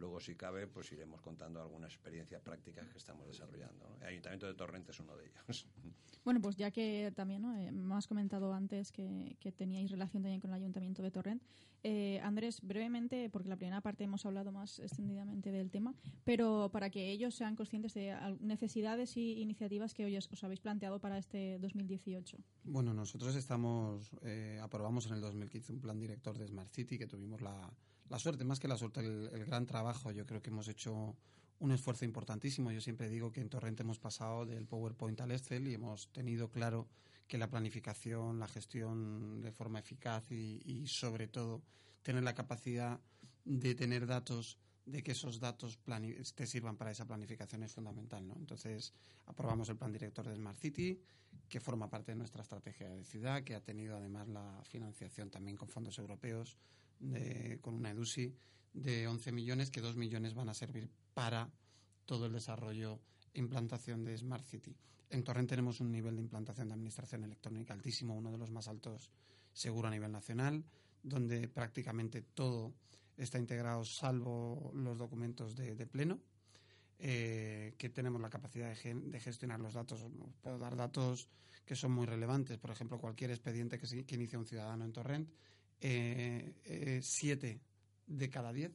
Luego, 0.00 0.18
si 0.18 0.34
cabe, 0.34 0.66
pues 0.66 0.90
iremos 0.92 1.20
contando 1.20 1.60
algunas 1.60 1.92
experiencias 1.92 2.40
prácticas 2.40 2.88
que 2.88 2.96
estamos 2.96 3.26
desarrollando. 3.28 3.86
¿no? 3.86 3.96
El 4.00 4.08
Ayuntamiento 4.08 4.46
de 4.46 4.54
Torrente 4.54 4.92
es 4.92 5.00
uno 5.00 5.16
de 5.16 5.26
ellos. 5.26 5.66
Bueno, 6.22 6.42
pues 6.42 6.54
ya 6.56 6.70
que 6.70 7.10
también 7.16 7.40
¿no? 7.40 7.56
eh, 7.56 7.72
me 7.72 7.94
has 7.94 8.06
comentado 8.06 8.52
antes 8.52 8.92
que, 8.92 9.38
que, 9.40 9.52
teníais 9.52 9.90
relación 9.90 10.22
también 10.22 10.38
con 10.38 10.50
el 10.50 10.56
Ayuntamiento 10.56 11.02
de 11.02 11.10
Torrent, 11.10 11.42
eh, 11.82 12.20
Andrés, 12.22 12.60
brevemente, 12.60 13.30
porque 13.30 13.48
la 13.48 13.56
primera 13.56 13.80
parte 13.80 14.04
hemos 14.04 14.26
hablado 14.26 14.52
más 14.52 14.80
extendidamente 14.80 15.50
del 15.50 15.70
tema, 15.70 15.94
pero 16.24 16.68
para 16.70 16.90
que 16.90 17.10
ellos 17.10 17.34
sean 17.34 17.56
conscientes 17.56 17.94
de 17.94 18.14
necesidades 18.40 19.16
y 19.16 19.40
iniciativas 19.40 19.94
que 19.94 20.04
hoy 20.04 20.16
os, 20.18 20.28
os 20.30 20.44
habéis 20.44 20.60
planteado 20.60 21.00
para 21.00 21.16
este 21.16 21.58
2018. 21.58 22.36
Bueno, 22.64 22.92
nosotros 22.92 23.34
estamos, 23.34 24.10
eh, 24.22 24.60
aprobamos 24.62 25.06
en 25.06 25.14
el 25.14 25.22
2015 25.22 25.72
un 25.72 25.80
plan 25.80 25.98
director 25.98 26.36
de 26.36 26.46
Smart 26.46 26.70
City 26.70 26.98
que 26.98 27.06
tuvimos 27.06 27.40
la, 27.40 27.72
la 28.10 28.18
suerte, 28.18 28.44
más 28.44 28.60
que 28.60 28.68
la 28.68 28.76
suerte, 28.76 29.00
el, 29.00 29.44
gran 29.46 29.66
trabajo. 29.66 30.10
Yo 30.10 30.26
creo 30.26 30.42
que 30.42 30.50
hemos 30.50 30.68
hecho 30.68 31.16
un 31.60 31.72
esfuerzo 31.72 32.04
importantísimo. 32.04 32.72
Yo 32.72 32.80
siempre 32.80 33.08
digo 33.08 33.32
que 33.32 33.40
en 33.40 33.48
Torrente 33.48 33.82
hemos 33.82 33.98
pasado 33.98 34.44
del 34.44 34.66
PowerPoint 34.66 35.20
al 35.20 35.30
Excel 35.30 35.68
y 35.68 35.74
hemos 35.74 36.08
tenido 36.12 36.50
claro 36.50 36.88
que 37.28 37.38
la 37.38 37.48
planificación, 37.48 38.40
la 38.40 38.48
gestión 38.48 39.40
de 39.40 39.52
forma 39.52 39.78
eficaz 39.78 40.30
y, 40.32 40.60
y 40.64 40.88
sobre 40.88 41.28
todo 41.28 41.62
tener 42.02 42.24
la 42.24 42.34
capacidad 42.34 43.00
de 43.44 43.74
tener 43.74 44.06
datos 44.06 44.58
de 44.86 45.02
que 45.02 45.12
esos 45.12 45.38
datos 45.38 45.78
te 46.34 46.46
sirvan 46.46 46.76
para 46.76 46.90
esa 46.90 47.06
planificación 47.06 47.62
es 47.62 47.72
fundamental. 47.72 48.26
¿no? 48.26 48.34
Entonces, 48.36 48.92
aprobamos 49.26 49.68
el 49.68 49.76
plan 49.76 49.92
director 49.92 50.26
de 50.26 50.34
Smart 50.34 50.58
City, 50.58 51.00
que 51.48 51.60
forma 51.60 51.88
parte 51.88 52.12
de 52.12 52.16
nuestra 52.16 52.42
estrategia 52.42 52.88
de 52.88 53.04
ciudad, 53.04 53.44
que 53.44 53.54
ha 53.54 53.60
tenido 53.60 53.96
además 53.96 54.28
la 54.28 54.62
financiación 54.64 55.30
también 55.30 55.56
con 55.56 55.68
fondos 55.68 55.98
europeos, 55.98 56.58
con 57.60 57.74
una 57.74 57.90
EDUSI 57.90 58.34
de 58.72 59.08
11 59.08 59.32
millones, 59.32 59.70
que 59.70 59.80
2 59.80 59.96
millones 59.96 60.34
van 60.34 60.48
a 60.48 60.54
servir 60.54 60.90
para 61.14 61.50
todo 62.06 62.26
el 62.26 62.32
desarrollo 62.32 63.00
e 63.32 63.40
implantación 63.40 64.04
de 64.04 64.16
Smart 64.16 64.44
City. 64.44 64.76
En 65.10 65.24
Torrent 65.24 65.48
tenemos 65.48 65.80
un 65.80 65.90
nivel 65.90 66.16
de 66.16 66.22
implantación 66.22 66.68
de 66.68 66.74
administración 66.74 67.24
electrónica 67.24 67.74
altísimo, 67.74 68.14
uno 68.14 68.30
de 68.30 68.38
los 68.38 68.50
más 68.50 68.68
altos 68.68 69.10
seguro 69.52 69.88
a 69.88 69.90
nivel 69.90 70.12
nacional, 70.12 70.64
donde 71.02 71.48
prácticamente 71.48 72.22
todo 72.22 72.74
está 73.16 73.38
integrado 73.38 73.84
salvo 73.84 74.70
los 74.74 74.98
documentos 74.98 75.56
de, 75.56 75.86
pleno, 75.86 76.20
eh, 76.98 77.74
que 77.76 77.88
tenemos 77.88 78.20
la 78.20 78.30
capacidad 78.30 78.74
de, 78.74 79.20
gestionar 79.20 79.60
los 79.60 79.74
datos. 79.74 80.06
Puedo 80.40 80.58
dar 80.58 80.76
datos 80.76 81.28
que 81.64 81.74
son 81.74 81.92
muy 81.92 82.06
relevantes. 82.06 82.58
Por 82.58 82.70
ejemplo, 82.70 82.98
cualquier 82.98 83.30
expediente 83.30 83.78
que, 83.78 84.04
que 84.04 84.14
inicia 84.14 84.38
un 84.38 84.46
ciudadano 84.46 84.84
en 84.84 84.92
Torrent, 84.92 85.28
eh, 85.80 86.54
eh, 86.64 87.00
siete 87.02 87.60
de 88.06 88.28
cada 88.28 88.52
diez 88.52 88.72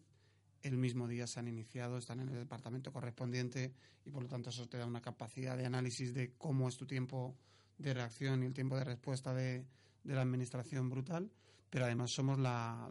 el 0.65 0.77
mismo 0.77 1.07
día 1.07 1.27
se 1.27 1.39
han 1.39 1.47
iniciado, 1.47 1.99
están 1.99 2.21
en 2.21 2.29
el 2.29 2.39
departamento 2.39 2.91
correspondiente 2.91 3.71
y 4.03 4.09
por 4.09 4.23
lo 4.23 4.29
tanto 4.29 4.49
eso 4.49 4.67
te 4.67 4.79
da 4.79 4.87
una 4.87 5.01
capacidad 5.01 5.55
de 5.55 5.65
análisis 5.65 6.11
de 6.11 6.33
cómo 6.39 6.67
es 6.67 6.75
tu 6.75 6.87
tiempo 6.87 7.35
de 7.77 7.93
reacción 7.93 8.41
y 8.41 8.47
el 8.47 8.53
tiempo 8.53 8.75
de 8.75 8.83
respuesta 8.83 9.33
de, 9.33 9.65
la 10.05 10.21
administración 10.21 10.89
brutal, 10.89 11.31
pero 11.69 11.85
además 11.85 12.11
somos 12.11 12.39
la, 12.39 12.89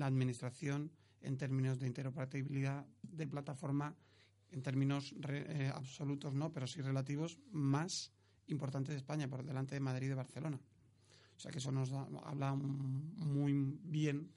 administración 0.00 0.90
en 1.20 1.36
términos 1.36 1.78
de 1.78 1.86
interoperabilidad 1.86 2.86
de 3.02 3.26
plataforma, 3.26 3.96
en 4.50 4.62
términos 4.62 5.14
eh, 5.28 5.70
absolutos 5.72 6.34
no, 6.34 6.52
pero 6.52 6.66
sí 6.66 6.82
relativos, 6.82 7.38
más 7.50 8.12
importante 8.46 8.92
de 8.92 8.98
España, 8.98 9.28
por 9.28 9.44
delante 9.44 9.74
de 9.74 9.80
Madrid 9.80 10.06
y 10.06 10.10
de 10.10 10.14
Barcelona. 10.14 10.60
O 11.42 11.44
sea 11.44 11.50
que 11.50 11.58
eso 11.58 11.72
nos 11.72 11.90
habla 11.90 12.54
muy 12.54 13.52
bien 13.82 14.30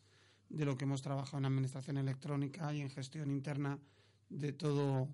de 0.50 0.66
lo 0.66 0.76
que 0.76 0.86
hemos 0.86 1.04
trabajado 1.04 1.38
en 1.38 1.46
administración 1.46 1.98
electrónica 1.98 2.74
y 2.74 2.82
en 2.82 2.90
gestión 2.90 3.30
interna 3.30 3.78
de 4.30 4.54
todo 4.54 5.08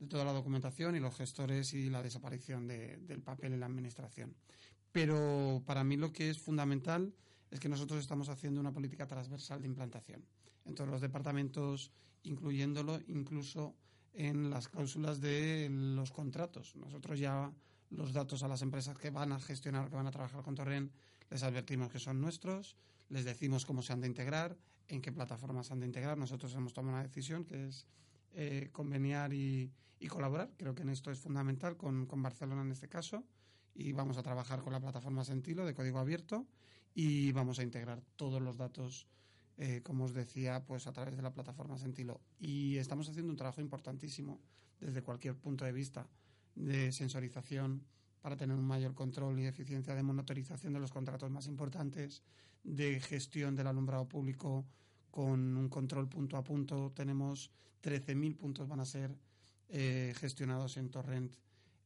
de 0.00 0.06
toda 0.06 0.24
la 0.24 0.32
documentación 0.32 0.96
y 0.96 1.00
los 1.00 1.14
gestores 1.14 1.74
y 1.74 1.90
la 1.90 2.02
desaparición 2.02 2.66
del 2.66 3.20
papel 3.20 3.52
en 3.52 3.60
la 3.60 3.66
administración. 3.66 4.34
Pero 4.90 5.62
para 5.66 5.84
mí 5.84 5.98
lo 5.98 6.14
que 6.14 6.30
es 6.30 6.38
fundamental 6.40 7.12
es 7.50 7.60
que 7.60 7.68
nosotros 7.68 8.00
estamos 8.00 8.30
haciendo 8.30 8.58
una 8.58 8.72
política 8.72 9.06
transversal 9.06 9.60
de 9.60 9.68
implantación 9.68 10.24
en 10.64 10.74
todos 10.74 10.88
los 10.88 11.02
departamentos, 11.02 11.92
incluyéndolo 12.22 13.00
incluso 13.06 13.74
en 14.14 14.48
las 14.48 14.68
cláusulas 14.68 15.20
de 15.20 15.68
los 15.70 16.10
contratos. 16.10 16.74
Nosotros 16.74 17.18
ya 17.18 17.52
los 17.90 18.14
datos 18.14 18.42
a 18.42 18.48
las 18.48 18.62
empresas 18.62 18.96
que 18.96 19.10
van 19.10 19.32
a 19.32 19.40
gestionar, 19.40 19.90
que 19.90 19.96
van 19.96 20.06
a 20.06 20.10
trabajar 20.10 20.42
con 20.42 20.54
Torrent, 20.54 20.90
les 21.30 21.42
advertimos 21.42 21.90
que 21.90 21.98
son 21.98 22.20
nuestros, 22.20 22.76
les 23.08 23.24
decimos 23.24 23.66
cómo 23.66 23.82
se 23.82 23.92
han 23.92 24.00
de 24.00 24.06
integrar, 24.06 24.56
en 24.88 25.00
qué 25.00 25.12
plataformas 25.12 25.70
han 25.70 25.80
de 25.80 25.86
integrar. 25.86 26.18
Nosotros 26.18 26.54
hemos 26.54 26.72
tomado 26.72 26.94
una 26.96 27.02
decisión 27.02 27.44
que 27.44 27.68
es 27.68 27.86
eh, 28.32 28.68
conveniar 28.72 29.32
y, 29.32 29.70
colaborar. 30.08 30.50
Creo 30.58 30.74
que 30.74 30.82
en 30.82 30.90
esto 30.90 31.10
es 31.10 31.18
fundamental 31.18 31.78
con, 31.78 32.06
Barcelona 32.22 32.60
en 32.60 32.72
este 32.72 32.88
caso. 32.88 33.24
Y 33.74 33.92
vamos 33.92 34.18
a 34.18 34.22
trabajar 34.22 34.60
con 34.60 34.72
la 34.72 34.80
plataforma 34.80 35.24
Sentilo 35.24 35.64
de 35.64 35.72
código 35.72 35.98
abierto 35.98 36.46
y 36.94 37.32
vamos 37.32 37.58
a 37.58 37.62
integrar 37.62 38.02
todos 38.14 38.42
los 38.42 38.58
datos, 38.58 39.08
eh, 39.56 39.80
como 39.82 40.04
os 40.04 40.12
decía, 40.12 40.62
pues 40.66 40.86
a 40.86 40.92
través 40.92 41.16
de 41.16 41.22
la 41.22 41.32
plataforma 41.32 41.78
Sentilo. 41.78 42.20
Y 42.38 42.76
estamos 42.76 43.08
haciendo 43.08 43.30
un 43.30 43.36
trabajo 43.36 43.62
importantísimo 43.62 44.42
desde 44.78 45.02
cualquier 45.02 45.36
punto 45.36 45.64
de 45.64 45.72
vista 45.72 46.06
de 46.54 46.92
sensorización 46.92 47.82
para 48.24 48.38
tener 48.38 48.56
un 48.56 48.64
mayor 48.64 48.94
control 48.94 49.38
y 49.38 49.44
eficiencia 49.44 49.94
de 49.94 50.02
monitorización 50.02 50.72
de 50.72 50.80
los 50.80 50.90
contratos 50.90 51.30
más 51.30 51.46
importantes, 51.46 52.22
de 52.62 52.98
gestión 52.98 53.54
del 53.54 53.66
alumbrado 53.66 54.08
público 54.08 54.64
con 55.10 55.54
un 55.58 55.68
control 55.68 56.08
punto 56.08 56.38
a 56.38 56.42
punto. 56.42 56.90
Tenemos 56.96 57.50
13.000 57.82 58.34
puntos 58.34 58.66
van 58.66 58.80
a 58.80 58.86
ser 58.86 59.14
eh, 59.68 60.14
gestionados 60.16 60.78
en 60.78 60.88
Torrent 60.88 61.36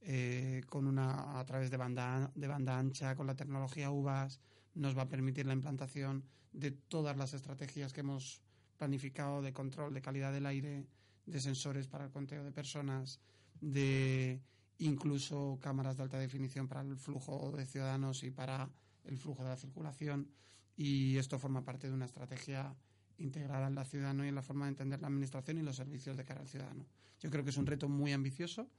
eh, 0.01 0.63
con 0.69 0.87
una 0.87 1.41
a 1.41 1.45
través 1.45 1.73
de 1.73 1.77
banda 1.77 2.31
de 2.33 2.47
banda 2.47 2.79
ancha 2.79 3.17
con 3.17 3.27
la 3.27 3.35
tecnología 3.35 3.91
UVAS 3.91 4.39
nos 4.75 4.97
va 4.97 5.03
a 5.03 5.09
permitir 5.09 5.45
la 5.45 5.55
implantación 5.55 6.23
de 6.53 6.71
todas 6.71 7.17
las 7.17 7.35
estrategias 7.35 7.93
que 7.93 8.03
hemos 8.03 8.43
planificado 8.77 9.43
de 9.43 9.53
control 9.53 9.93
de 9.93 10.03
calidad 10.03 10.33
del 10.33 10.47
aire, 10.47 10.87
de 11.27 11.41
sensores 11.41 11.89
para 11.89 12.05
el 12.05 12.13
conteo 12.13 12.45
de 12.45 12.53
personas, 12.53 13.19
de 13.61 14.41
incluso 14.79 15.59
cámaras 15.61 15.97
de 15.97 16.05
alta 16.05 16.19
definición 16.19 16.69
para 16.69 16.83
el 16.83 16.97
flujo 16.97 17.53
de 17.57 17.67
ciudadanos 17.67 18.23
y 18.23 18.31
para 18.31 18.71
el 19.05 19.19
flujo 19.19 19.43
de 19.43 19.51
la 19.51 19.57
circulación 19.57 20.29
y 20.77 21.17
esto 21.17 21.39
forma 21.39 21.65
parte 21.65 21.89
de 21.89 21.95
una 21.95 22.05
estrategia 22.05 22.75
integrada 23.19 23.67
en 23.67 23.75
la 23.75 23.85
ciudadano 23.85 24.25
y 24.25 24.29
en 24.29 24.35
la 24.35 24.43
forma 24.43 24.67
de 24.67 24.71
entender 24.71 25.01
la 25.01 25.09
administración 25.09 25.59
y 25.59 25.63
los 25.63 25.77
servicios 25.77 26.17
de 26.17 26.25
cara 26.25 26.41
al 26.41 26.49
ciudadano. 26.49 26.87
Yo 27.19 27.31
creo 27.31 27.43
que 27.43 27.51
es 27.51 27.57
un 27.57 27.67
reto 27.67 27.89
muy 27.89 28.13
ambicioso, 28.13 28.71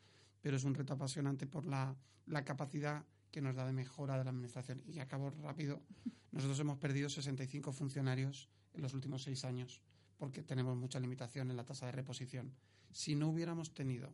pero 0.42 0.56
es 0.56 0.64
un 0.64 0.76
reto 0.76 0.94
apasionante 0.94 1.46
por 1.46 1.66
la, 1.66 1.94
la 2.26 2.46
capacidad 2.46 3.06
que 3.32 3.42
nos 3.42 3.56
da 3.56 3.66
de 3.66 3.74
mejora 3.74 4.18
de 4.18 4.24
la 4.24 4.30
administración. 4.30 4.82
Y 4.88 5.00
acabo 5.00 5.30
rápido. 5.30 5.82
Nosotros 6.32 6.58
hemos 6.62 6.78
perdido 6.78 7.10
65 7.10 7.74
funcionarios 7.74 8.50
en 8.74 8.82
los 8.82 8.94
últimos 8.94 9.24
seis 9.24 9.44
años 9.44 9.82
porque 10.18 10.44
tenemos 10.44 10.78
mucha 10.78 11.00
limitación 11.00 11.50
en 11.50 11.58
la 11.58 11.66
tasa 11.66 11.88
de 11.88 11.92
reposición. 11.94 12.54
Si 12.92 13.16
no 13.16 13.30
hubiéramos 13.30 13.74
tenido 13.74 14.14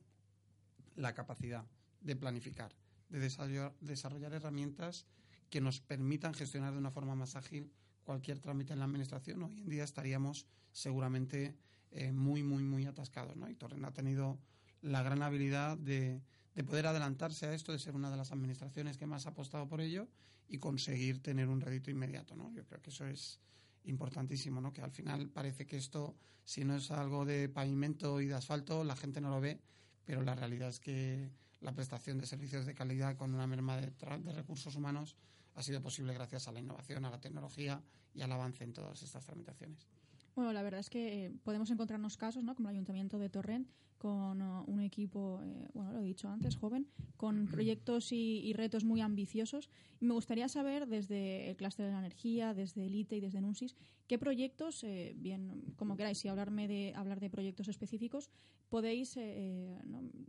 la 0.96 1.14
capacidad 1.14 1.66
de 2.02 2.16
planificar, 2.16 2.76
de 3.10 3.20
desarrollar, 3.20 4.34
herramientas 4.34 5.06
que 5.50 5.62
nos 5.62 5.80
permitan 5.80 6.34
gestionar 6.34 6.74
de 6.74 6.80
una 6.80 6.92
forma 6.92 7.16
más 7.16 7.36
ágil 7.36 7.72
cualquier 8.04 8.40
trámite 8.40 8.74
en 8.74 8.80
la 8.80 8.86
administración, 8.86 9.44
hoy 9.44 9.60
en 9.60 9.70
día 9.70 9.84
estaríamos 9.84 10.46
seguramente 10.72 11.56
eh, 11.92 12.12
muy, 12.12 12.44
muy, 12.44 12.64
muy 12.64 12.86
atascados. 12.86 13.36
¿no? 13.36 13.50
Y 13.50 13.56
Torrent 13.56 13.86
ha 13.86 13.94
tenido 13.94 14.40
la 14.82 15.02
gran 15.02 15.22
habilidad 15.22 15.78
de, 15.78 16.22
de, 16.54 16.64
poder 16.64 16.88
adelantarse 16.88 17.48
a 17.48 17.54
esto, 17.54 17.72
de 17.72 17.80
ser 17.80 17.96
una 17.96 18.12
de 18.12 18.18
las 18.18 18.32
administraciones 18.32 18.98
que 18.98 19.08
más 19.08 19.26
ha 19.26 19.30
apostado 19.30 19.68
por 19.68 19.82
ello 19.82 20.08
y 20.48 20.60
conseguir 20.60 21.22
tener 21.22 21.48
un 21.48 21.62
rédito 21.62 21.90
inmediato. 21.90 22.36
¿no? 22.36 22.52
Yo 22.52 22.66
creo 22.66 22.82
que 22.82 22.92
eso 22.92 23.06
es 23.06 23.40
importantísimo, 23.86 24.62
¿no? 24.62 24.74
que 24.74 24.82
al 24.82 24.92
final 24.92 25.30
parece 25.30 25.66
que 25.66 25.78
esto, 25.78 26.16
si 26.44 26.64
no 26.64 26.76
es 26.76 26.92
algo 26.92 27.26
de 27.26 27.50
pavimento 27.50 28.22
y 28.22 28.28
de 28.28 28.36
asfalto, 28.36 28.84
la 28.84 28.96
gente 28.96 29.22
no 29.22 29.30
lo 29.30 29.42
ve, 29.42 29.60
pero 30.06 30.22
la 30.22 30.36
realidad 30.36 30.70
es 30.70 30.80
que 30.80 31.30
la 31.62 31.74
prestación 31.74 32.20
de 32.20 32.28
servicios 32.28 32.66
de 32.66 32.76
calidad 32.76 33.18
con 33.18 33.34
una 33.34 33.48
merma 33.48 33.78
de, 33.78 33.92
de 33.92 34.34
recursos 34.34 34.76
humanos 34.76 35.16
ha 35.56 35.64
sido 35.64 35.82
posible 35.82 36.14
gracias 36.14 36.48
a 36.48 36.52
la 36.52 36.60
innovación, 36.60 37.06
a 37.06 37.10
la 37.10 37.20
tecnología 37.20 37.82
y 38.14 38.22
al 38.22 38.32
avance 38.32 38.64
en 38.64 38.74
todas 38.74 39.02
estas 39.02 39.26
tramitaciones. 39.26 39.88
Bueno, 40.36 40.52
la 40.52 40.64
verdad 40.64 40.82
es 40.82 40.90
que 40.90 41.26
eh, 41.26 41.32
podemos 41.44 41.72
encontrarnos 41.72 42.18
casos, 42.18 42.44
¿no? 42.44 42.56
Como 42.56 42.68
el 42.68 42.76
Ayuntamiento 42.76 43.18
de 43.18 43.30
Torrent, 43.30 43.70
con 43.98 44.42
uh, 44.42 44.64
un 44.68 44.82
equipo, 44.82 45.40
eh, 45.42 45.70
bueno, 45.74 45.94
lo 45.94 46.02
he 46.02 46.04
dicho 46.04 46.28
antes, 46.28 46.58
joven, 46.58 46.88
con 47.16 47.48
proyectos 47.52 48.12
y, 48.12 48.52
retos 48.52 48.84
muy 48.84 49.00
ambiciosos. 49.00 49.70
Y 50.02 50.06
me 50.06 50.14
gustaría 50.14 50.50
saber, 50.50 50.88
desde 50.88 51.50
el 51.50 51.56
clúster 51.56 51.86
de 51.86 51.94
la 51.94 52.00
energía, 52.00 52.54
desde 52.54 52.86
el 52.86 52.96
ITE 52.96 53.16
y 53.16 53.20
desde 53.22 53.40
NUNSIS, 53.40 53.78
qué 54.08 54.20
proyectos, 54.20 54.84
eh, 54.84 55.14
bien, 55.16 55.74
como 55.78 55.96
queráis, 55.96 56.18
si 56.18 56.28
hablarme 56.28 56.68
de, 56.68 56.92
hablar 56.96 57.22
de 57.22 57.30
proyectos 57.30 57.70
específicos, 57.70 58.30
podéis 58.68 59.18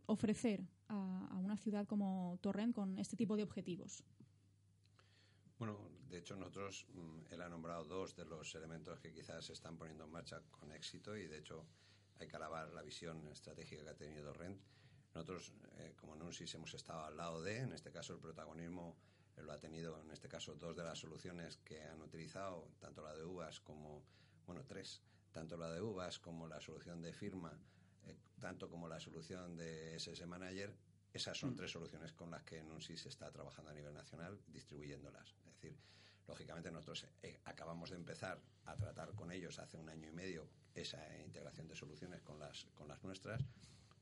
ofrecer 0.06 0.62
a, 0.88 1.26
a 1.32 1.38
una 1.38 1.56
ciudad 1.56 1.86
como 1.86 2.38
Torrent 2.42 2.74
con 2.74 2.96
este 2.98 3.16
tipo 3.16 3.36
de 3.36 3.42
objetivos. 3.42 4.04
Bueno, 5.58 5.78
de 6.10 6.18
hecho 6.18 6.36
nosotros, 6.36 6.86
mm, 6.92 7.32
él 7.32 7.40
ha 7.40 7.48
nombrado 7.48 7.84
dos 7.84 8.14
de 8.14 8.26
los 8.26 8.54
elementos 8.54 9.00
que 9.00 9.12
quizás 9.12 9.44
se 9.44 9.54
están 9.54 9.78
poniendo 9.78 10.04
en 10.04 10.10
marcha 10.10 10.42
con 10.50 10.70
éxito 10.72 11.16
y 11.16 11.26
de 11.26 11.38
hecho 11.38 11.64
hay 12.18 12.28
que 12.28 12.36
alabar 12.36 12.70
la 12.72 12.82
visión 12.82 13.26
estratégica 13.28 13.82
que 13.82 13.90
ha 13.90 13.94
tenido 13.94 14.34
Rent. 14.34 14.60
Nosotros, 15.14 15.52
eh, 15.78 15.94
como 15.96 16.14
Nunsis, 16.14 16.54
hemos 16.54 16.74
estado 16.74 17.04
al 17.04 17.16
lado 17.16 17.42
de, 17.42 17.60
en 17.60 17.72
este 17.72 17.90
caso 17.90 18.12
el 18.12 18.20
protagonismo 18.20 18.96
lo 19.42 19.52
ha 19.52 19.58
tenido, 19.58 20.00
en 20.00 20.10
este 20.10 20.28
caso, 20.28 20.54
dos 20.54 20.76
de 20.76 20.82
las 20.82 20.98
soluciones 20.98 21.58
que 21.58 21.82
han 21.82 22.00
utilizado, 22.00 22.68
tanto 22.78 23.02
la 23.02 23.14
de 23.14 23.24
uvas 23.24 23.60
como, 23.60 24.02
bueno, 24.46 24.64
tres, 24.66 25.02
tanto 25.32 25.56
la 25.56 25.70
de 25.70 25.82
uvas 25.82 26.18
como 26.18 26.46
la 26.46 26.60
solución 26.60 27.02
de 27.02 27.12
firma, 27.12 27.52
eh, 28.06 28.16
tanto 28.40 28.68
como 28.70 28.88
la 28.88 28.98
solución 28.98 29.56
de 29.56 29.96
SS 29.96 30.26
Manager, 30.26 30.74
esas 31.16 31.38
son 31.38 31.52
mm. 31.52 31.56
tres 31.56 31.70
soluciones 31.70 32.12
con 32.12 32.30
las 32.30 32.42
que 32.42 32.62
NUNSIS 32.62 33.06
está 33.06 33.30
trabajando 33.30 33.70
a 33.70 33.74
nivel 33.74 33.94
nacional, 33.94 34.38
distribuyéndolas. 34.46 35.34
Es 35.38 35.52
decir, 35.54 35.76
lógicamente 36.28 36.70
nosotros 36.70 37.06
eh, 37.22 37.40
acabamos 37.44 37.90
de 37.90 37.96
empezar 37.96 38.40
a 38.66 38.76
tratar 38.76 39.14
con 39.14 39.30
ellos 39.32 39.58
hace 39.58 39.76
un 39.76 39.88
año 39.88 40.08
y 40.08 40.12
medio 40.12 40.48
esa 40.74 40.98
integración 41.18 41.68
de 41.68 41.74
soluciones 41.74 42.22
con 42.22 42.38
las, 42.38 42.66
con 42.74 42.88
las 42.88 43.02
nuestras, 43.02 43.42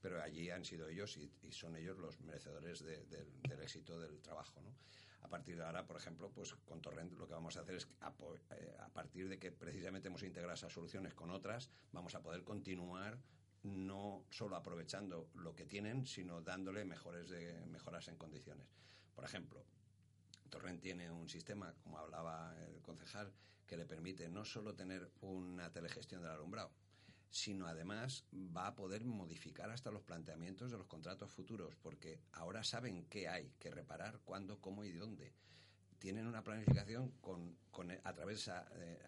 pero 0.01 0.23
allí 0.23 0.51
han 0.51 0.65
sido 0.65 0.89
ellos 0.89 1.17
y, 1.17 1.31
son 1.53 1.77
ellos 1.77 1.97
los 1.99 2.21
merecedores 2.21 2.85
del 2.85 3.61
éxito 3.63 3.99
del 3.99 4.21
trabajo. 4.21 4.61
A 5.23 5.29
partir 5.29 5.57
de 5.57 5.65
ahora, 5.65 5.87
por 5.87 5.97
ejemplo, 5.97 6.31
pues 6.31 6.53
con 6.67 6.83
Torrent 6.83 7.13
lo 7.13 7.27
que 7.27 7.33
vamos 7.33 7.57
a 7.57 7.61
hacer 7.61 7.77
es, 7.77 7.85
eh, 7.85 8.77
a, 8.79 8.89
partir 8.89 9.29
de 9.29 9.39
que 9.39 9.51
precisamente 9.51 10.09
hemos 10.09 10.23
integrado 10.23 10.53
esas 10.53 10.73
soluciones 10.73 11.15
con 11.15 11.31
otras, 11.31 11.71
vamos 11.93 12.15
a 12.15 12.23
poder 12.23 12.45
continuar 12.45 13.19
no 13.65 14.25
solo 14.31 14.57
aprovechando 14.57 15.29
lo 15.35 15.55
que 15.55 15.67
tienen, 15.67 16.07
sino 16.07 16.41
dándole 16.41 16.85
mejores 16.85 17.31
mejoras 17.67 18.09
en 18.09 18.17
condiciones. 18.17 18.67
Por 19.15 19.25
ejemplo, 19.25 19.65
Torrent 20.51 20.81
tiene 20.81 21.11
un 21.11 21.29
sistema, 21.29 21.75
como 21.83 21.99
hablaba 21.99 22.55
el 22.67 22.81
concejal, 22.83 23.33
que 23.67 23.77
le 23.77 23.87
permite 23.87 24.29
no 24.29 24.45
solo 24.45 24.75
tener 24.75 25.11
una 25.23 25.73
telegestión 25.73 26.23
del 26.23 26.33
alumbrado, 26.33 26.71
sino 27.31 27.67
además 27.67 28.25
va 28.33 28.69
a 28.69 28.75
poder 28.77 29.05
modificar 29.05 29.71
hasta 29.71 29.91
los 29.91 30.03
planteamientos 30.03 30.71
de 30.71 30.79
los 30.79 30.87
contratos 30.87 31.33
futuros, 31.33 31.75
porque 31.77 32.21
ahora 32.33 32.63
saben 32.63 33.07
qué 33.07 33.29
hay 33.29 33.51
que 33.59 33.71
reparar, 33.71 34.21
cuándo, 34.25 34.61
cómo 34.61 34.85
y 34.85 34.93
dónde. 34.93 35.33
Tienen 36.05 36.27
una 36.27 36.45
planificación 36.45 37.13
con, 37.23 37.57
a 38.05 38.13
través, 38.13 38.45
de, 38.45 38.53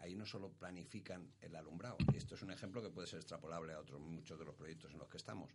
ahí 0.00 0.14
no 0.14 0.24
solo 0.24 0.50
planifican 0.50 1.30
el 1.42 1.54
alumbrado, 1.54 1.98
esto 2.14 2.36
es 2.36 2.40
un 2.40 2.50
ejemplo 2.50 2.80
que 2.80 2.88
puede 2.88 3.06
ser 3.06 3.18
extrapolable 3.18 3.74
a 3.74 3.80
otros 3.80 4.00
muchos 4.00 4.38
de 4.38 4.46
los 4.46 4.54
proyectos 4.54 4.94
en 4.94 4.98
los 5.00 5.06
que 5.06 5.18
estamos. 5.18 5.52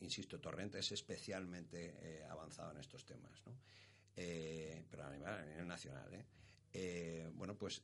Insisto, 0.00 0.38
Torrente 0.38 0.78
es 0.78 0.92
especialmente 0.92 1.96
eh, 2.02 2.26
avanzado 2.28 2.72
en 2.72 2.76
estos 2.76 3.06
temas, 3.06 3.40
¿no? 3.46 3.54
Eh, 4.14 4.84
pero 4.90 5.06
a 5.06 5.10
nivel, 5.10 5.66
nacional. 5.66 6.12
¿eh? 6.12 6.26
¿eh? 6.74 7.30
bueno, 7.32 7.56
pues 7.56 7.82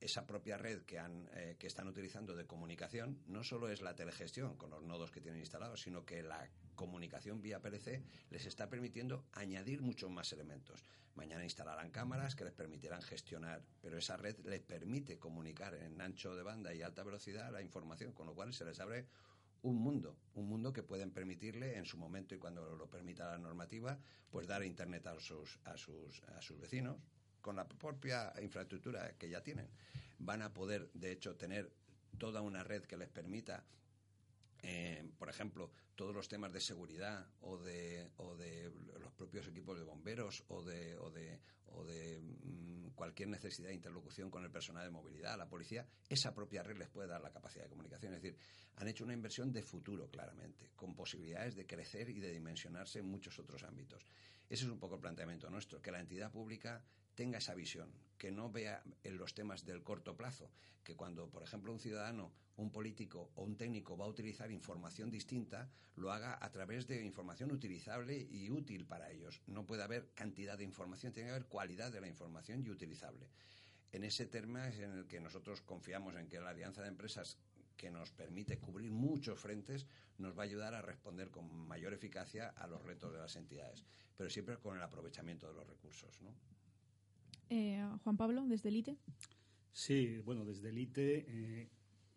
esa 0.00 0.26
propia 0.26 0.56
red 0.56 0.84
que, 0.84 0.98
han, 0.98 1.28
eh, 1.34 1.56
que 1.58 1.66
están 1.66 1.86
utilizando 1.86 2.34
de 2.34 2.46
comunicación 2.46 3.20
no 3.26 3.44
solo 3.44 3.68
es 3.68 3.82
la 3.82 3.94
telegestión 3.94 4.56
con 4.56 4.70
los 4.70 4.82
nodos 4.82 5.10
que 5.10 5.20
tienen 5.20 5.40
instalados, 5.40 5.82
sino 5.82 6.06
que 6.06 6.22
la 6.22 6.48
comunicación 6.76 7.42
vía 7.42 7.60
PLC 7.60 8.02
les 8.30 8.46
está 8.46 8.68
permitiendo 8.68 9.24
añadir 9.32 9.82
muchos 9.82 10.10
más 10.10 10.32
elementos. 10.32 10.84
Mañana 11.16 11.44
instalarán 11.44 11.90
cámaras 11.90 12.36
que 12.36 12.44
les 12.44 12.52
permitirán 12.52 13.02
gestionar, 13.02 13.64
pero 13.80 13.98
esa 13.98 14.16
red 14.16 14.36
les 14.44 14.60
permite 14.60 15.18
comunicar 15.18 15.74
en 15.74 16.00
ancho 16.00 16.36
de 16.36 16.42
banda 16.42 16.74
y 16.74 16.82
alta 16.82 17.02
velocidad 17.02 17.50
la 17.50 17.62
información, 17.62 18.12
con 18.12 18.26
lo 18.26 18.34
cual 18.34 18.52
se 18.52 18.66
les 18.66 18.78
abre 18.78 19.06
un 19.62 19.76
mundo, 19.76 20.16
un 20.34 20.48
mundo 20.48 20.72
que 20.72 20.82
pueden 20.82 21.10
permitirle 21.10 21.76
en 21.76 21.86
su 21.86 21.96
momento 21.96 22.34
y 22.34 22.38
cuando 22.38 22.76
lo 22.76 22.88
permita 22.88 23.30
la 23.30 23.38
normativa, 23.38 23.98
pues 24.30 24.46
dar 24.46 24.62
internet 24.62 25.06
a 25.06 25.18
sus, 25.18 25.58
a 25.64 25.76
sus, 25.76 26.22
a 26.36 26.42
sus 26.42 26.60
vecinos, 26.60 26.98
con 27.40 27.56
la 27.56 27.66
propia 27.66 28.32
infraestructura 28.42 29.14
que 29.16 29.28
ya 29.28 29.42
tienen. 29.42 29.68
Van 30.18 30.42
a 30.42 30.52
poder, 30.52 30.90
de 30.92 31.12
hecho, 31.12 31.36
tener 31.36 31.72
toda 32.18 32.42
una 32.42 32.62
red 32.62 32.82
que 32.82 32.96
les 32.96 33.08
permita 33.08 33.64
eh, 34.68 35.08
por 35.16 35.28
ejemplo, 35.28 35.70
todos 35.94 36.12
los 36.12 36.26
temas 36.26 36.52
de 36.52 36.60
seguridad 36.60 37.24
o 37.42 37.56
de, 37.56 38.10
o 38.16 38.34
de 38.34 38.72
los 38.98 39.12
propios 39.12 39.46
equipos 39.46 39.78
de 39.78 39.84
bomberos 39.84 40.42
o 40.48 40.60
de, 40.64 40.98
o 40.98 41.08
de, 41.08 41.38
o 41.66 41.84
de 41.84 42.20
mm, 42.20 42.88
cualquier 42.96 43.28
necesidad 43.28 43.68
de 43.68 43.74
interlocución 43.74 44.28
con 44.28 44.42
el 44.42 44.50
personal 44.50 44.84
de 44.84 44.90
movilidad, 44.90 45.38
la 45.38 45.48
policía, 45.48 45.86
esa 46.08 46.34
propia 46.34 46.64
red 46.64 46.76
les 46.78 46.88
puede 46.88 47.06
dar 47.06 47.20
la 47.20 47.30
capacidad 47.30 47.62
de 47.62 47.70
comunicación. 47.70 48.14
Es 48.14 48.22
decir, 48.22 48.36
han 48.74 48.88
hecho 48.88 49.04
una 49.04 49.12
inversión 49.12 49.52
de 49.52 49.62
futuro, 49.62 50.10
claramente, 50.10 50.72
con 50.74 50.96
posibilidades 50.96 51.54
de 51.54 51.64
crecer 51.64 52.10
y 52.10 52.18
de 52.18 52.32
dimensionarse 52.32 52.98
en 52.98 53.06
muchos 53.06 53.38
otros 53.38 53.62
ámbitos. 53.62 54.04
Ese 54.50 54.64
es 54.64 54.70
un 54.70 54.80
poco 54.80 54.96
el 54.96 55.00
planteamiento 55.00 55.48
nuestro, 55.48 55.80
que 55.80 55.92
la 55.92 56.00
entidad 56.00 56.32
pública 56.32 56.82
tenga 57.16 57.38
esa 57.38 57.54
visión, 57.54 57.90
que 58.16 58.30
no 58.30 58.50
vea 58.50 58.84
en 59.02 59.16
los 59.16 59.34
temas 59.34 59.64
del 59.64 59.82
corto 59.82 60.16
plazo, 60.16 60.52
que 60.84 60.94
cuando, 60.94 61.28
por 61.28 61.42
ejemplo, 61.42 61.72
un 61.72 61.80
ciudadano, 61.80 62.32
un 62.56 62.70
político 62.70 63.32
o 63.34 63.42
un 63.42 63.56
técnico 63.56 63.96
va 63.96 64.04
a 64.04 64.08
utilizar 64.08 64.52
información 64.52 65.10
distinta, 65.10 65.68
lo 65.96 66.12
haga 66.12 66.38
a 66.40 66.50
través 66.52 66.86
de 66.86 67.04
información 67.04 67.50
utilizable 67.50 68.16
y 68.16 68.50
útil 68.50 68.86
para 68.86 69.10
ellos. 69.10 69.42
No 69.48 69.66
puede 69.66 69.82
haber 69.82 70.12
cantidad 70.14 70.56
de 70.56 70.64
información, 70.64 71.12
tiene 71.12 71.28
que 71.28 71.34
haber 71.34 71.48
cualidad 71.48 71.90
de 71.90 72.00
la 72.00 72.06
información 72.06 72.64
y 72.64 72.70
utilizable. 72.70 73.28
En 73.90 74.04
ese 74.04 74.26
tema 74.26 74.68
es 74.68 74.78
en 74.78 74.92
el 74.92 75.06
que 75.06 75.20
nosotros 75.20 75.62
confiamos 75.62 76.14
en 76.16 76.28
que 76.28 76.40
la 76.40 76.50
alianza 76.50 76.82
de 76.82 76.88
empresas 76.88 77.38
que 77.76 77.90
nos 77.90 78.10
permite 78.10 78.58
cubrir 78.58 78.90
muchos 78.90 79.38
frentes, 79.38 79.86
nos 80.18 80.36
va 80.36 80.42
a 80.42 80.46
ayudar 80.46 80.74
a 80.74 80.82
responder 80.82 81.30
con 81.30 81.54
mayor 81.68 81.92
eficacia 81.92 82.48
a 82.48 82.66
los 82.66 82.82
retos 82.82 83.12
de 83.12 83.18
las 83.18 83.36
entidades, 83.36 83.84
pero 84.16 84.30
siempre 84.30 84.56
con 84.58 84.76
el 84.76 84.82
aprovechamiento 84.82 85.46
de 85.46 85.54
los 85.54 85.66
recursos. 85.66 86.20
¿no? 86.22 86.34
Eh, 87.48 87.84
Juan 88.02 88.16
Pablo, 88.16 88.46
desde 88.46 88.68
el 88.68 88.76
ITE. 88.76 88.96
Sí, 89.72 90.18
bueno, 90.24 90.44
desde 90.44 90.70
el 90.70 90.78
ITE, 90.78 91.26
eh, 91.28 91.68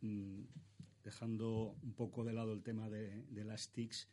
mm, 0.01 0.41
dejando 1.03 1.75
un 1.83 1.93
poco 1.93 2.23
de 2.23 2.33
lado 2.33 2.53
el 2.53 2.63
tema 2.63 2.89
de, 2.89 3.43
las 3.43 3.71
TICs, 3.71 4.07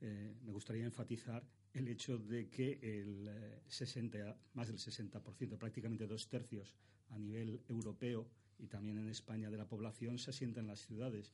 eh, 0.00 0.34
me 0.44 0.52
gustaría 0.52 0.84
enfatizar 0.84 1.44
el 1.72 1.88
hecho 1.88 2.18
de 2.18 2.48
que 2.48 2.78
el 2.82 3.30
60, 3.68 4.36
más 4.54 4.68
del 4.68 4.78
60%, 4.78 5.56
prácticamente 5.56 6.06
dos 6.06 6.28
tercios 6.28 6.74
a 7.10 7.18
nivel 7.18 7.60
europeo 7.68 8.26
y 8.58 8.66
también 8.66 8.98
en 8.98 9.08
España 9.08 9.50
de 9.50 9.56
la 9.56 9.68
población 9.68 10.18
se 10.18 10.30
asienta 10.30 10.60
en 10.60 10.66
las 10.66 10.80
ciudades. 10.80 11.32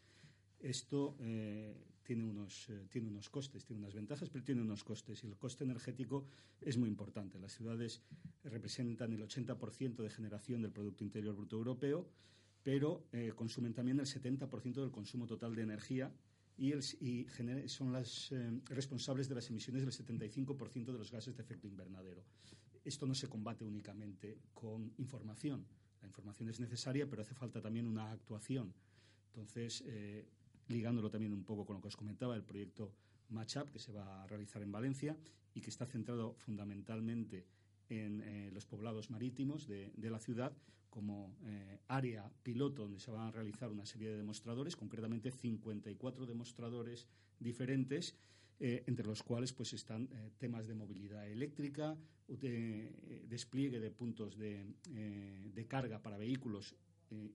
Esto 0.60 1.16
tiene, 2.06 2.24
unos, 2.24 2.68
tiene 2.88 3.08
unos 3.08 3.28
costes, 3.28 3.64
tiene 3.64 3.82
unas 3.82 3.94
ventajas, 3.94 4.30
pero 4.30 4.44
tiene 4.44 4.62
unos 4.62 4.84
costes. 4.84 5.22
Y 5.24 5.26
el 5.26 5.36
coste 5.36 5.64
energético 5.64 6.26
es 6.60 6.78
muy 6.78 6.88
importante. 6.88 7.38
Las 7.38 7.52
ciudades 7.52 8.00
representan 8.44 9.12
el 9.12 9.22
80% 9.22 9.96
de 9.96 10.10
generación 10.10 10.62
del 10.62 10.72
Producto 10.72 11.04
Interior 11.04 11.34
Bruto 11.34 11.56
Europeo, 11.56 12.08
pero 12.62 13.08
eh, 13.12 13.32
consumen 13.34 13.74
también 13.74 13.98
el 14.00 14.06
70% 14.06 14.74
del 14.80 14.90
consumo 14.90 15.26
total 15.26 15.54
de 15.54 15.62
energía 15.62 16.12
y, 16.56 16.72
son 17.68 17.92
las 17.92 18.32
eh, 18.32 18.60
responsables 18.70 19.28
de 19.28 19.34
las 19.34 19.50
emisiones 19.50 19.82
del 19.82 19.92
75% 19.92 20.86
de 20.86 20.98
los 20.98 21.10
gases 21.10 21.36
de 21.36 21.42
efecto 21.42 21.66
invernadero. 21.66 22.24
Esto 22.84 23.06
no 23.06 23.14
se 23.14 23.28
combate 23.28 23.64
únicamente 23.64 24.38
con 24.54 24.92
información. 24.98 25.66
La 26.00 26.06
información 26.06 26.48
es 26.48 26.60
necesaria, 26.60 27.08
pero 27.08 27.22
hace 27.22 27.34
falta 27.34 27.60
también 27.60 27.86
una 27.86 28.10
actuación. 28.12 28.72
Entonces, 29.26 29.82
eh, 29.86 30.24
ligándolo 30.68 31.10
también 31.10 31.32
un 31.32 31.44
poco 31.44 31.64
con 31.64 31.76
lo 31.76 31.82
que 31.82 31.88
os 31.88 31.96
comentaba, 31.96 32.34
el 32.34 32.42
proyecto 32.42 32.92
Matchup, 33.28 33.70
que 33.70 33.78
se 33.78 33.92
va 33.92 34.22
a 34.22 34.26
realizar 34.26 34.62
en 34.62 34.72
Valencia 34.72 35.16
y 35.54 35.60
que 35.60 35.70
está 35.70 35.86
centrado 35.86 36.34
fundamentalmente 36.34 37.46
en 37.88 38.20
eh, 38.20 38.50
los 38.52 38.66
poblados 38.66 39.10
marítimos 39.10 39.66
de, 39.66 39.92
la 39.96 40.18
ciudad 40.18 40.52
como 40.90 41.36
eh, 41.44 41.78
área 41.88 42.30
piloto 42.42 42.82
donde 42.82 43.00
se 43.00 43.10
van 43.10 43.28
a 43.28 43.30
realizar 43.30 43.70
una 43.70 43.86
serie 43.86 44.08
de 44.10 44.16
demostradores, 44.16 44.76
concretamente 44.76 45.30
54 45.30 46.26
demostradores 46.26 47.06
diferentes, 47.38 48.16
eh, 48.58 48.84
entre 48.86 49.06
los 49.06 49.22
cuales 49.22 49.52
pues 49.52 49.74
están 49.74 50.08
temas 50.38 50.66
de 50.66 50.74
movilidad 50.74 51.28
eléctrica, 51.28 51.96
despliegue 52.26 53.78
de 53.78 53.90
puntos 53.90 54.36
de, 54.36 54.66
de, 55.54 55.66
carga 55.66 56.02
para 56.02 56.16
vehículos, 56.16 56.74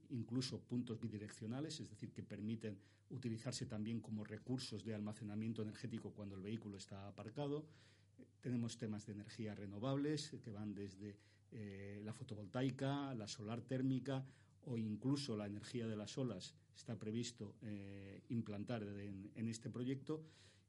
incluso 0.09 0.59
puntos 0.59 0.99
bidireccionales, 0.99 1.79
es 1.79 1.89
decir, 1.89 2.11
que 2.11 2.23
permiten 2.23 2.77
utilizarse 3.11 3.65
también 3.65 3.99
como 3.99 4.23
recursos 4.23 4.83
de 4.83 4.95
almacenamiento 4.95 5.61
energético 5.61 6.11
cuando 6.11 6.35
el 6.35 6.41
vehículo 6.41 6.77
está 6.77 7.07
aparcado. 7.07 7.65
Tenemos 8.41 8.77
temas 8.77 9.05
de 9.05 9.13
energías 9.13 9.57
renovables 9.57 10.35
que 10.43 10.51
van 10.51 10.73
desde 10.73 11.17
eh, 11.51 12.01
la 12.03 12.13
fotovoltaica, 12.13 13.13
la 13.13 13.27
solar 13.27 13.61
térmica 13.61 14.25
o 14.65 14.77
incluso 14.77 15.35
la 15.35 15.47
energía 15.47 15.87
de 15.87 15.95
las 15.95 16.17
olas 16.17 16.55
está 16.75 16.97
previsto 16.97 17.55
eh, 17.61 18.23
implantar 18.29 18.83
en, 18.83 19.47
este 19.47 19.69
proyecto. 19.69 20.23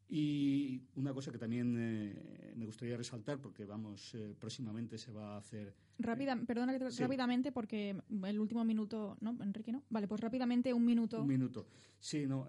Y 0.09 0.83
una 0.97 1.15
cosa 1.15 1.33
que 1.33 1.39
también 1.39 1.77
eh, 1.79 2.53
me 2.57 2.67
gustaría 2.67 2.97
resaltar, 2.97 3.41
porque 3.41 3.65
vamos, 3.65 4.15
próximamente 4.39 4.99
se 4.99 5.13
va 5.13 5.35
a 5.35 5.39
hacer. 5.39 5.75
Rápida, 6.03 6.37
perdona 6.47 6.79
que 6.79 6.91
rápidamente, 6.91 7.53
porque 7.53 7.97
el 8.25 8.41
último 8.41 8.65
minuto, 8.65 9.17
¿no, 9.21 9.37
Enrique? 9.43 9.73
¿No? 9.73 9.83
Vale, 9.91 10.09
pues 10.09 10.21
rápidamente 10.21 10.73
un 10.73 10.85
minuto. 10.85 11.23
Un 11.23 11.29
minuto. 11.29 11.67
Sí, 11.99 12.27
no. 12.27 12.47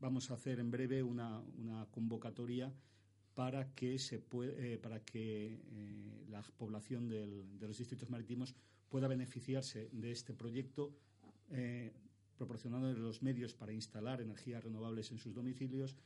vamos 0.00 0.30
a 0.30 0.34
hacer 0.34 0.58
en 0.58 0.70
breve 0.70 1.02
una, 1.02 1.40
una 1.58 1.86
convocatoria 1.90 2.72
para 3.34 3.72
que, 3.74 3.98
se 3.98 4.18
puede, 4.18 4.74
eh, 4.74 4.78
para 4.78 5.04
que 5.04 5.62
eh, 5.64 6.26
la 6.28 6.42
población 6.42 7.08
de 7.08 7.26
los 7.66 7.78
distritos 7.78 8.10
marítimos 8.10 8.54
pueda 8.88 9.08
beneficiarse 9.08 9.88
de 9.92 10.10
este 10.10 10.34
proyecto, 10.34 10.94
eh, 11.50 11.92
proporcionando 12.36 12.92
los 12.92 13.22
medios 13.22 13.54
para 13.54 13.72
instalar 13.72 14.20
energías 14.20 14.62
renovables 14.64 15.10
en 15.12 15.18
sus 15.18 15.34
domicilios, 15.34 15.96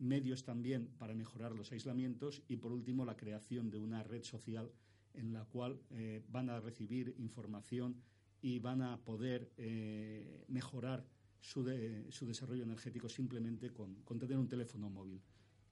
medios 0.00 0.42
también 0.42 0.88
para 0.98 1.14
mejorar 1.14 1.52
los 1.52 1.70
aislamientos 1.70 2.42
y, 2.48 2.56
por 2.56 2.72
último, 2.72 3.04
la 3.04 3.16
creación 3.16 3.70
de 3.70 3.78
una 3.78 4.02
red 4.02 4.24
social 4.24 4.72
en 5.14 5.32
la 5.32 5.44
cual 5.44 5.80
van 6.28 6.50
a 6.50 6.60
recibir 6.60 7.14
información 7.18 7.96
y 8.40 8.58
van 8.58 8.82
a 8.82 8.98
poder 8.98 9.52
mejorar 10.48 11.04
su, 11.40 11.64
su, 12.10 12.26
desarrollo 12.26 12.62
energético 12.62 13.08
simplemente 13.08 13.70
con 13.70 14.18
tener 14.18 14.36
un 14.36 14.48
teléfono 14.48 14.90
móvil. 14.90 15.20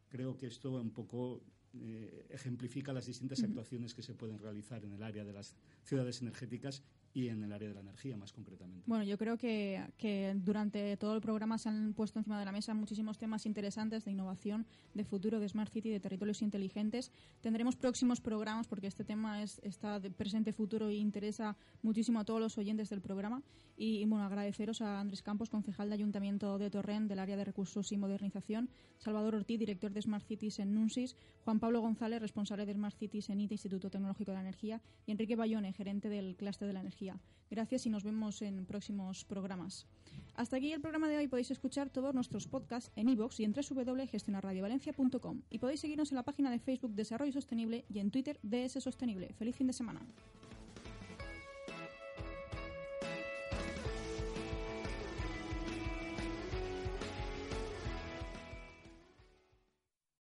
Creo 0.09 0.37
que 0.37 0.47
esto 0.47 0.80
un 0.80 0.93
poco 0.93 1.43
eh, 1.82 2.26
ejemplifica 2.30 2.93
las 2.93 3.07
distintas 3.07 3.43
actuaciones 3.43 3.93
que 3.93 4.03
se 4.03 4.14
pueden 4.14 4.39
realizar 4.39 4.84
en 4.84 4.93
el 4.93 5.03
área 5.03 5.24
de 5.24 5.32
las 5.32 5.55
ciudades 5.82 6.22
energéticas 6.22 6.82
y 7.16 7.30
en 7.30 7.42
el 7.42 7.50
área 7.50 7.68
de 7.68 7.74
la 7.74 7.80
energía 7.80 8.14
más 8.18 8.30
concretamente. 8.30 8.84
Bueno, 8.86 9.02
yo 9.02 9.16
creo 9.16 9.38
que, 9.38 9.82
que 9.96 10.34
durante 10.36 10.98
todo 10.98 11.14
el 11.14 11.22
programa 11.22 11.56
se 11.56 11.70
han 11.70 11.94
puesto 11.94 12.18
encima 12.18 12.38
de 12.38 12.44
la 12.44 12.52
mesa 12.52 12.74
muchísimos 12.74 13.16
temas 13.16 13.46
interesantes 13.46 14.04
de 14.04 14.10
innovación, 14.10 14.66
de 14.92 15.02
futuro, 15.02 15.40
de 15.40 15.48
Smart 15.48 15.72
City, 15.72 15.88
de 15.88 15.98
territorios 15.98 16.42
inteligentes. 16.42 17.10
Tendremos 17.40 17.74
próximos 17.74 18.20
programas 18.20 18.68
porque 18.68 18.86
este 18.86 19.02
tema 19.02 19.42
es, 19.42 19.60
está 19.64 19.98
de 19.98 20.10
presente, 20.10 20.52
futuro 20.52 20.90
e 20.90 20.96
interesa 20.96 21.56
muchísimo 21.80 22.20
a 22.20 22.24
todos 22.26 22.38
los 22.38 22.58
oyentes 22.58 22.90
del 22.90 23.00
programa. 23.00 23.42
Y, 23.78 24.04
bueno, 24.04 24.26
agradeceros 24.26 24.82
a 24.82 25.00
Andrés 25.00 25.22
Campos, 25.22 25.48
concejal 25.48 25.88
de 25.88 25.94
Ayuntamiento 25.94 26.58
de 26.58 26.68
Torrent 26.68 27.08
del 27.08 27.18
área 27.18 27.38
de 27.38 27.46
recursos 27.46 27.92
y 27.92 27.96
modernización, 27.96 28.68
Salvador 28.98 29.36
Ortiz, 29.36 29.58
director 29.58 29.90
de 29.90 30.02
Smart 30.02 30.26
Cities 30.26 30.58
en 30.58 30.74
NUNSIS, 30.74 31.16
Juan 31.44 31.60
Pablo 31.60 31.80
González, 31.80 32.20
responsable 32.20 32.66
de 32.66 32.74
Smart 32.74 32.96
Cities 32.96 33.30
en 33.30 33.40
ITE, 33.40 33.54
Instituto 33.54 33.88
Tecnológico 33.88 34.32
de 34.32 34.36
la 34.36 34.42
Energía, 34.42 34.82
y 35.06 35.12
Enrique 35.12 35.36
Bayone, 35.36 35.72
gerente 35.72 36.08
del 36.08 36.36
clúster 36.36 36.68
de 36.68 36.74
la 36.74 36.80
energía. 36.80 37.05
Gracias 37.50 37.86
y 37.86 37.90
nos 37.90 38.02
vemos 38.02 38.42
en 38.42 38.66
próximos 38.66 39.24
programas. 39.24 39.86
Hasta 40.34 40.57
aquí 40.57 40.72
el 40.72 40.80
programa 40.80 41.09
de 41.09 41.16
hoy. 41.16 41.28
Podéis 41.28 41.50
escuchar 41.50 41.88
todos 41.90 42.14
nuestros 42.14 42.46
podcasts 42.46 42.90
en 42.96 43.09
iVoox 43.09 43.40
y 43.40 43.44
en 43.44 43.54
www.gestionarradiovalencia.com 43.54 45.42
y 45.50 45.59
podéis 45.59 45.80
seguirnos 45.80 46.12
en 46.12 46.16
la 46.16 46.24
página 46.24 46.50
de 46.50 46.59
Facebook 46.59 46.94
Desarrollo 46.94 47.32
Sostenible 47.32 47.84
y 47.88 48.00
en 48.00 48.11
Twitter 48.11 48.38
DS 48.42 48.82
Sostenible. 48.82 49.32
Feliz 49.38 49.57
fin 49.57 49.66
de 49.66 49.72
semana. 49.72 50.00